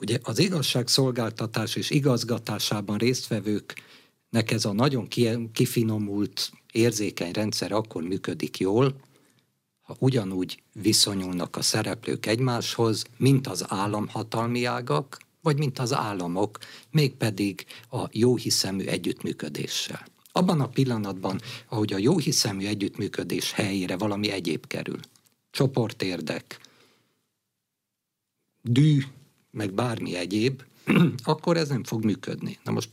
Ugye 0.00 0.18
az 0.22 0.38
igazságszolgáltatás 0.38 1.76
és 1.76 1.90
igazgatásában 1.90 2.98
résztvevőknek 2.98 4.50
ez 4.50 4.64
a 4.64 4.72
nagyon 4.72 5.08
kifinomult, 5.52 6.52
érzékeny 6.72 7.32
rendszer 7.32 7.72
akkor 7.72 8.02
működik 8.02 8.58
jól, 8.58 8.94
ugyanúgy 9.98 10.62
viszonyulnak 10.72 11.56
a 11.56 11.62
szereplők 11.62 12.26
egymáshoz, 12.26 13.04
mint 13.16 13.46
az 13.46 13.64
államhatalmi 13.68 14.64
ágak, 14.64 15.20
vagy 15.40 15.58
mint 15.58 15.78
az 15.78 15.92
államok, 15.92 16.58
mégpedig 16.90 17.66
a 17.90 18.08
jóhiszemű 18.10 18.84
együttműködéssel. 18.84 20.06
Abban 20.32 20.60
a 20.60 20.68
pillanatban, 20.68 21.40
ahogy 21.68 21.92
a 21.92 21.98
jóhiszemű 21.98 22.66
együttműködés 22.66 23.52
helyére 23.52 23.96
valami 23.96 24.30
egyéb 24.30 24.66
kerül, 24.66 25.00
csoportérdek, 25.50 26.60
dű, 28.62 29.02
meg 29.50 29.72
bármi 29.72 30.16
egyéb, 30.16 30.62
akkor 31.24 31.56
ez 31.56 31.68
nem 31.68 31.84
fog 31.84 32.04
működni. 32.04 32.58
Na 32.64 32.72
most 32.72 32.90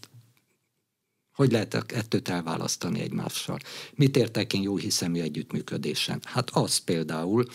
hogy 1.39 1.51
lehet 1.51 1.73
ettőt 1.73 2.29
elválasztani 2.29 2.99
egymással? 2.99 3.59
Mit 3.95 4.17
értek 4.17 4.53
én 4.53 4.61
jó 4.61 4.77
hiszemű 4.77 5.19
együttműködésen? 5.19 6.21
Hát 6.23 6.49
az 6.49 6.77
például, 6.77 7.45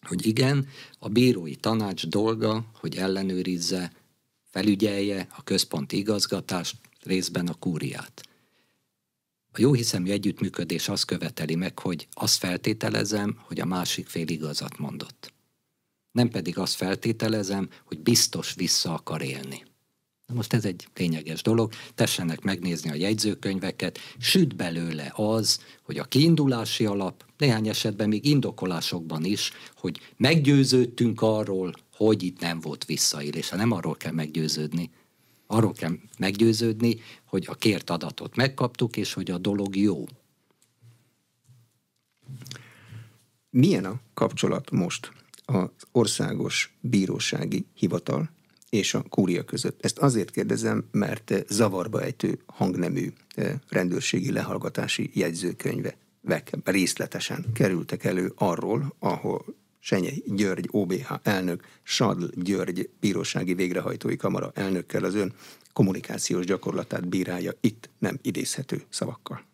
hogy 0.00 0.26
igen, 0.26 0.68
a 0.98 1.08
bírói 1.08 1.56
tanács 1.56 2.06
dolga, 2.06 2.64
hogy 2.80 2.96
ellenőrizze, 2.96 3.92
felügyelje 4.50 5.26
a 5.36 5.42
központi 5.42 5.96
igazgatást, 5.96 6.76
részben 7.02 7.46
a 7.46 7.54
kúriát. 7.54 8.22
A 9.52 9.60
jó 9.60 9.72
hiszemű 9.72 10.10
együttműködés 10.10 10.88
azt 10.88 11.04
követeli 11.04 11.54
meg, 11.54 11.78
hogy 11.78 12.08
azt 12.12 12.38
feltételezem, 12.38 13.38
hogy 13.46 13.60
a 13.60 13.64
másik 13.64 14.06
fél 14.06 14.28
igazat 14.28 14.78
mondott. 14.78 15.32
Nem 16.10 16.28
pedig 16.28 16.58
azt 16.58 16.74
feltételezem, 16.74 17.68
hogy 17.84 18.00
biztos 18.00 18.54
vissza 18.54 18.92
akar 18.94 19.22
élni. 19.22 19.73
Na 20.26 20.34
most 20.34 20.52
ez 20.52 20.64
egy 20.64 20.88
lényeges 20.94 21.42
dolog, 21.42 21.72
tessenek 21.94 22.40
megnézni 22.40 22.90
a 22.90 22.94
jegyzőkönyveket, 22.94 23.98
süt 24.18 24.56
belőle 24.56 25.12
az, 25.14 25.60
hogy 25.82 25.98
a 25.98 26.04
kiindulási 26.04 26.86
alap, 26.86 27.24
néhány 27.38 27.68
esetben 27.68 28.08
még 28.08 28.26
indokolásokban 28.26 29.24
is, 29.24 29.52
hogy 29.76 30.00
meggyőződtünk 30.16 31.22
arról, 31.22 31.74
hogy 31.92 32.22
itt 32.22 32.40
nem 32.40 32.60
volt 32.60 32.84
visszaélés. 32.84 33.48
Ha 33.48 33.56
nem 33.56 33.70
arról 33.70 33.96
kell 33.96 34.12
meggyőződni, 34.12 34.90
arról 35.46 35.72
kell 35.72 35.92
meggyőződni, 36.18 37.00
hogy 37.24 37.44
a 37.48 37.54
kért 37.54 37.90
adatot 37.90 38.36
megkaptuk, 38.36 38.96
és 38.96 39.12
hogy 39.12 39.30
a 39.30 39.38
dolog 39.38 39.76
jó. 39.76 40.04
Milyen 43.50 43.84
a 43.84 44.00
kapcsolat 44.14 44.70
most 44.70 45.12
az 45.44 45.68
országos 45.92 46.76
bírósági 46.80 47.66
hivatal 47.74 48.33
és 48.74 48.94
a 48.94 49.04
kúria 49.08 49.44
között. 49.44 49.84
Ezt 49.84 49.98
azért 49.98 50.30
kérdezem, 50.30 50.84
mert 50.90 51.44
zavarba 51.48 52.02
ejtő 52.02 52.38
hangnemű 52.46 53.12
eh, 53.34 53.54
rendőrségi 53.68 54.32
lehallgatási 54.32 55.10
jegyzőkönyve 55.14 55.96
részletesen 56.64 57.44
kerültek 57.54 58.04
elő 58.04 58.32
arról, 58.36 58.94
ahol 58.98 59.44
Senyei 59.78 60.22
György 60.26 60.68
OBH 60.70 61.12
elnök, 61.22 61.66
Sadl 61.82 62.24
György 62.34 62.90
bírósági 63.00 63.54
végrehajtói 63.54 64.16
kamara 64.16 64.50
elnökkel 64.54 65.04
az 65.04 65.14
ön 65.14 65.32
kommunikációs 65.72 66.44
gyakorlatát 66.44 67.08
bírálja 67.08 67.52
itt 67.60 67.90
nem 67.98 68.18
idézhető 68.22 68.82
szavakkal. 68.88 69.44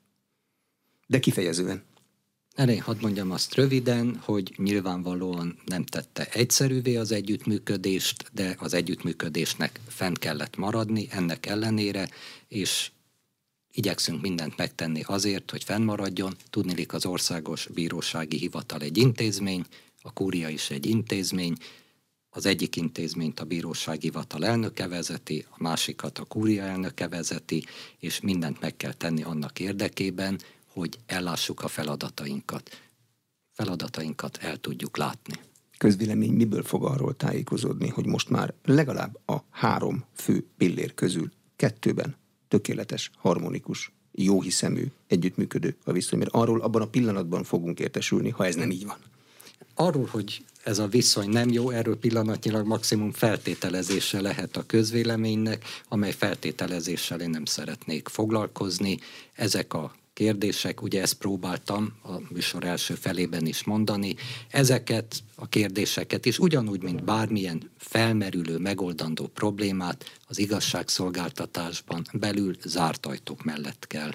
De 1.06 1.18
kifejezően. 1.18 1.83
Elég 2.61 2.83
hadd 2.83 3.01
mondjam 3.01 3.31
azt 3.31 3.55
röviden, 3.55 4.20
hogy 4.25 4.55
nyilvánvalóan 4.57 5.59
nem 5.64 5.85
tette 5.85 6.29
egyszerűvé 6.33 6.96
az 6.96 7.12
együttműködést, 7.12 8.31
de 8.33 8.57
az 8.59 8.75
együttműködésnek 8.75 9.81
fent 9.88 10.18
kellett 10.18 10.57
maradni 10.57 11.07
ennek 11.11 11.46
ellenére, 11.46 12.09
és 12.49 12.90
igyekszünk 13.73 14.20
mindent 14.20 14.57
megtenni 14.57 15.03
azért, 15.07 15.51
hogy 15.51 15.64
fennmaradjon. 15.64 16.37
Tudnilik 16.51 16.92
az 16.92 17.07
Országos 17.07 17.66
Bírósági 17.66 18.37
Hivatal 18.37 18.81
egy 18.81 18.96
intézmény, 18.96 19.64
a 20.03 20.12
kúria 20.12 20.49
is 20.49 20.70
egy 20.70 20.87
intézmény, 20.87 21.55
az 22.31 22.46
egyik 22.46 22.77
intézményt 22.77 23.40
a 23.40 23.44
bírósági 23.44 24.01
hivatal 24.01 24.44
elnöke 24.44 24.88
vezeti, 24.88 25.46
a 25.51 25.57
másikat 25.62 26.18
a 26.18 26.25
kúria 26.25 26.62
elnöke 26.62 27.09
vezeti, 27.09 27.64
és 27.99 28.20
mindent 28.20 28.61
meg 28.61 28.77
kell 28.77 28.92
tenni 28.92 29.23
annak 29.23 29.61
érdekében, 29.61 30.40
hogy 30.72 30.98
ellássuk 31.06 31.62
a 31.62 31.68
feladatainkat. 31.68 32.70
Feladatainkat 33.52 34.37
el 34.37 34.56
tudjuk 34.56 34.96
látni. 34.96 35.35
Közvélemény 35.78 36.33
miből 36.33 36.62
fog 36.62 36.85
arról 36.85 37.16
tájékozódni, 37.16 37.88
hogy 37.88 38.06
most 38.06 38.28
már 38.28 38.54
legalább 38.64 39.18
a 39.26 39.37
három 39.50 40.04
fő 40.14 40.46
pillér 40.56 40.94
közül 40.94 41.30
kettőben 41.56 42.16
tökéletes, 42.48 43.11
harmonikus, 43.16 43.92
jóhiszemű, 44.12 44.87
együttműködő 45.06 45.76
a 45.85 45.92
viszony, 45.92 46.18
mert 46.18 46.30
arról 46.30 46.61
abban 46.61 46.83
a 46.83 46.87
pillanatban 46.87 47.44
fogunk 47.44 47.80
értesülni, 47.80 48.30
ha 48.30 48.46
ez 48.46 48.54
nem 48.54 48.70
így 48.70 48.87
van. 48.87 48.96
Arról, 49.74 50.06
hogy 50.11 50.44
ez 50.64 50.78
a 50.78 50.87
viszony 50.87 51.28
nem 51.28 51.48
jó, 51.48 51.70
erről 51.70 51.98
pillanatnyilag 51.98 52.66
maximum 52.66 53.12
feltételezése 53.12 54.20
lehet 54.20 54.56
a 54.56 54.66
közvéleménynek, 54.66 55.64
amely 55.88 56.12
feltételezéssel 56.12 57.20
én 57.20 57.30
nem 57.30 57.44
szeretnék 57.44 58.09
foglalkozni. 58.09 58.98
Ezek 59.33 59.74
a 59.74 59.94
kérdések, 60.20 60.83
ugye 60.83 61.00
ezt 61.00 61.14
próbáltam 61.14 61.92
a 62.02 62.12
műsor 62.28 62.64
első 62.64 62.94
felében 62.94 63.46
is 63.46 63.64
mondani, 63.64 64.14
ezeket 64.50 65.22
a 65.35 65.48
kérdéseket 65.48 66.26
is 66.26 66.38
ugyanúgy, 66.38 66.83
mint 66.83 67.04
bármilyen 67.04 67.70
felmerülő, 67.78 68.59
megoldandó 68.59 69.26
problémát 69.26 70.18
az 70.26 70.38
igazságszolgáltatásban 70.38 72.06
belül 72.12 72.54
zárt 72.64 73.06
ajtók 73.06 73.44
mellett 73.44 73.87
kell 73.87 74.12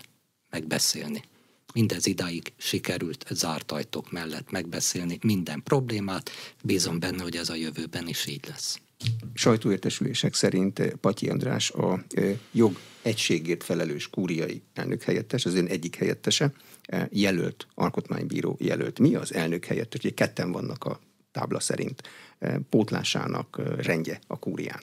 megbeszélni. 0.49 1.23
Mindez 1.73 2.05
idáig 2.05 2.53
sikerült 2.57 3.25
zárt 3.29 3.71
ajtók 3.71 4.11
mellett 4.11 4.51
megbeszélni 4.51 5.19
minden 5.21 5.63
problémát, 5.63 6.29
bízom 6.63 6.99
benne, 6.99 7.23
hogy 7.23 7.35
ez 7.35 7.49
a 7.49 7.55
jövőben 7.55 8.07
is 8.07 8.27
így 8.27 8.45
lesz. 8.47 8.79
Sajtóértesülések 9.33 10.33
szerint 10.33 10.79
Patyi 11.01 11.29
András 11.29 11.71
a 11.71 12.03
jog 12.51 12.77
egységért 13.05 13.63
felelős 13.63 14.09
kúriai 14.09 14.61
elnök 14.73 15.03
helyettes, 15.03 15.45
az 15.45 15.55
ön 15.55 15.65
egyik 15.65 15.95
helyettese, 15.95 16.53
jelölt, 17.09 17.67
alkotmánybíró 17.73 18.57
jelölt. 18.59 18.99
Mi 18.99 19.15
az 19.15 19.33
elnök 19.33 19.65
helyettes? 19.65 20.03
Ugye 20.03 20.13
ketten 20.13 20.51
vannak 20.51 20.83
a 20.83 20.99
tábla 21.31 21.59
szerint 21.59 22.01
pótlásának 22.69 23.61
rendje 23.77 24.19
a 24.27 24.39
kúrián. 24.39 24.81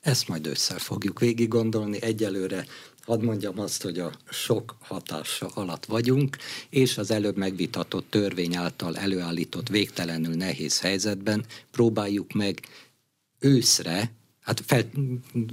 Ezt 0.00 0.28
majd 0.28 0.46
össze 0.46 0.78
fogjuk 0.78 1.20
végig 1.20 1.48
gondolni. 1.48 2.02
Egyelőre 2.02 2.66
hadd 3.04 3.22
mondjam 3.24 3.58
azt, 3.58 3.82
hogy 3.82 3.98
a 3.98 4.12
sok 4.30 4.76
hatása 4.80 5.46
alatt 5.46 5.84
vagyunk, 5.84 6.36
és 6.70 6.98
az 6.98 7.10
előbb 7.10 7.36
megvitatott 7.36 8.10
törvény 8.10 8.56
által 8.56 8.96
előállított 8.96 9.68
végtelenül 9.68 10.34
nehéz 10.34 10.80
helyzetben 10.80 11.44
próbáljuk 11.70 12.32
meg 12.32 12.60
őszre, 13.38 14.12
hát 14.42 14.62
fel, 14.66 14.90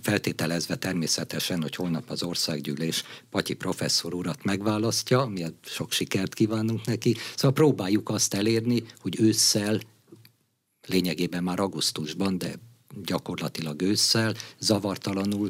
feltételezve 0.01 0.75
természetesen, 0.75 1.61
hogy 1.61 1.75
holnap 1.75 2.09
az 2.09 2.23
országgyűlés 2.23 3.03
Patyi 3.29 3.53
professzor 3.53 4.13
urat 4.13 4.43
megválasztja, 4.43 5.25
miért 5.25 5.53
sok 5.61 5.91
sikert 5.91 6.33
kívánunk 6.33 6.85
neki, 6.85 7.15
szóval 7.35 7.53
próbáljuk 7.53 8.09
azt 8.09 8.33
elérni, 8.33 8.83
hogy 8.99 9.19
ősszel, 9.19 9.79
lényegében 10.87 11.43
már 11.43 11.59
augusztusban, 11.59 12.37
de 12.37 12.53
gyakorlatilag 13.03 13.81
ősszel, 13.81 14.33
zavartalanul 14.59 15.49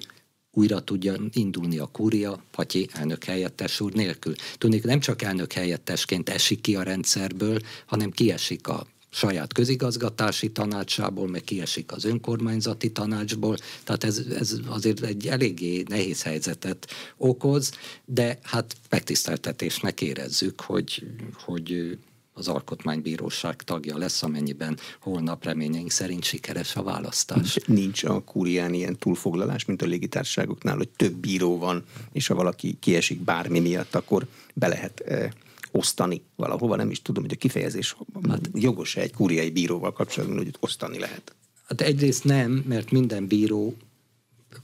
újra 0.51 0.83
tudja 0.83 1.15
indulni 1.33 1.77
a 1.77 1.85
kúria 1.85 2.43
Patyi 2.51 2.87
elnök 2.93 3.23
helyettes 3.23 3.79
úr 3.79 3.93
nélkül. 3.93 4.35
Tudnék, 4.57 4.83
nem 4.83 4.99
csak 4.99 5.21
elnök 5.21 5.53
helyettesként 5.53 6.29
esik 6.29 6.61
ki 6.61 6.75
a 6.75 6.83
rendszerből, 6.83 7.59
hanem 7.85 8.11
kiesik 8.11 8.67
a 8.67 8.87
saját 9.09 9.53
közigazgatási 9.53 10.51
tanácsából, 10.51 11.27
meg 11.27 11.43
kiesik 11.43 11.91
az 11.91 12.05
önkormányzati 12.05 12.91
tanácsból, 12.91 13.57
tehát 13.83 14.03
ez, 14.03 14.17
ez 14.39 14.55
azért 14.67 15.01
egy 15.01 15.27
eléggé 15.27 15.83
nehéz 15.87 16.23
helyzetet 16.23 16.87
okoz, 17.17 17.71
de 18.05 18.39
hát 18.43 18.75
megtiszteltetésnek 18.89 20.01
érezzük, 20.01 20.61
hogy, 20.61 21.03
hogy 21.45 21.97
az 22.33 22.47
alkotmánybíróság 22.47 23.55
tagja 23.61 23.97
lesz, 23.97 24.23
amennyiben 24.23 24.77
holnap 24.99 25.43
reményeink 25.43 25.91
szerint 25.91 26.23
sikeres 26.23 26.75
a 26.75 26.83
választás. 26.83 27.57
Nincs 27.65 28.03
a 28.03 28.19
kúrián 28.19 28.73
ilyen 28.73 28.97
túlfoglalás, 28.97 29.65
mint 29.65 29.81
a 29.81 29.85
légitársaságoknál, 29.85 30.75
hogy 30.75 30.89
több 30.89 31.13
bíró 31.13 31.57
van, 31.57 31.83
és 32.11 32.27
ha 32.27 32.35
valaki 32.35 32.77
kiesik 32.79 33.21
bármi 33.21 33.59
miatt, 33.59 33.95
akkor 33.95 34.27
be 34.53 34.67
lehet 34.67 34.99
eh, 34.99 35.29
osztani 35.71 36.21
valahova, 36.35 36.75
nem 36.75 36.89
is 36.89 37.01
tudom, 37.01 37.23
hogy 37.23 37.33
a 37.33 37.37
kifejezés 37.37 37.95
hát, 38.29 38.49
jogos 38.53 38.95
egy 38.95 39.13
kúriai 39.13 39.49
bíróval 39.49 39.93
kapcsolatban, 39.93 40.37
hogy 40.37 40.55
osztani 40.59 40.99
lehet. 40.99 41.35
Hát 41.67 41.81
egyrészt 41.81 42.23
nem, 42.23 42.51
mert 42.67 42.91
minden 42.91 43.27
bíró 43.27 43.75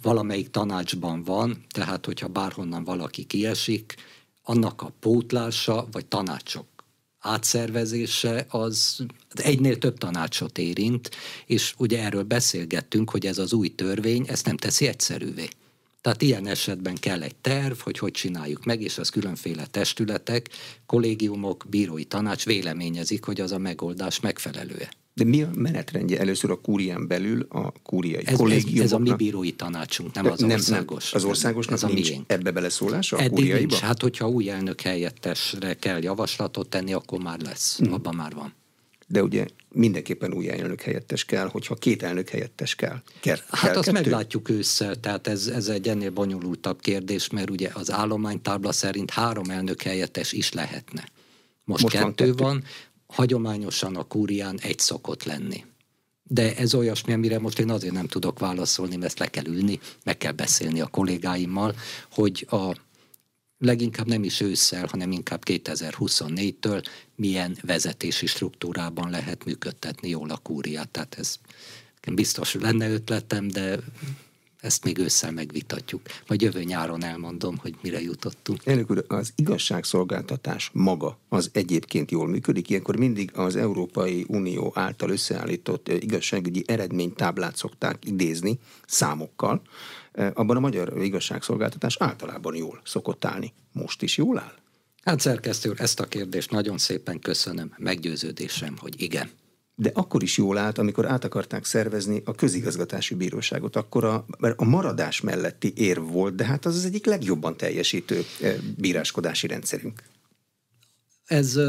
valamelyik 0.02 0.50
tanácsban 0.50 1.24
van, 1.24 1.66
tehát 1.70 2.06
hogyha 2.06 2.28
bárhonnan 2.28 2.84
valaki 2.84 3.24
kiesik, 3.24 3.96
annak 4.44 4.82
a 4.82 4.92
pótlása 5.00 5.88
vagy 5.92 6.06
tanácsok 6.06 6.66
átszervezése 7.20 8.46
az 8.50 9.06
egynél 9.34 9.78
több 9.78 9.98
tanácsot 9.98 10.58
érint, 10.58 11.12
és 11.46 11.74
ugye 11.78 12.04
erről 12.04 12.24
beszélgettünk, 12.24 13.10
hogy 13.10 13.26
ez 13.26 13.38
az 13.38 13.54
új 13.54 13.76
törvény 13.76 14.26
ezt 14.28 14.46
nem 14.46 14.58
teszi 14.58 14.88
egyszerűvé. 14.88 15.48
Tehát 16.06 16.22
ilyen 16.22 16.48
esetben 16.48 16.96
kell 16.96 17.22
egy 17.22 17.36
terv, 17.36 17.78
hogy 17.80 17.98
hogy 17.98 18.12
csináljuk 18.12 18.66
meg, 18.66 18.82
és 18.82 18.98
az 18.98 19.10
különféle 19.10 19.66
testületek, 19.66 20.50
kollégiumok, 20.86 21.66
bírói 21.70 22.04
tanács 22.04 22.46
véleményezik, 22.46 23.24
hogy 23.24 23.42
az 23.42 23.52
a 23.52 23.58
megoldás 23.58 24.20
megfelelő-e. 24.20 24.90
De 25.14 25.24
mi 25.24 25.42
a 25.42 25.50
menetrendje 25.56 26.20
először 26.20 26.52
a 26.52 26.62
kúrián 26.62 27.08
belül 27.08 27.46
a 27.50 27.72
kúriai 27.84 28.26
ez, 28.26 28.38
kollégiumoknak? 28.38 28.86
Ez, 28.86 28.92
ez 28.92 28.92
a 28.92 29.00
mi 29.00 29.14
bírói 29.14 29.52
tanácsunk, 29.52 30.14
nem 30.14 30.26
az 30.26 30.40
nem, 30.40 30.50
országos. 30.50 31.12
Nem, 31.12 31.22
az 31.22 31.28
országosnak 31.28 31.76
ez 31.76 31.84
a 31.84 31.88
nincs 31.88 32.10
miénk. 32.10 32.32
ebbe 32.32 32.52
beleszólása 32.52 33.18
a 33.18 33.20
Eddig 33.20 33.32
kúriaiba? 33.32 33.58
Nincs. 33.58 33.80
Hát 33.80 34.02
hogyha 34.02 34.30
új 34.30 34.50
elnök 34.50 34.82
helyettesre 34.82 35.74
kell 35.74 36.04
javaslatot 36.04 36.70
tenni, 36.70 36.94
akkor 36.94 37.22
már 37.22 37.40
lesz. 37.42 37.78
Hmm. 37.78 37.94
Abban 37.94 38.16
már 38.16 38.34
van 38.34 38.54
de 39.08 39.24
ugye 39.24 39.46
mindenképpen 39.70 40.34
új 40.34 40.50
elnök 40.50 40.82
helyettes 40.82 41.26
kell, 41.26 41.48
hogyha 41.48 41.76
két 41.76 42.04
elnök 42.04 42.30
helyettes 42.30 42.76
kell. 42.76 43.02
kell 43.20 43.38
hát 43.50 43.76
azt 43.76 43.86
kettő? 43.86 44.00
meglátjuk 44.00 44.50
ősszel, 44.50 45.00
tehát 45.00 45.28
ez, 45.28 45.48
ez 45.48 45.68
egy 45.68 45.88
ennél 45.88 46.12
bonyolultabb 46.12 46.82
kérdés, 46.82 47.30
mert 47.30 47.50
ugye 47.50 47.70
az 47.74 47.92
állománytábla 47.92 48.72
szerint 48.72 49.12
három 49.12 49.50
elnök 49.50 49.82
helyettes 49.82 50.32
is 50.32 50.54
lehetne. 50.54 51.08
Most, 51.64 51.84
Most 51.84 51.96
kettő 51.96 52.34
van, 52.34 52.36
van, 52.36 52.64
hagyományosan 53.08 53.96
a 53.96 54.04
kúrián 54.04 54.60
egy 54.62 54.80
szokott 54.80 55.24
lenni. 55.24 55.64
De 56.24 56.56
ez 56.56 56.74
olyasmi, 56.74 57.14
amire 57.14 57.40
most 57.40 57.60
én 57.60 57.70
azért 57.70 57.94
nem 57.94 58.08
tudok 58.08 58.40
válaszolni, 58.40 58.96
mert 58.96 59.06
ezt 59.06 59.20
le 59.20 59.28
kell 59.28 59.46
ülni, 59.46 59.80
meg 60.04 60.18
kell 60.18 60.32
beszélni 60.32 60.82
a 60.82 60.88
kollégáimmal, 60.88 61.76
hogy 62.12 62.48
a 62.50 62.76
leginkább 63.66 64.08
nem 64.08 64.24
is 64.24 64.42
ősszel, 64.42 64.88
hanem 64.92 65.12
inkább 65.12 65.42
2024-től 65.46 66.84
milyen 67.16 67.58
vezetési 67.62 68.26
struktúrában 68.26 69.10
lehet 69.10 69.46
működtetni 69.46 70.10
jól 70.10 70.30
a 70.30 70.38
kúriát. 70.38 70.90
Tehát 70.90 71.16
ez 71.20 71.36
biztos 72.14 72.54
lenne 72.54 72.90
ötletem, 72.90 73.48
de 73.48 73.80
ezt 74.66 74.84
még 74.84 74.98
ősszel 74.98 75.32
megvitatjuk. 75.32 76.02
Majd 76.28 76.42
jövő 76.42 76.64
nyáron 76.64 77.04
elmondom, 77.04 77.58
hogy 77.58 77.76
mire 77.82 78.02
jutottunk. 78.02 78.66
Elnök 78.66 78.92
úr, 78.92 79.06
az 79.08 79.34
igazságszolgáltatás 79.36 80.70
maga 80.74 81.18
az 81.30 81.50
egyébként 81.54 82.12
jól 82.12 82.28
működik. 82.28 82.70
Ilyenkor 82.70 82.96
mindig 82.98 83.32
az 83.34 83.56
Európai 83.56 84.26
Unió 84.28 84.72
által 84.76 85.10
összeállított 85.10 85.90
igazságügyi 85.90 86.64
eredménytáblát 86.68 87.56
szokták 87.56 88.06
idézni 88.06 88.60
számokkal. 88.88 89.62
Abban 90.34 90.58
a 90.58 90.60
magyar 90.60 91.04
igazságszolgáltatás 91.04 91.96
általában 92.00 92.56
jól 92.56 92.82
szokott 92.84 93.26
állni. 93.26 93.54
Most 93.72 94.02
is 94.02 94.18
jól 94.18 94.40
áll? 94.40 94.54
Hát 95.04 95.20
szerkesztő 95.20 95.70
úr, 95.70 95.82
ezt 95.82 96.00
a 96.00 96.06
kérdést 96.06 96.52
nagyon 96.52 96.78
szépen 96.78 97.20
köszönöm. 97.20 97.74
Meggyőződésem, 97.78 98.76
hogy 98.80 99.02
igen 99.02 99.30
de 99.76 99.92
akkor 99.94 100.24
is 100.24 100.38
jól 100.38 100.58
állt, 100.58 100.78
amikor 100.78 101.06
át 101.06 101.24
akarták 101.24 101.66
szervezni 101.66 102.22
a 102.26 102.36
közigazgatási 102.36 103.16
bíróságot. 103.16 103.76
Akkor 103.76 104.04
a, 104.04 104.26
mert 104.38 104.60
a 104.60 104.64
maradás 104.64 105.22
melletti 105.22 105.74
érv 105.76 106.12
volt, 106.12 106.36
de 106.36 106.46
hát 106.46 106.66
az 106.66 106.76
az 106.76 106.86
egyik 106.86 107.06
legjobban 107.06 107.58
teljesítő 107.58 108.24
eh, 108.42 108.56
bíráskodási 108.78 109.48
rendszerünk. 109.48 110.04
Ez 111.26 111.60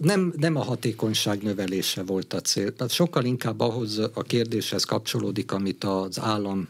nem, 0.00 0.32
nem 0.36 0.56
a 0.56 0.62
hatékonyság 0.62 1.42
növelése 1.42 2.02
volt 2.02 2.32
a 2.32 2.40
cél. 2.40 2.72
Tehát 2.72 2.92
sokkal 2.92 3.24
inkább 3.24 3.60
ahhoz 3.60 3.98
a 3.98 4.22
kérdéshez 4.22 4.84
kapcsolódik, 4.84 5.52
amit 5.52 5.84
az 5.84 6.20
állami 6.20 6.66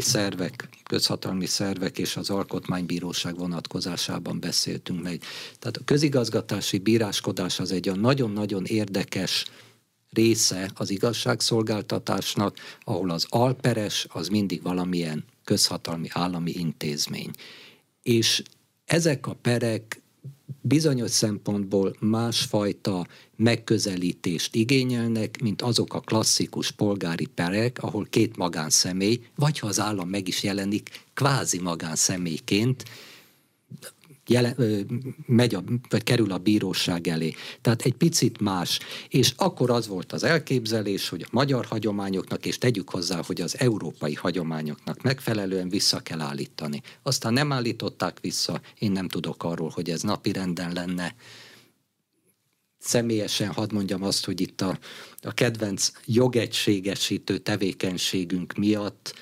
szervek, 0.00 0.68
közhatalmi 0.84 1.46
szervek 1.46 1.98
és 1.98 2.16
az 2.16 2.30
alkotmánybíróság 2.30 3.38
vonatkozásában 3.38 4.40
beszéltünk 4.40 5.02
meg. 5.02 5.22
Tehát 5.58 5.76
a 5.76 5.84
közigazgatási 5.84 6.78
bíráskodás 6.78 7.60
az 7.60 7.72
egy 7.72 8.00
nagyon-nagyon 8.00 8.64
érdekes 8.64 9.44
része 10.10 10.70
az 10.74 10.90
igazságszolgáltatásnak, 10.90 12.56
ahol 12.84 13.10
az 13.10 13.26
alperes 13.28 14.06
az 14.08 14.28
mindig 14.28 14.62
valamilyen 14.62 15.24
közhatalmi 15.44 16.08
állami 16.10 16.50
intézmény. 16.50 17.30
És 18.02 18.42
ezek 18.84 19.26
a 19.26 19.34
perek 19.34 20.00
bizonyos 20.60 21.10
szempontból 21.10 21.96
másfajta 22.00 23.06
megközelítést 23.36 24.54
igényelnek, 24.54 25.40
mint 25.42 25.62
azok 25.62 25.94
a 25.94 26.00
klasszikus 26.00 26.70
polgári 26.70 27.26
perek, 27.26 27.82
ahol 27.82 28.06
két 28.10 28.36
magánszemély, 28.36 29.20
vagy 29.34 29.58
ha 29.58 29.66
az 29.66 29.80
állam 29.80 30.08
meg 30.08 30.28
is 30.28 30.42
jelenik, 30.42 31.04
kvázi 31.14 31.60
magánszemélyként 31.60 32.84
jelen, 34.26 34.86
megy 35.26 35.54
a, 35.54 35.62
vagy 35.88 36.02
kerül 36.02 36.32
a 36.32 36.38
bíróság 36.38 37.08
elé. 37.08 37.34
Tehát 37.60 37.82
egy 37.82 37.94
picit 37.94 38.40
más. 38.40 38.78
És 39.08 39.32
akkor 39.36 39.70
az 39.70 39.86
volt 39.86 40.12
az 40.12 40.22
elképzelés, 40.22 41.08
hogy 41.08 41.22
a 41.22 41.28
magyar 41.30 41.64
hagyományoknak, 41.64 42.46
és 42.46 42.58
tegyük 42.58 42.90
hozzá, 42.90 43.22
hogy 43.26 43.40
az 43.40 43.58
európai 43.58 44.14
hagyományoknak 44.14 45.02
megfelelően 45.02 45.68
vissza 45.68 46.00
kell 46.00 46.20
állítani. 46.20 46.82
Aztán 47.02 47.32
nem 47.32 47.52
állították 47.52 48.20
vissza, 48.20 48.60
én 48.78 48.92
nem 48.92 49.08
tudok 49.08 49.44
arról, 49.44 49.70
hogy 49.74 49.90
ez 49.90 50.02
napirenden 50.02 50.72
lenne. 50.72 51.14
Személyesen 52.78 53.52
hadd 53.52 53.72
mondjam 53.72 54.02
azt, 54.02 54.24
hogy 54.24 54.40
itt 54.40 54.60
a, 54.60 54.78
a 55.20 55.32
kedvenc 55.32 55.90
jogegységesítő 56.04 57.38
tevékenységünk 57.38 58.52
miatt 58.54 59.14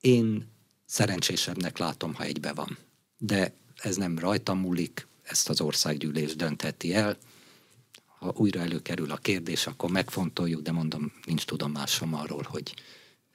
én 0.00 0.46
szerencsésebbnek 0.86 1.78
látom, 1.78 2.14
ha 2.14 2.24
egybe 2.24 2.52
van. 2.52 2.78
De 3.18 3.52
ez 3.82 3.96
nem 3.96 4.18
rajtam 4.18 4.58
múlik, 4.58 5.06
ezt 5.22 5.48
az 5.48 5.60
országgyűlés 5.60 6.36
döntheti 6.36 6.94
el. 6.94 7.16
Ha 8.18 8.32
újra 8.36 8.60
előkerül 8.60 9.10
a 9.10 9.16
kérdés, 9.16 9.66
akkor 9.66 9.90
megfontoljuk, 9.90 10.62
de 10.62 10.72
mondom, 10.72 11.12
nincs 11.26 11.44
tudomásom 11.44 12.14
arról, 12.14 12.46
hogy 12.48 12.74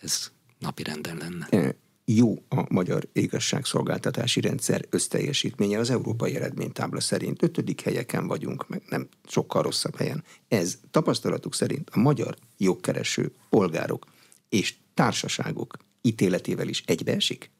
ez 0.01 0.31
napirenden 0.59 1.17
lenne. 1.17 1.47
E, 1.49 1.75
jó 2.05 2.43
a 2.49 2.73
magyar 2.73 3.07
igazságszolgáltatási 3.13 4.41
rendszer 4.41 4.85
összteljesítménye 4.89 5.79
az 5.79 5.89
európai 5.89 6.35
eredménytábla 6.35 6.99
szerint. 6.99 7.43
Ötödik 7.43 7.81
helyeken 7.81 8.27
vagyunk, 8.27 8.67
meg 8.67 8.83
nem 8.89 9.07
sokkal 9.27 9.61
rosszabb 9.61 9.95
helyen. 9.95 10.23
Ez 10.47 10.77
tapasztalatuk 10.91 11.53
szerint 11.53 11.89
a 11.89 11.99
magyar 11.99 12.35
jogkereső 12.57 13.31
polgárok 13.49 14.05
és 14.49 14.75
társaságok 14.93 15.77
ítéletével 16.01 16.67
is 16.67 16.83
egybeesik? 16.85 17.51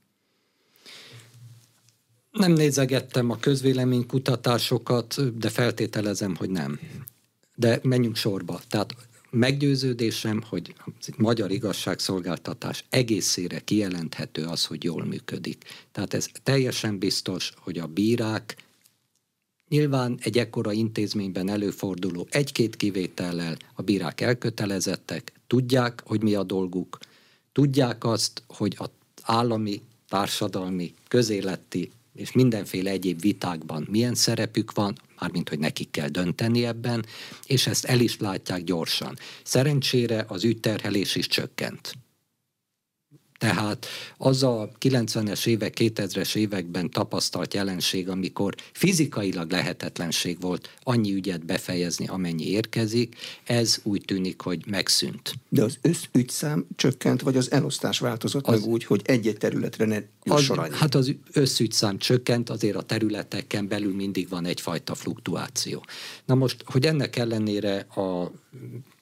Nem 2.34 2.52
nézegettem 2.52 3.30
a 3.30 3.38
közvéleménykutatásokat, 3.38 5.38
de 5.38 5.50
feltételezem, 5.50 6.36
hogy 6.36 6.50
nem. 6.50 6.80
De 7.56 7.80
menjünk 7.84 8.16
sorba. 8.16 8.62
Tehát 8.70 8.96
meggyőződésem, 9.30 10.44
hogy 10.50 10.74
a 10.78 10.90
magyar 11.18 11.52
igazságszolgáltatás 11.52 12.86
egészére 12.90 13.60
kijelenthető 13.60 14.46
az, 14.46 14.66
hogy 14.66 14.84
jól 14.84 15.06
működik. 15.06 15.64
Tehát 15.92 16.14
ez 16.14 16.28
teljesen 16.44 16.98
biztos, 16.98 17.54
hogy 17.58 17.78
a 17.78 17.88
bírák 17.88 18.56
Nyilván 19.70 20.18
egy 20.22 20.38
ekkora 20.38 20.72
intézményben 20.72 21.50
előforduló 21.50 22.28
egy-két 22.30 22.76
kivétellel 22.76 23.58
a 23.74 23.82
bírák 23.82 24.22
elkötelezettek, 24.22 25.32
tudják, 25.48 26.02
hogy 26.06 26.22
mi 26.22 26.34
a 26.34 26.44
dolguk, 26.44 26.98
tudják 27.52 28.04
azt, 28.04 28.44
hogy 28.48 28.76
az 28.78 28.90
állami, 29.22 29.82
társadalmi, 30.08 30.94
közéleti 31.08 31.92
és 32.14 32.32
mindenféle 32.32 32.90
egyéb 32.90 33.22
vitákban 33.22 33.88
milyen 33.90 34.16
szerepük 34.16 34.72
van, 34.72 34.98
mármint 35.20 35.50
hogy 35.50 35.60
nekik 35.60 35.92
kell 35.92 36.08
dönteni 36.08 36.66
ebben, 36.66 37.06
és 37.46 37.68
ezt 37.68 37.86
el 37.86 38.00
is 38.00 38.18
látják 38.20 38.64
gyorsan. 38.64 39.18
Szerencsére 39.44 40.26
az 40.28 40.44
ügyterhelés 40.44 41.16
is 41.16 41.28
csökkent. 41.28 42.03
Tehát 43.44 43.86
az 44.18 44.44
a 44.44 44.70
90-es 44.80 45.46
évek, 45.46 45.74
2000-es 45.80 46.36
években 46.36 46.90
tapasztalt 46.90 47.54
jelenség, 47.54 48.10
amikor 48.10 48.56
fizikailag 48.74 49.52
lehetetlenség 49.52 50.42
volt 50.42 50.70
annyi 50.84 51.14
ügyet 51.14 51.46
befejezni, 51.46 52.08
amennyi 52.08 52.50
érkezik, 52.50 53.16
ez 53.44 53.80
úgy 53.84 54.04
tűnik, 54.06 54.42
hogy 54.42 54.64
megszűnt. 54.68 55.34
De 55.50 55.64
az 55.64 55.78
összügyszám 55.82 56.66
csökkent, 56.76 57.22
vagy 57.22 57.38
az 57.38 57.52
elosztás 57.52 58.00
változott 58.00 58.48
az, 58.48 58.60
meg 58.60 58.70
úgy, 58.70 58.84
hogy 58.84 59.02
egy-egy 59.04 59.38
területre 59.38 59.86
ne 59.86 60.02
az, 60.26 60.52
Hát 60.72 60.96
az 60.96 61.16
összügyszám 61.32 61.98
csökkent, 61.98 62.50
azért 62.50 62.76
a 62.76 62.82
területeken 62.82 63.68
belül 63.68 63.96
mindig 63.96 64.30
van 64.30 64.46
egyfajta 64.46 64.96
fluktuáció. 64.96 65.86
Na 66.26 66.36
most, 66.36 66.64
hogy 66.66 66.86
ennek 66.86 67.16
ellenére 67.16 67.78
a 67.78 68.32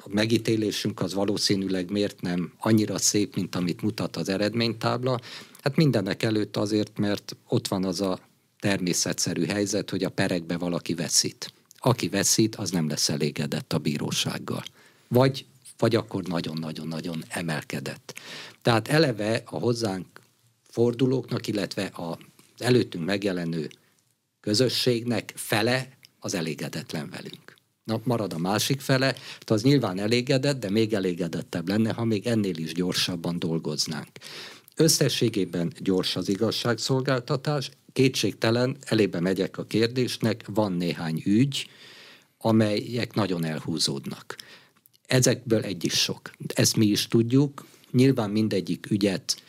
a 0.03 0.09
megítélésünk 0.09 1.01
az 1.01 1.13
valószínűleg 1.13 1.91
miért 1.91 2.21
nem 2.21 2.53
annyira 2.59 2.97
szép, 2.97 3.35
mint 3.35 3.55
amit 3.55 3.81
mutat 3.81 4.15
az 4.15 4.29
eredménytábla. 4.29 5.19
Hát 5.63 5.75
mindenek 5.75 6.23
előtt 6.23 6.57
azért, 6.57 6.97
mert 6.97 7.35
ott 7.47 7.67
van 7.67 7.85
az 7.85 8.01
a 8.01 8.19
természetszerű 8.59 9.45
helyzet, 9.45 9.89
hogy 9.89 10.03
a 10.03 10.09
perekbe 10.09 10.57
valaki 10.57 10.93
veszít. 10.93 11.53
Aki 11.77 12.09
veszít, 12.09 12.55
az 12.55 12.69
nem 12.71 12.87
lesz 12.87 13.09
elégedett 13.09 13.73
a 13.73 13.77
bírósággal. 13.77 14.63
Vagy, 15.07 15.45
vagy 15.77 15.95
akkor 15.95 16.23
nagyon-nagyon-nagyon 16.23 17.23
emelkedett. 17.27 18.19
Tehát 18.61 18.87
eleve 18.87 19.41
a 19.45 19.59
hozzánk 19.59 20.05
fordulóknak, 20.69 21.47
illetve 21.47 21.91
az 21.93 22.17
előttünk 22.57 23.05
megjelenő 23.05 23.69
közösségnek 24.39 25.33
fele 25.35 25.89
az 26.19 26.33
elégedetlen 26.33 27.09
velünk. 27.09 27.59
Marad 28.03 28.33
a 28.33 28.37
másik 28.37 28.81
fele, 28.81 29.11
tehát 29.11 29.49
az 29.49 29.63
nyilván 29.63 29.99
elégedett, 29.99 30.59
de 30.59 30.69
még 30.69 30.93
elégedettebb 30.93 31.67
lenne, 31.67 31.93
ha 31.93 32.05
még 32.05 32.27
ennél 32.27 32.57
is 32.57 32.73
gyorsabban 32.73 33.39
dolgoznánk. 33.39 34.09
Összességében 34.75 35.73
gyors 35.79 36.15
az 36.15 36.29
igazságszolgáltatás, 36.29 37.71
kétségtelen, 37.93 38.77
elébe 38.79 39.19
megyek 39.19 39.57
a 39.57 39.65
kérdésnek, 39.65 40.43
van 40.47 40.71
néhány 40.73 41.21
ügy, 41.25 41.69
amelyek 42.37 43.13
nagyon 43.13 43.43
elhúzódnak. 43.43 44.35
Ezekből 45.07 45.61
egy 45.61 45.83
is 45.83 45.93
sok. 45.93 46.31
Ezt 46.53 46.75
mi 46.75 46.85
is 46.85 47.07
tudjuk, 47.07 47.65
nyilván 47.91 48.29
mindegyik 48.29 48.91
ügyet 48.91 49.41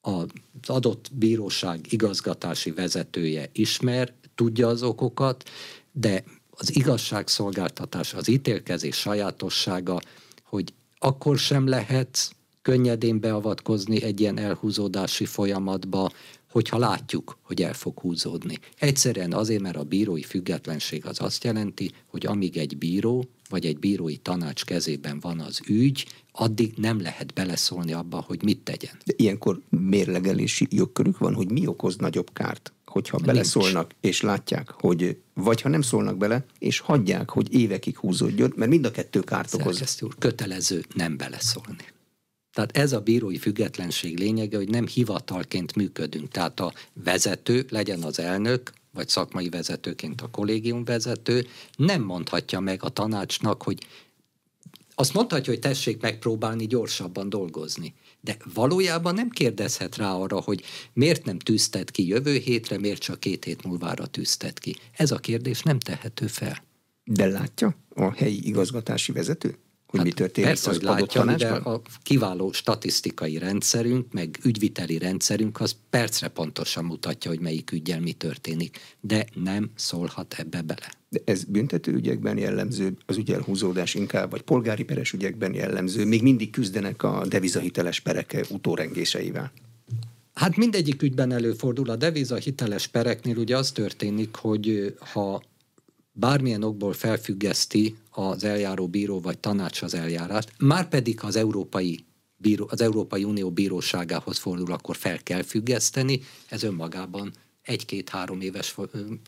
az 0.00 0.26
adott 0.66 1.08
bíróság 1.12 1.92
igazgatási 1.92 2.70
vezetője 2.70 3.48
ismer, 3.52 4.12
tudja 4.34 4.68
az 4.68 4.82
okokat, 4.82 5.50
de 5.92 6.24
az 6.60 6.76
igazságszolgáltatás, 6.76 8.14
az 8.14 8.28
ítélkezés 8.28 8.96
sajátossága, 8.96 10.00
hogy 10.44 10.72
akkor 10.98 11.38
sem 11.38 11.66
lehet 11.66 12.34
könnyedén 12.62 13.20
beavatkozni 13.20 14.02
egy 14.02 14.20
ilyen 14.20 14.38
elhúzódási 14.38 15.24
folyamatba, 15.24 16.10
hogyha 16.50 16.78
látjuk, 16.78 17.38
hogy 17.42 17.62
el 17.62 17.72
fog 17.72 17.98
húzódni. 17.98 18.58
Egyszerűen 18.78 19.32
azért, 19.32 19.62
mert 19.62 19.76
a 19.76 19.84
bírói 19.84 20.22
függetlenség 20.22 21.06
az 21.06 21.20
azt 21.20 21.44
jelenti, 21.44 21.90
hogy 22.06 22.26
amíg 22.26 22.56
egy 22.56 22.78
bíró 22.78 23.28
vagy 23.48 23.66
egy 23.66 23.78
bírói 23.78 24.16
tanács 24.16 24.64
kezében 24.64 25.20
van 25.20 25.40
az 25.40 25.60
ügy, 25.66 26.06
addig 26.32 26.72
nem 26.76 27.00
lehet 27.00 27.34
beleszólni 27.34 27.92
abba, 27.92 28.24
hogy 28.26 28.42
mit 28.42 28.58
tegyen. 28.58 28.98
De 29.04 29.12
ilyenkor 29.16 29.60
mérlegelési 29.68 30.66
jogkörük 30.70 31.18
van, 31.18 31.34
hogy 31.34 31.50
mi 31.50 31.66
okoz 31.66 31.96
nagyobb 31.96 32.32
kárt? 32.32 32.72
Hogyha 32.90 33.16
Nincs. 33.16 33.30
beleszólnak, 33.30 33.94
és 34.00 34.20
látják, 34.20 34.70
hogy 34.70 35.18
vagy 35.34 35.60
ha 35.60 35.68
nem 35.68 35.82
szólnak 35.82 36.16
bele, 36.16 36.44
és 36.58 36.78
hagyják, 36.78 37.30
hogy 37.30 37.54
évekig 37.54 37.98
húzódjon, 37.98 38.52
mert 38.56 38.70
mind 38.70 38.84
a 38.84 38.90
kettő 38.90 39.20
kárt 39.20 39.54
okoz. 39.54 39.98
úr, 40.02 40.14
kötelező 40.18 40.84
nem 40.94 41.16
beleszólni. 41.16 41.84
Tehát 42.52 42.76
ez 42.76 42.92
a 42.92 43.00
bírói 43.00 43.38
függetlenség 43.38 44.18
lényege, 44.18 44.56
hogy 44.56 44.68
nem 44.68 44.86
hivatalként 44.86 45.74
működünk. 45.74 46.28
Tehát 46.28 46.60
a 46.60 46.72
vezető, 46.92 47.66
legyen 47.68 48.02
az 48.02 48.18
elnök, 48.18 48.72
vagy 48.92 49.08
szakmai 49.08 49.48
vezetőként 49.48 50.20
a 50.20 50.30
kollégium 50.30 50.84
vezető, 50.84 51.46
nem 51.76 52.02
mondhatja 52.02 52.60
meg 52.60 52.82
a 52.82 52.88
tanácsnak, 52.88 53.62
hogy 53.62 53.86
azt 55.00 55.12
mondhatja, 55.12 55.52
hogy 55.52 55.60
tessék 55.60 56.00
megpróbálni 56.00 56.66
gyorsabban 56.66 57.28
dolgozni. 57.28 57.94
De 58.20 58.36
valójában 58.54 59.14
nem 59.14 59.28
kérdezhet 59.28 59.96
rá 59.96 60.12
arra, 60.12 60.40
hogy 60.40 60.62
miért 60.92 61.24
nem 61.24 61.38
tűztet 61.38 61.90
ki 61.90 62.06
jövő 62.06 62.36
hétre, 62.36 62.78
miért 62.78 63.00
csak 63.00 63.20
két 63.20 63.44
hét 63.44 63.64
múlvára 63.64 64.06
tűztet 64.06 64.58
ki. 64.58 64.76
Ez 64.96 65.10
a 65.10 65.18
kérdés 65.18 65.62
nem 65.62 65.78
tehető 65.78 66.26
fel. 66.26 66.64
De 67.04 67.26
látja 67.26 67.76
a 67.88 68.12
helyi 68.12 68.46
igazgatási 68.46 69.12
vezető? 69.12 69.58
hogy 69.86 69.98
hát 69.98 70.08
mi 70.08 70.14
történik 70.14 70.48
persze, 70.48 70.70
az 70.70 70.76
hogy 70.76 70.84
látja, 70.84 71.24
de 71.24 71.48
a 71.48 71.82
kiváló 72.02 72.52
statisztikai 72.52 73.38
rendszerünk, 73.38 74.12
meg 74.12 74.38
ügyviteli 74.42 74.98
rendszerünk 74.98 75.60
az 75.60 75.76
percre 75.90 76.28
pontosan 76.28 76.84
mutatja, 76.84 77.30
hogy 77.30 77.40
melyik 77.40 77.72
ügyel 77.72 78.00
mi 78.00 78.12
történik, 78.12 78.78
de 79.00 79.26
nem 79.34 79.70
szólhat 79.74 80.34
ebbe 80.38 80.62
bele. 80.62 80.99
Ez 81.24 81.44
büntető 81.44 81.92
ügyekben 81.92 82.38
jellemző, 82.38 82.96
az 83.06 83.16
ügyelhúzódás 83.16 83.94
inkább, 83.94 84.30
vagy 84.30 84.42
polgári 84.42 84.84
peres 84.84 85.12
ügyekben 85.12 85.54
jellemző, 85.54 86.04
még 86.04 86.22
mindig 86.22 86.50
küzdenek 86.50 87.02
a 87.02 87.26
devizahiteles 87.28 88.00
perek 88.00 88.46
utórengéseivel. 88.50 89.52
Hát 90.34 90.56
mindegyik 90.56 91.02
ügyben 91.02 91.32
előfordul. 91.32 91.90
A 91.90 91.96
devizahiteles 91.96 92.86
pereknél 92.86 93.36
ugye 93.36 93.56
az 93.56 93.72
történik, 93.72 94.34
hogy 94.34 94.94
ha 94.98 95.42
bármilyen 96.12 96.62
okból 96.62 96.92
felfüggeszti 96.92 97.96
az 98.10 98.44
eljáró 98.44 98.88
bíró 98.88 99.20
vagy 99.20 99.38
tanács 99.38 99.82
az 99.82 99.94
eljárást, 99.94 100.52
már 100.58 100.88
pedig 100.88 101.18
az 101.22 101.36
Európai, 101.36 102.04
bíró, 102.36 102.68
az 102.70 102.80
Európai 102.80 103.24
Unió 103.24 103.50
bíróságához 103.50 104.38
fordul, 104.38 104.72
akkor 104.72 104.96
fel 104.96 105.22
kell 105.22 105.42
függeszteni, 105.42 106.20
ez 106.48 106.62
önmagában 106.62 107.32
egy-két-három 107.62 108.40
éves 108.40 108.76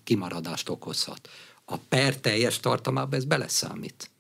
kimaradást 0.05 0.68
okozhat. 0.68 1.28
A 1.64 1.76
per 1.76 2.16
teljes 2.16 2.60
tartamában 2.60 3.18
ez 3.18 3.24
beleszámít. 3.24 4.10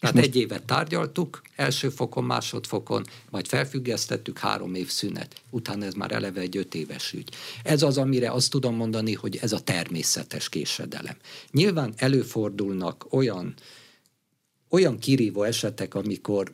Tehát 0.00 0.14
most... 0.14 0.26
egy 0.26 0.36
évet 0.36 0.62
tárgyaltuk, 0.62 1.42
első 1.56 1.88
fokon, 1.88 2.24
másodfokon, 2.24 3.06
majd 3.30 3.46
felfüggesztettük, 3.46 4.38
három 4.38 4.74
év 4.74 4.88
szünet. 4.88 5.42
Utána 5.50 5.84
ez 5.84 5.94
már 5.94 6.12
eleve 6.12 6.40
egy 6.40 6.56
öt 6.56 6.74
éves 6.74 7.12
ügy. 7.12 7.28
Ez 7.62 7.82
az, 7.82 7.98
amire 7.98 8.30
azt 8.30 8.50
tudom 8.50 8.74
mondani, 8.74 9.14
hogy 9.14 9.36
ez 9.36 9.52
a 9.52 9.60
természetes 9.60 10.48
késedelem. 10.48 11.16
Nyilván 11.50 11.92
előfordulnak 11.96 13.06
olyan, 13.10 13.54
olyan 14.68 14.98
kirívó 14.98 15.42
esetek, 15.42 15.94
amikor 15.94 16.52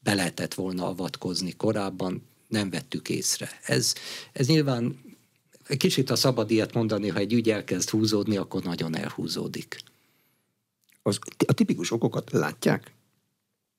be 0.00 0.14
lehetett 0.14 0.54
volna 0.54 0.86
avatkozni 0.86 1.56
korábban, 1.56 2.26
nem 2.48 2.70
vettük 2.70 3.08
észre. 3.08 3.50
Ez, 3.64 3.94
ez 4.32 4.46
nyilván 4.46 5.07
kicsit 5.76 6.10
a 6.10 6.16
szabad 6.16 6.50
ilyet 6.50 6.74
mondani, 6.74 7.08
ha 7.08 7.18
egy 7.18 7.32
ügy 7.32 7.50
elkezd 7.50 7.90
húzódni, 7.90 8.36
akkor 8.36 8.62
nagyon 8.62 8.96
elhúzódik 8.96 9.78
az, 11.08 11.18
a 11.46 11.52
tipikus 11.52 11.90
okokat 11.90 12.32
látják? 12.32 12.92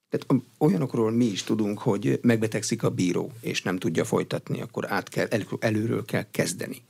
Tehát 0.09 0.43
olyanokról 0.57 1.11
mi 1.11 1.25
is 1.25 1.43
tudunk, 1.43 1.79
hogy 1.79 2.19
megbetegszik 2.21 2.83
a 2.83 2.89
bíró, 2.89 3.31
és 3.41 3.61
nem 3.61 3.77
tudja 3.77 4.05
folytatni, 4.05 4.61
akkor 4.61 4.91
át 4.91 5.09
kell, 5.09 5.27
el, 5.29 5.43
előről 5.59 6.05
kell 6.05 6.25
kezdeni. 6.31 6.81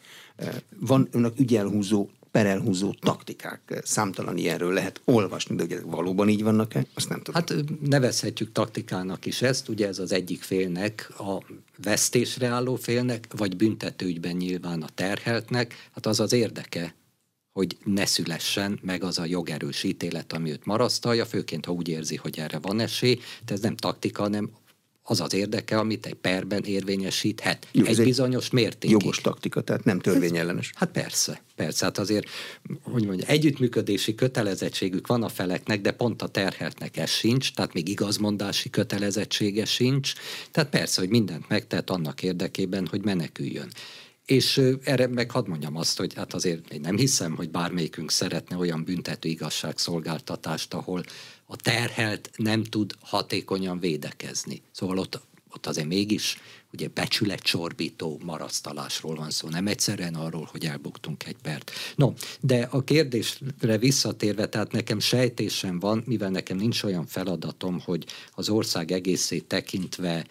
Van 0.80 1.08
önök 1.12 1.40
ügyelhúzó, 1.40 2.10
perelhúzó 2.32 2.94
taktikák, 3.00 3.82
számtalan 3.84 4.38
ilyenről 4.38 4.74
lehet 4.74 5.02
olvasni, 5.06 5.56
de 5.56 5.64
ugye 5.64 5.82
valóban 5.82 6.30
így 6.30 6.44
vannak-e, 6.44 6.86
azt 6.94 7.10
nem 7.10 7.22
tudom. 7.22 7.42
Hát 7.42 7.64
nevezhetjük 7.90 8.52
taktikának 8.52 9.26
is 9.26 9.42
ezt, 9.42 9.70
ugye 9.70 9.88
ez 9.88 10.00
az 10.00 10.12
egyik 10.12 10.42
félnek, 10.42 11.12
a 11.18 11.44
vesztésre 11.84 12.48
álló 12.48 12.76
félnek, 12.76 13.28
vagy 13.38 13.56
büntetőügyben 13.56 14.36
nyilván 14.36 14.82
a 14.82 14.90
terheltnek, 14.96 15.90
hát 15.94 16.06
az 16.06 16.20
az 16.20 16.34
érdeke, 16.34 16.96
hogy 17.52 17.78
ne 17.84 18.06
szülessen 18.06 18.80
meg 18.82 19.04
az 19.04 19.20
a 19.20 19.26
jogerős 19.26 19.84
ítélet, 19.84 20.34
ami 20.34 20.52
őt 20.52 20.66
marasztalja, 20.66 21.26
főként 21.26 21.66
ha 21.66 21.72
úgy 21.72 21.88
érzi, 21.88 22.16
hogy 22.16 22.40
erre 22.40 22.60
van 22.60 22.80
esély. 22.80 23.20
De 23.46 23.54
ez 23.54 23.60
nem 23.60 23.76
taktika, 23.76 24.22
hanem 24.22 24.50
az 25.10 25.22
az 25.22 25.34
érdeke, 25.34 25.78
amit 25.78 26.06
egy 26.06 26.14
perben 26.14 26.64
érvényesíthet. 26.64 27.68
Jó, 27.72 27.86
egy, 27.86 28.00
egy 28.00 28.06
bizonyos 28.06 28.50
mértékig. 28.50 28.90
Jogos 28.90 29.18
taktika, 29.18 29.62
tehát 29.62 29.84
nem 29.84 30.00
törvényellenes. 30.00 30.72
Hát 30.76 30.92
persze, 30.92 31.42
persze. 31.56 31.86
Hát 31.86 31.98
azért, 31.98 32.28
hogy 32.82 33.06
mondja, 33.06 33.28
együttműködési 33.28 34.16
kötelezettségük 34.16 35.08
van 35.08 35.24
a 35.24 35.30
feleknek, 35.30 35.82
de 35.82 35.92
pont 35.92 36.22
a 36.22 36.28
terheltnek 36.28 36.98
ez 36.98 37.10
sincs, 37.10 37.54
tehát 37.54 37.74
még 37.74 37.88
igazmondási 37.88 38.70
kötelezettsége 38.70 39.66
sincs. 39.66 40.14
Tehát 40.52 40.70
persze, 40.70 41.02
hogy 41.02 41.10
mindent 41.10 41.50
megtett 41.50 41.90
annak 41.90 42.24
érdekében, 42.24 42.88
hogy 42.88 43.04
meneküljön. 43.04 43.70
És 44.30 44.62
erre 44.84 45.08
meg 45.08 45.32
hadd 45.32 45.48
mondjam 45.48 45.76
azt, 45.76 45.98
hogy 45.98 46.14
hát 46.14 46.34
azért 46.34 46.74
én 46.74 46.80
nem 46.82 46.98
hiszem, 46.98 47.36
hogy 47.36 47.50
bármelyikünk 47.50 48.12
szeretne 48.12 48.58
olyan 48.58 48.84
büntető 48.84 49.30
igazságszolgáltatást, 49.30 50.74
ahol 50.74 51.04
a 51.46 51.56
terhelt 51.56 52.30
nem 52.36 52.64
tud 52.64 52.94
hatékonyan 53.00 53.80
védekezni. 53.80 54.62
Szóval 54.72 54.98
ott, 54.98 55.22
ott 55.54 55.66
azért 55.66 55.88
mégis 55.88 56.38
ugye 56.74 56.88
becsületcsorbító 56.88 58.20
marasztalásról 58.24 59.16
van 59.16 59.30
szó, 59.30 59.50
nem 59.50 59.68
egyszerűen 59.68 60.16
arról, 60.16 60.50
hogy 60.52 60.66
elbuktunk 60.66 61.26
egy 61.28 61.38
pert. 61.42 61.72
No, 61.96 62.14
de 62.40 62.68
a 62.72 62.84
kérdésre 62.84 63.78
visszatérve, 63.78 64.48
tehát 64.48 64.72
nekem 64.72 65.00
sejtésem 65.00 65.80
van, 65.80 66.04
mivel 66.06 66.30
nekem 66.30 66.58
nincs 66.58 66.84
olyan 66.84 67.06
feladatom, 67.06 67.80
hogy 67.80 68.06
az 68.32 68.50
ország 68.50 68.92
egészét 68.92 69.46
tekintve 69.46 70.26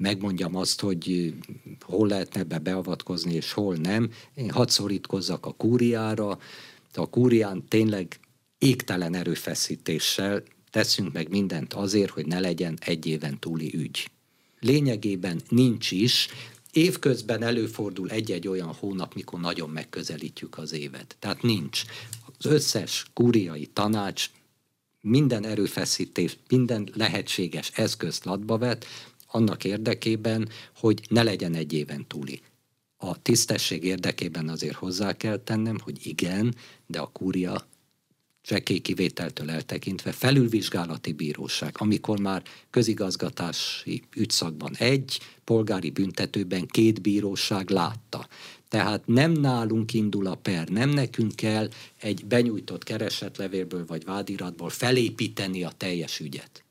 megmondjam 0.00 0.56
azt, 0.56 0.80
hogy 0.80 1.34
hol 1.80 2.08
lehetne 2.08 2.42
be 2.42 2.58
beavatkozni, 2.58 3.34
és 3.34 3.52
hol 3.52 3.74
nem. 3.74 4.10
Én 4.34 4.50
hadd 4.50 4.68
szorítkozzak 4.68 5.46
a 5.46 5.52
kúriára, 5.52 6.38
de 6.92 7.00
a 7.00 7.06
kúrián 7.06 7.64
tényleg 7.68 8.20
égtelen 8.58 9.14
erőfeszítéssel 9.14 10.42
teszünk 10.70 11.12
meg 11.12 11.28
mindent 11.28 11.72
azért, 11.72 12.10
hogy 12.10 12.26
ne 12.26 12.40
legyen 12.40 12.78
egy 12.80 13.06
éven 13.06 13.38
túli 13.38 13.74
ügy. 13.74 14.10
Lényegében 14.60 15.40
nincs 15.48 15.90
is, 15.90 16.28
évközben 16.72 17.42
előfordul 17.42 18.10
egy-egy 18.10 18.48
olyan 18.48 18.74
hónap, 18.78 19.14
mikor 19.14 19.40
nagyon 19.40 19.70
megközelítjük 19.70 20.58
az 20.58 20.72
évet. 20.72 21.16
Tehát 21.18 21.42
nincs. 21.42 21.82
Az 22.38 22.44
összes 22.44 23.04
kúriai 23.14 23.66
tanács 23.66 24.30
minden 25.00 25.44
erőfeszítés, 25.44 26.36
minden 26.48 26.88
lehetséges 26.94 27.70
eszközt 27.74 28.24
latba 28.24 28.58
vet, 28.58 28.86
annak 29.30 29.64
érdekében, 29.64 30.48
hogy 30.76 31.00
ne 31.08 31.22
legyen 31.22 31.54
egy 31.54 31.72
éven 31.72 32.06
túli. 32.06 32.40
A 32.96 33.22
tisztesség 33.22 33.84
érdekében 33.84 34.48
azért 34.48 34.76
hozzá 34.76 35.16
kell 35.16 35.36
tennem, 35.36 35.78
hogy 35.78 36.06
igen, 36.06 36.54
de 36.86 36.98
a 37.00 37.06
kúria 37.06 37.66
csekély 38.42 38.78
kivételtől 38.78 39.50
eltekintve 39.50 40.12
felülvizsgálati 40.12 41.12
bíróság, 41.12 41.74
amikor 41.78 42.20
már 42.20 42.42
közigazgatási 42.70 44.02
ügyszakban 44.16 44.74
egy, 44.78 45.20
polgári 45.44 45.90
büntetőben 45.90 46.66
két 46.66 47.00
bíróság 47.00 47.70
látta. 47.70 48.28
Tehát 48.68 49.06
nem 49.06 49.32
nálunk 49.32 49.94
indul 49.94 50.26
a 50.26 50.34
per, 50.34 50.68
nem 50.68 50.90
nekünk 50.90 51.36
kell 51.36 51.68
egy 52.00 52.26
benyújtott 52.26 52.84
keresetlevélből 52.84 53.86
vagy 53.86 54.04
vádiratból 54.04 54.70
felépíteni 54.70 55.62
a 55.64 55.72
teljes 55.76 56.20
ügyet 56.20 56.64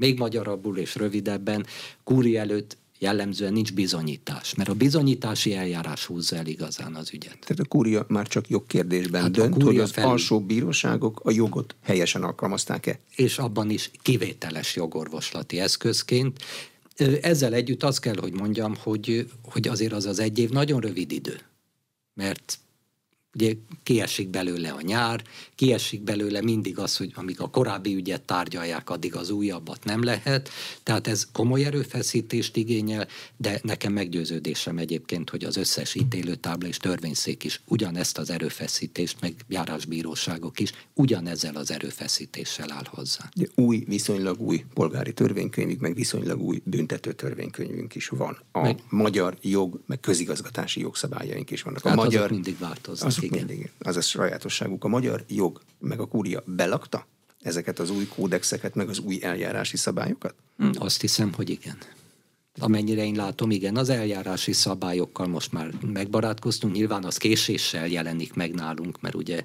még 0.00 0.18
magyarabbul 0.18 0.78
és 0.78 0.94
rövidebben, 0.94 1.66
kúri 2.04 2.36
előtt 2.36 2.78
jellemzően 2.98 3.52
nincs 3.52 3.72
bizonyítás, 3.72 4.54
mert 4.54 4.68
a 4.68 4.74
bizonyítási 4.74 5.54
eljárás 5.54 6.04
húzza 6.04 6.36
el 6.36 6.46
igazán 6.46 6.94
az 6.94 7.12
ügyet. 7.12 7.38
Tehát 7.40 7.58
a 7.58 7.64
kúria 7.64 8.04
már 8.08 8.26
csak 8.26 8.48
jogkérdésben 8.48 9.22
hát 9.22 9.30
dönt, 9.30 9.62
hogy 9.62 9.78
az 9.78 9.90
felül... 9.90 10.10
alsó 10.10 10.40
bíróságok 10.40 11.20
a 11.24 11.30
jogot 11.30 11.74
helyesen 11.82 12.22
alkalmazták-e? 12.22 12.98
És 13.16 13.38
abban 13.38 13.70
is 13.70 13.90
kivételes 14.02 14.76
jogorvoslati 14.76 15.60
eszközként. 15.60 16.38
Ezzel 17.20 17.54
együtt 17.54 17.82
azt 17.82 18.00
kell, 18.00 18.16
hogy 18.20 18.32
mondjam, 18.32 18.74
hogy, 18.82 19.30
hogy 19.42 19.68
azért 19.68 19.92
az 19.92 20.06
az 20.06 20.18
egy 20.18 20.38
év 20.38 20.50
nagyon 20.50 20.80
rövid 20.80 21.12
idő. 21.12 21.40
Mert 22.14 22.58
ugye 23.34 23.52
kiesik 23.82 24.28
belőle 24.28 24.70
a 24.70 24.80
nyár, 24.80 25.22
kiesik 25.54 26.02
belőle 26.02 26.42
mindig 26.42 26.78
az, 26.78 26.96
hogy 26.96 27.12
amíg 27.14 27.40
a 27.40 27.50
korábbi 27.50 27.94
ügyet 27.94 28.22
tárgyalják, 28.22 28.90
addig 28.90 29.14
az 29.14 29.30
újabbat 29.30 29.84
nem 29.84 30.02
lehet. 30.02 30.48
Tehát 30.82 31.06
ez 31.06 31.26
komoly 31.32 31.64
erőfeszítést 31.64 32.56
igényel, 32.56 33.08
de 33.36 33.60
nekem 33.62 33.92
meggyőződésem 33.92 34.78
egyébként, 34.78 35.30
hogy 35.30 35.44
az 35.44 35.56
összes 35.56 35.94
ítélőtábla 35.94 36.68
és 36.68 36.76
törvényszék 36.76 37.44
is 37.44 37.60
ugyanezt 37.64 38.18
az 38.18 38.30
erőfeszítést, 38.30 39.16
meg 39.20 39.34
járásbíróságok 39.48 40.60
is 40.60 40.72
ugyanezzel 40.94 41.56
az 41.56 41.70
erőfeszítéssel 41.70 42.72
áll 42.72 42.86
hozzá. 42.86 43.28
De 43.34 43.46
új, 43.54 43.84
viszonylag 43.86 44.40
új 44.40 44.64
polgári 44.74 45.12
törvénykönyvünk, 45.12 45.80
meg 45.80 45.94
viszonylag 45.94 46.40
új 46.40 46.60
büntető 46.64 47.12
törvénykönyvünk 47.12 47.94
is 47.94 48.08
van. 48.08 48.38
A 48.52 48.60
meg, 48.60 48.78
magyar 48.88 49.36
jog, 49.42 49.80
meg 49.86 50.00
közigazgatási 50.00 50.80
jogszabályaink 50.80 51.50
is 51.50 51.62
vannak. 51.62 51.84
A 51.84 51.88
hát 51.88 51.96
magyar 51.96 52.30
mindig 52.30 52.58
változnak 52.58 53.19
azok 53.20 53.36
igen. 53.36 53.46
mindig. 53.46 53.70
Az 53.78 53.96
a 53.96 54.00
sajátosságuk. 54.00 54.84
A 54.84 54.88
magyar 54.88 55.24
jog 55.28 55.60
meg 55.78 56.00
a 56.00 56.06
kúria 56.06 56.42
belakta 56.46 57.06
ezeket 57.42 57.78
az 57.78 57.90
új 57.90 58.06
kódexeket, 58.06 58.74
meg 58.74 58.88
az 58.88 58.98
új 58.98 59.18
eljárási 59.22 59.76
szabályokat? 59.76 60.34
Hm, 60.56 60.70
azt 60.74 61.00
hiszem, 61.00 61.32
hogy 61.32 61.50
igen. 61.50 61.78
Amennyire 62.58 63.04
én 63.04 63.14
látom, 63.14 63.50
igen, 63.50 63.76
az 63.76 63.88
eljárási 63.88 64.52
szabályokkal 64.52 65.26
most 65.26 65.52
már 65.52 65.70
megbarátkoztunk, 65.80 66.74
nyilván 66.74 67.04
az 67.04 67.16
késéssel 67.16 67.86
jelenik 67.86 68.34
meg 68.34 68.54
nálunk, 68.54 69.00
mert 69.00 69.14
ugye 69.14 69.44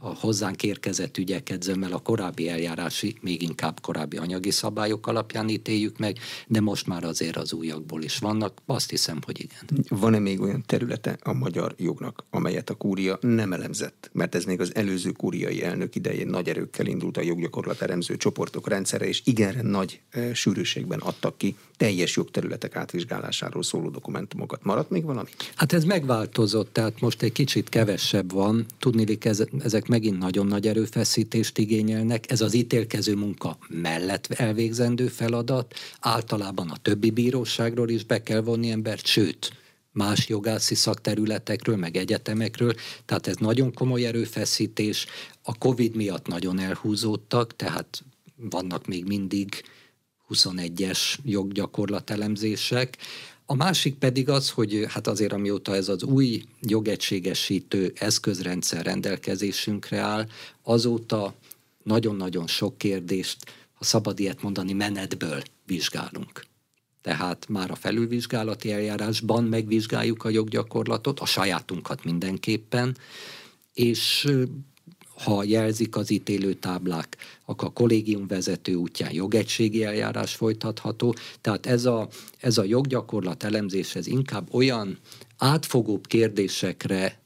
a 0.00 0.14
hozzánk 0.14 0.62
érkezett 0.62 1.18
ügyeket 1.18 1.62
zömmel 1.62 1.92
a 1.92 1.98
korábbi 1.98 2.48
eljárási, 2.48 3.16
még 3.20 3.42
inkább 3.42 3.80
korábbi 3.80 4.16
anyagi 4.16 4.50
szabályok 4.50 5.06
alapján 5.06 5.48
ítéljük 5.48 5.98
meg, 5.98 6.18
de 6.46 6.60
most 6.60 6.86
már 6.86 7.04
azért 7.04 7.36
az 7.36 7.52
újakból 7.52 8.02
is 8.02 8.18
vannak. 8.18 8.58
Azt 8.66 8.90
hiszem, 8.90 9.18
hogy 9.24 9.40
igen. 9.40 9.84
Van-e 9.88 10.18
még 10.18 10.40
olyan 10.40 10.62
területe 10.66 11.18
a 11.22 11.32
magyar 11.32 11.74
jognak, 11.76 12.24
amelyet 12.30 12.70
a 12.70 12.74
kúria 12.74 13.18
nem 13.20 13.52
elemzett? 13.52 14.10
Mert 14.12 14.34
ez 14.34 14.44
még 14.44 14.60
az 14.60 14.74
előző 14.74 15.10
kúriai 15.10 15.62
elnök 15.62 15.94
idején 15.94 16.28
nagy 16.28 16.48
erőkkel 16.48 16.86
indult 16.86 17.16
a 17.16 17.22
joggyakorlat 17.22 17.82
elemző 17.82 18.16
csoportok 18.16 18.68
rendszere, 18.68 19.08
és 19.08 19.22
igen 19.24 19.66
nagy 19.66 20.00
e, 20.10 20.34
sűrűségben 20.34 20.98
adtak 20.98 21.38
ki 21.38 21.56
teljes 21.76 22.16
jogterületek 22.16 22.76
átvizsgálásáról 22.76 23.62
szóló 23.62 23.88
dokumentumokat. 23.88 24.64
Maradt 24.64 24.90
még 24.90 25.04
valami? 25.04 25.28
Hát 25.54 25.72
ez 25.72 25.84
megváltozott, 25.84 26.72
tehát 26.72 27.00
most 27.00 27.22
egy 27.22 27.32
kicsit 27.32 27.68
kevesebb 27.68 28.32
van. 28.32 28.66
Tudni, 28.78 29.18
ezek 29.58 29.87
megint 29.88 30.18
nagyon 30.18 30.46
nagy 30.46 30.66
erőfeszítést 30.66 31.58
igényelnek. 31.58 32.30
Ez 32.30 32.40
az 32.40 32.54
ítélkező 32.54 33.14
munka 33.14 33.58
mellett 33.68 34.26
elvégzendő 34.26 35.06
feladat. 35.06 35.74
Általában 36.00 36.68
a 36.68 36.76
többi 36.76 37.10
bíróságról 37.10 37.88
is 37.88 38.04
be 38.04 38.22
kell 38.22 38.40
vonni 38.40 38.70
embert, 38.70 39.06
sőt, 39.06 39.52
más 39.92 40.28
jogászi 40.28 40.74
szakterületekről, 40.74 41.76
meg 41.76 41.96
egyetemekről, 41.96 42.74
tehát 43.04 43.26
ez 43.26 43.36
nagyon 43.36 43.72
komoly 43.72 44.04
erőfeszítés. 44.04 45.06
A 45.42 45.58
Covid 45.58 45.96
miatt 45.96 46.26
nagyon 46.26 46.58
elhúzódtak, 46.58 47.56
tehát 47.56 48.04
vannak 48.36 48.86
még 48.86 49.04
mindig 49.04 49.62
21-es 50.34 50.98
joggyakorlatelemzések. 51.24 52.96
A 53.50 53.54
másik 53.54 53.94
pedig 53.94 54.28
az, 54.28 54.50
hogy 54.50 54.86
hát 54.88 55.06
azért 55.06 55.32
amióta 55.32 55.74
ez 55.74 55.88
az 55.88 56.02
új 56.02 56.42
jogegységesítő 56.60 57.92
eszközrendszer 57.94 58.84
rendelkezésünkre 58.84 59.98
áll, 59.98 60.26
azóta 60.62 61.34
nagyon-nagyon 61.82 62.46
sok 62.46 62.78
kérdést, 62.78 63.36
ha 63.72 63.84
szabad 63.84 64.18
ilyet 64.20 64.42
mondani, 64.42 64.72
menetből 64.72 65.42
vizsgálunk. 65.66 66.44
Tehát 67.02 67.46
már 67.48 67.70
a 67.70 67.74
felülvizsgálati 67.74 68.72
eljárásban 68.72 69.44
megvizsgáljuk 69.44 70.24
a 70.24 70.28
joggyakorlatot, 70.28 71.20
a 71.20 71.26
sajátunkat 71.26 72.04
mindenképpen, 72.04 72.96
és 73.74 74.28
ha 75.18 75.44
jelzik 75.44 75.96
az 75.96 76.10
ítélőtáblák, 76.10 77.16
akkor 77.44 77.68
a 77.68 77.72
kollégium 77.72 78.26
vezető 78.26 78.74
útján 78.74 79.12
jogegységi 79.12 79.84
eljárás 79.84 80.34
folytatható. 80.34 81.14
Tehát 81.40 81.66
ez 81.66 81.84
a, 81.84 82.08
ez 82.40 82.58
a 82.58 82.64
joggyakorlat 82.64 83.42
elemzés, 83.42 83.94
ez 83.94 84.06
inkább 84.06 84.54
olyan 84.54 84.98
átfogóbb 85.36 86.06
kérdésekre, 86.06 87.20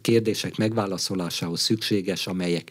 kérdések 0.00 0.56
megválaszolásához 0.56 1.60
szükséges, 1.60 2.26
amelyek 2.26 2.70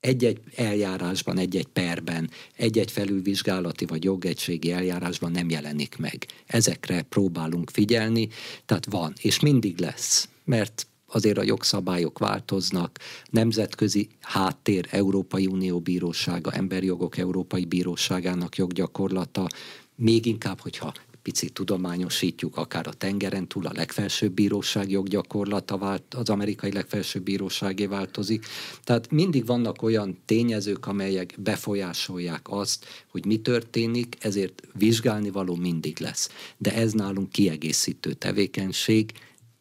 egy-egy 0.00 0.40
eljárásban, 0.54 1.38
egy-egy 1.38 1.66
perben, 1.66 2.30
egy-egy 2.56 2.90
felülvizsgálati 2.90 3.84
vagy 3.84 4.04
jogegységi 4.04 4.72
eljárásban 4.72 5.30
nem 5.30 5.50
jelenik 5.50 5.96
meg. 5.96 6.26
Ezekre 6.46 7.02
próbálunk 7.02 7.70
figyelni, 7.70 8.28
tehát 8.66 8.86
van, 8.86 9.12
és 9.20 9.40
mindig 9.40 9.78
lesz, 9.78 10.28
mert 10.44 10.86
azért 11.12 11.38
a 11.38 11.42
jogszabályok 11.42 12.18
változnak, 12.18 12.98
nemzetközi 13.30 14.08
háttér, 14.20 14.88
Európai 14.90 15.46
Unió 15.46 15.80
Bírósága, 15.80 16.52
Emberjogok 16.52 17.16
Európai 17.16 17.64
Bíróságának 17.64 18.56
joggyakorlata, 18.56 19.48
még 19.96 20.26
inkább, 20.26 20.60
hogyha 20.60 20.92
picit 21.22 21.52
tudományosítjuk, 21.52 22.56
akár 22.56 22.86
a 22.86 22.92
tengeren 22.92 23.48
túl, 23.48 23.66
a 23.66 23.72
legfelsőbb 23.74 24.32
bíróság 24.32 24.90
joggyakorlata 24.90 25.78
vált, 25.78 26.14
az 26.14 26.28
amerikai 26.28 26.72
legfelsőbb 26.72 27.22
bíróságé 27.22 27.86
változik. 27.86 28.46
Tehát 28.84 29.10
mindig 29.10 29.46
vannak 29.46 29.82
olyan 29.82 30.18
tényezők, 30.24 30.86
amelyek 30.86 31.34
befolyásolják 31.38 32.46
azt, 32.50 32.86
hogy 33.10 33.24
mi 33.26 33.36
történik, 33.36 34.16
ezért 34.20 34.62
vizsgálni 34.74 35.30
való 35.30 35.54
mindig 35.54 35.98
lesz. 35.98 36.30
De 36.56 36.74
ez 36.74 36.92
nálunk 36.92 37.30
kiegészítő 37.30 38.12
tevékenység, 38.12 39.12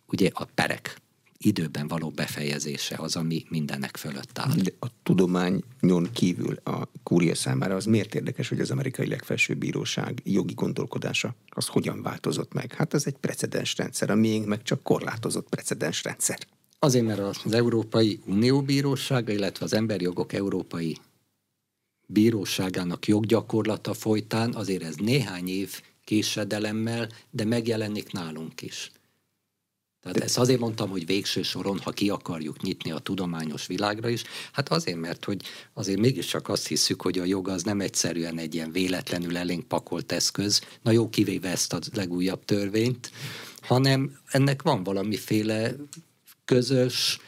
ugye 0.07 0.29
a 0.33 0.45
perek 0.45 1.00
időben 1.41 1.87
való 1.87 2.09
befejezése 2.09 2.95
az, 2.99 3.15
ami 3.15 3.45
mindennek 3.49 3.97
fölött 3.97 4.39
áll. 4.39 4.55
De 4.55 4.73
a 4.79 4.87
tudományon 5.03 6.09
kívül 6.13 6.59
a 6.63 6.87
kúria 7.03 7.35
számára 7.35 7.75
az 7.75 7.85
miért 7.85 8.15
érdekes, 8.15 8.49
hogy 8.49 8.59
az 8.59 8.71
amerikai 8.71 9.07
legfelsőbb 9.07 9.57
bíróság 9.57 10.21
jogi 10.23 10.53
gondolkodása 10.53 11.35
az 11.49 11.67
hogyan 11.67 12.01
változott 12.01 12.53
meg? 12.53 12.73
Hát 12.73 12.93
ez 12.93 13.05
egy 13.05 13.15
precedens 13.19 13.77
rendszer, 13.77 14.09
a 14.09 14.15
miénk 14.15 14.45
meg 14.45 14.63
csak 14.63 14.83
korlátozott 14.83 15.49
precedens 15.49 16.03
rendszer. 16.03 16.39
Azért, 16.79 17.05
mert 17.05 17.19
az 17.19 17.53
Európai 17.53 18.19
Unió 18.25 18.61
Bírósága, 18.61 19.31
illetve 19.31 19.65
az 19.65 19.73
Emberjogok 19.73 20.33
Európai 20.33 20.97
Bíróságának 22.05 23.07
joggyakorlata 23.07 23.93
folytán 23.93 24.53
azért 24.53 24.83
ez 24.83 24.95
néhány 24.95 25.47
év 25.47 25.81
késedelemmel, 26.03 27.09
de 27.29 27.45
megjelenik 27.45 28.11
nálunk 28.11 28.61
is. 28.61 28.91
Tehát 30.01 30.17
ezt 30.17 30.37
azért 30.37 30.59
mondtam, 30.59 30.89
hogy 30.89 31.05
végső 31.05 31.41
soron, 31.41 31.79
ha 31.79 31.91
ki 31.91 32.09
akarjuk 32.09 32.61
nyitni 32.61 32.91
a 32.91 32.99
tudományos 32.99 33.67
világra 33.67 34.09
is, 34.09 34.23
hát 34.51 34.69
azért, 34.69 34.99
mert 34.99 35.25
hogy 35.25 35.41
azért 35.73 35.99
mégiscsak 35.99 36.49
azt 36.49 36.67
hiszük, 36.67 37.01
hogy 37.01 37.19
a 37.19 37.23
jog 37.23 37.47
az 37.47 37.63
nem 37.63 37.81
egyszerűen 37.81 38.37
egy 38.37 38.55
ilyen 38.55 38.71
véletlenül 38.71 39.37
elénk 39.37 39.67
pakolt 39.67 40.11
eszköz, 40.11 40.61
na 40.81 40.91
jó, 40.91 41.09
kivéve 41.09 41.49
ezt 41.49 41.73
a 41.73 41.79
legújabb 41.93 42.45
törvényt, 42.45 43.11
hanem 43.61 44.17
ennek 44.27 44.61
van 44.61 44.83
valamiféle 44.83 45.75
közös, 46.45 47.19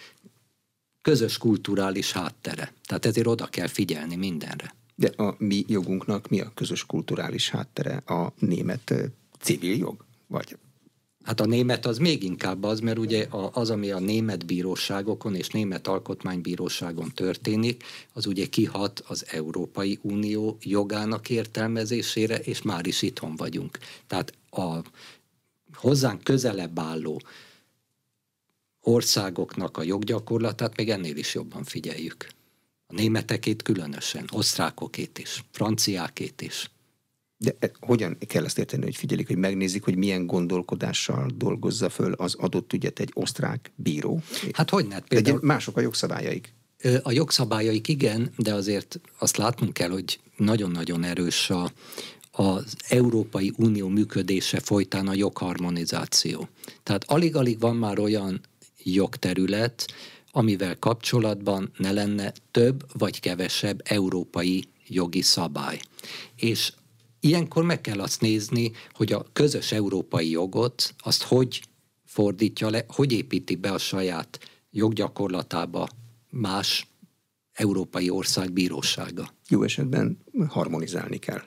közös 1.02 1.38
kulturális 1.38 2.12
háttere. 2.12 2.74
Tehát 2.86 3.06
ezért 3.06 3.28
oda 3.28 3.46
kell 3.46 3.68
figyelni 3.68 4.16
mindenre. 4.16 4.76
De 4.96 5.08
a 5.08 5.36
mi 5.38 5.64
jogunknak 5.68 6.30
mi 6.30 6.40
a 6.40 6.52
közös 6.54 6.86
kulturális 6.86 7.50
háttere? 7.50 7.96
A 7.96 8.34
német 8.40 8.94
civil 9.40 9.78
jog? 9.78 10.06
Vagy 10.28 10.58
Hát 11.24 11.40
a 11.40 11.46
német 11.46 11.86
az 11.86 11.98
még 11.98 12.24
inkább 12.24 12.64
az, 12.64 12.80
mert 12.80 12.98
ugye 12.98 13.28
az, 13.52 13.70
ami 13.70 13.92
a 13.92 14.00
német 14.00 14.46
bíróságokon 14.46 15.36
és 15.36 15.50
német 15.50 15.88
alkotmánybíróságon 15.88 17.12
történik, 17.16 17.84
az 18.14 18.26
ugye 18.26 18.46
kihat 18.46 19.04
az 19.08 19.26
Európai 19.30 20.00
Unió 20.02 20.58
jogának 20.62 21.30
értelmezésére, 21.30 22.38
és 22.38 22.62
már 22.62 22.88
is 22.88 23.02
itthon 23.02 23.36
vagyunk. 23.36 23.78
Tehát 24.08 24.34
a 24.50 24.82
hozzánk 25.74 26.24
közelebb 26.24 26.80
álló 26.80 27.22
országoknak 28.82 29.78
a 29.78 29.84
joggyakorlatát 29.84 30.78
még 30.78 30.90
ennél 30.90 31.18
is 31.18 31.34
jobban 31.34 31.64
figyeljük. 31.64 32.28
A 32.88 32.94
németekét 32.94 33.62
különösen, 33.62 34.26
osztrákokét 34.32 35.20
is, 35.20 35.44
franciákét 35.52 36.42
is. 36.42 36.72
De 37.44 37.56
e, 37.60 37.72
hogyan 37.80 38.18
kell 38.28 38.46
ezt 38.46 38.58
érteni, 38.58 38.84
hogy 38.84 38.96
figyelik, 38.96 39.28
hogy 39.28 39.38
megnézik, 39.38 39.84
hogy 39.84 39.96
milyen 39.96 40.28
gondolkodással 40.28 41.32
dolgozza 41.36 41.90
föl 41.90 42.14
az 42.14 42.36
adott 42.36 42.74
ügyet 42.74 43.00
egy 43.00 43.12
osztrák 43.14 43.72
bíró? 43.76 44.22
Hát 44.52 44.70
hogy 44.70 44.88
ne? 44.88 45.00
Például... 45.00 45.40
De 45.40 45.46
mások 45.46 45.78
a 45.78 45.82
jogszabályaik. 45.82 46.54
A 47.04 47.12
jogszabályaik 47.12 47.88
igen, 47.88 48.32
de 48.38 48.54
azért 48.54 49.00
azt 49.20 49.38
látnunk 49.38 49.74
kell, 49.74 49.90
hogy 49.90 50.20
nagyon-nagyon 50.38 51.04
erős 51.04 51.50
a, 51.50 51.72
az 52.32 52.76
Európai 52.90 53.54
Unió 53.58 53.88
működése 53.88 54.60
folytán 54.60 55.08
a 55.08 55.14
jogharmonizáció. 55.14 56.48
Tehát 56.84 57.04
alig-alig 57.08 57.60
van 57.60 57.76
már 57.76 58.00
olyan 58.00 58.42
jogterület, 58.84 59.86
amivel 60.32 60.80
kapcsolatban 60.80 61.72
ne 61.78 61.92
lenne 61.92 62.34
több 62.52 62.86
vagy 62.98 63.20
kevesebb 63.20 63.82
európai 63.84 64.64
jogi 64.88 65.22
szabály. 65.22 65.80
És 66.36 66.74
Ilyenkor 67.26 67.64
meg 67.64 67.82
kell 67.82 68.00
azt 68.00 68.22
nézni, 68.22 68.72
hogy 68.94 69.12
a 69.12 69.26
közös 69.34 69.72
európai 69.72 70.30
jogot 70.30 70.94
azt 70.98 71.24
hogy 71.24 71.62
fordítja 72.06 72.70
le, 72.70 72.86
hogy 72.88 73.12
építi 73.12 73.56
be 73.56 73.72
a 73.72 73.78
saját 73.78 74.40
joggyakorlatába 74.72 75.88
más 76.30 76.88
európai 77.54 78.10
ország 78.10 78.52
bírósága. 78.52 79.34
Jó 79.48 79.64
esetben 79.64 80.18
harmonizálni 80.48 81.18
kell. 81.18 81.42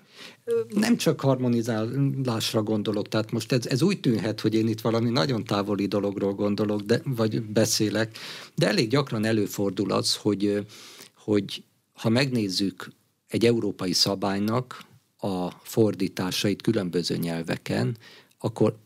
Nem 0.68 0.96
csak 0.96 1.20
harmonizálásra 1.20 2.62
gondolok, 2.62 3.08
tehát 3.08 3.32
most 3.32 3.52
ez, 3.52 3.66
ez 3.66 3.82
úgy 3.82 4.00
tűnhet, 4.00 4.40
hogy 4.40 4.54
én 4.54 4.68
itt 4.68 4.80
valami 4.80 5.10
nagyon 5.10 5.44
távoli 5.44 5.86
dologról 5.86 6.34
gondolok, 6.34 6.80
de, 6.80 7.00
vagy 7.04 7.42
beszélek, 7.42 8.18
de 8.54 8.66
elég 8.68 8.88
gyakran 8.88 9.24
előfordul 9.24 9.92
az, 9.92 10.16
hogy, 10.16 10.66
hogy 11.14 11.64
ha 11.92 12.08
megnézzük 12.08 12.90
egy 13.28 13.46
európai 13.46 13.92
szabálynak 13.92 14.84
a 15.26 15.60
fordításait 15.62 16.62
különböző 16.62 17.16
nyelveken, 17.16 17.96
akkor 18.38 18.76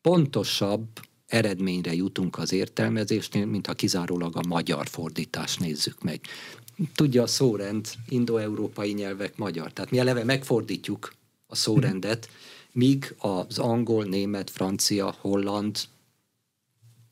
pontosabb 0.00 0.86
eredményre 1.26 1.94
jutunk 1.94 2.38
az 2.38 2.52
értelmezésnél, 2.52 3.46
mint 3.46 3.66
ha 3.66 3.74
kizárólag 3.74 4.36
a 4.36 4.46
magyar 4.48 4.86
fordítást 4.86 5.60
nézzük 5.60 6.02
meg. 6.02 6.20
tudja 6.94 7.22
a 7.22 7.26
szórend, 7.26 7.88
indoeurópai 8.08 8.92
nyelvek 8.92 9.36
magyar. 9.36 9.72
Tehát 9.72 9.90
mi 9.90 9.98
eleve 9.98 10.24
megfordítjuk 10.24 11.12
a 11.46 11.54
szórendet, 11.54 12.28
míg 12.72 13.14
az 13.18 13.58
angol, 13.58 14.04
német, 14.04 14.50
francia, 14.50 15.14
holland, 15.20 15.78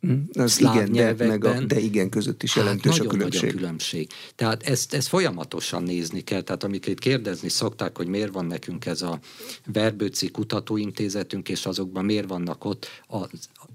Mm, 0.07 0.23
az 0.33 0.61
igen, 0.61 0.93
de, 0.93 1.27
meg 1.27 1.45
a, 1.45 1.61
de 1.61 1.79
igen 1.79 2.09
között 2.09 2.43
is 2.43 2.55
hát 2.55 2.65
jelentős 2.65 2.97
hát 2.97 3.07
a 3.07 3.09
különbség. 3.09 3.43
Nagy 3.43 3.55
a 3.55 3.57
különbség. 3.57 4.09
Tehát 4.35 4.63
ezt, 4.63 4.95
ezt 4.95 5.09
folyamatosan 5.09 5.83
nézni 5.83 6.21
kell. 6.21 6.41
Tehát 6.41 6.65
amiket 6.65 6.99
kérdezni 6.99 7.49
szokták, 7.49 7.97
hogy 7.97 8.07
miért 8.07 8.33
van 8.33 8.47
nekünk 8.47 8.87
ez 8.87 9.03
a 9.03 9.19
Verbőci 9.73 10.31
Kutatóintézetünk, 10.31 11.49
és 11.49 11.67
azokban 11.67 12.05
miért 12.05 12.29
vannak 12.29 12.65
ott 12.65 12.87
az, 13.07 13.29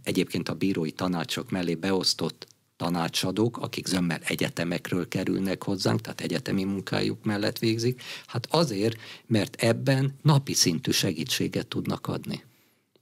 egyébként 0.03 0.49
a 0.49 0.53
bírói 0.53 0.91
tanácsok 0.91 1.51
mellé 1.51 1.75
beosztott 1.75 2.47
tanácsadók, 2.77 3.57
akik 3.57 3.87
zömmel 3.87 4.19
egyetemekről 4.23 5.07
kerülnek 5.07 5.63
hozzánk, 5.63 6.01
tehát 6.01 6.21
egyetemi 6.21 6.63
munkájuk 6.63 7.23
mellett 7.23 7.59
végzik. 7.59 8.01
Hát 8.25 8.47
azért, 8.49 8.97
mert 9.27 9.55
ebben 9.63 10.13
napi 10.21 10.53
szintű 10.53 10.91
segítséget 10.91 11.67
tudnak 11.67 12.07
adni 12.07 12.43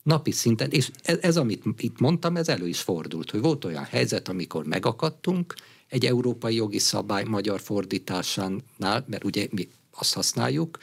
napi 0.10 0.32
szinten, 0.32 0.72
és 0.72 0.92
ez, 1.04 1.18
ez, 1.22 1.38
amit 1.38 1.64
itt 1.78 2.00
mondtam, 2.00 2.36
ez 2.36 2.48
elő 2.48 2.68
is 2.68 2.82
fordult, 2.82 3.32
hogy 3.32 3.42
volt 3.42 3.66
olyan 3.66 3.84
helyzet, 3.84 4.28
amikor 4.28 4.66
megakadtunk 4.66 5.54
egy 5.88 6.06
európai 6.06 6.56
jogi 6.56 6.80
szabály 6.80 7.24
magyar 7.24 7.60
fordításánál, 7.60 9.06
mert 9.06 9.24
ugye 9.24 9.48
mi 9.52 9.68
azt 9.92 10.14
használjuk, 10.14 10.78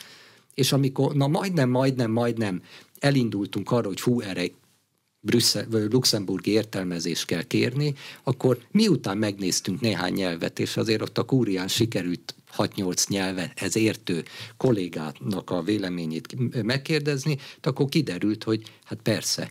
és 0.55 0.73
amikor, 0.73 1.15
na 1.15 1.27
majdnem, 1.27 1.71
majdnem, 1.71 2.11
majdnem 2.11 2.63
elindultunk 2.99 3.71
arra, 3.71 3.87
hogy 3.87 4.01
hú, 4.01 4.21
erre 4.21 4.45
Brüsszel, 5.27 5.67
vagy 5.71 5.93
luxemburgi 5.93 6.51
értelmezést 6.51 7.25
kell 7.25 7.43
kérni, 7.43 7.95
akkor 8.23 8.59
miután 8.71 9.19
megnéztünk 9.19 9.81
néhány 9.81 10.13
nyelvet, 10.13 10.59
és 10.59 10.77
azért 10.77 11.03
ott 11.03 11.19
a 11.19 11.25
kúrián 11.25 11.69
sikerült 11.69 12.35
6-8 12.57 13.09
nyelven 13.09 13.53
ez 13.55 13.77
értő 13.77 14.25
kollégának 14.57 15.51
a 15.51 15.63
véleményét 15.63 16.63
megkérdezni, 16.63 17.39
akkor 17.63 17.89
kiderült, 17.89 18.45
hogy 18.45 18.63
hát 18.85 18.99
persze, 19.03 19.51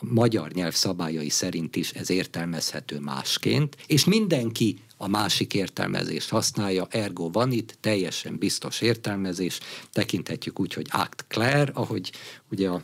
a 0.00 0.04
magyar 0.04 0.50
nyelv 0.50 0.74
szabályai 0.74 1.28
szerint 1.28 1.76
is 1.76 1.90
ez 1.90 2.10
értelmezhető 2.10 2.98
másként, 2.98 3.76
és 3.86 4.04
mindenki 4.04 4.78
a 4.96 5.08
másik 5.08 5.54
értelmezést 5.54 6.28
használja, 6.28 6.86
ergo 6.90 7.30
van 7.30 7.52
itt 7.52 7.76
teljesen 7.80 8.38
biztos 8.38 8.80
értelmezés, 8.80 9.58
tekinthetjük 9.92 10.60
úgy, 10.60 10.72
hogy 10.72 10.86
act 10.90 11.24
clair, 11.28 11.70
ahogy 11.74 12.12
ugye 12.50 12.68
a 12.68 12.82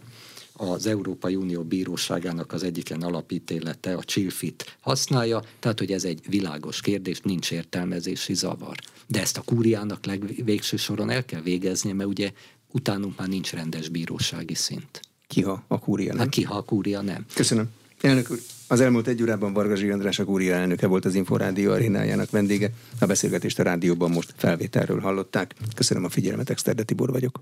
az 0.52 0.86
Európai 0.86 1.34
Unió 1.34 1.62
Bíróságának 1.62 2.52
az 2.52 2.62
egyiklen 2.62 3.02
alapítélete, 3.02 3.94
a 3.94 4.02
Chilfit 4.02 4.76
használja, 4.80 5.42
tehát 5.58 5.78
hogy 5.78 5.92
ez 5.92 6.04
egy 6.04 6.20
világos 6.28 6.80
kérdés, 6.80 7.20
nincs 7.20 7.52
értelmezési 7.52 8.34
zavar. 8.34 8.76
De 9.06 9.20
ezt 9.20 9.36
a 9.36 9.42
kúriának 9.42 10.06
legvégső 10.06 10.76
soron 10.76 11.10
el 11.10 11.24
kell 11.24 11.40
végeznie, 11.40 11.94
mert 11.94 12.08
ugye 12.08 12.32
utánunk 12.70 13.18
már 13.18 13.28
nincs 13.28 13.52
rendes 13.52 13.88
bírósági 13.88 14.54
szint. 14.54 15.00
Kiha 15.26 15.64
a 15.68 15.78
kúria 15.78 16.10
nem? 16.10 16.18
Hát 16.18 16.28
kiha 16.28 16.56
a 16.56 16.62
kúria 16.62 17.00
nem. 17.00 17.26
Köszönöm. 17.34 17.70
Elnök 18.00 18.30
úr, 18.30 18.38
az 18.68 18.80
elmúlt 18.80 19.06
egy 19.06 19.22
órában 19.22 19.52
Varga 19.52 19.92
András 19.92 20.18
a 20.18 20.24
Kúria 20.24 20.54
elnöke 20.54 20.86
volt 20.86 21.04
az 21.04 21.14
Inforádió 21.14 21.72
arénájának 21.72 22.30
vendége. 22.30 22.70
A 23.00 23.06
beszélgetést 23.06 23.58
a 23.58 23.62
rádióban 23.62 24.10
most 24.10 24.34
felvételről 24.36 25.00
hallották. 25.00 25.54
Köszönöm 25.74 26.04
a 26.04 26.08
figyelmet, 26.08 26.50
Exterde 26.50 26.82
Tibor 26.82 27.10
vagyok. 27.10 27.40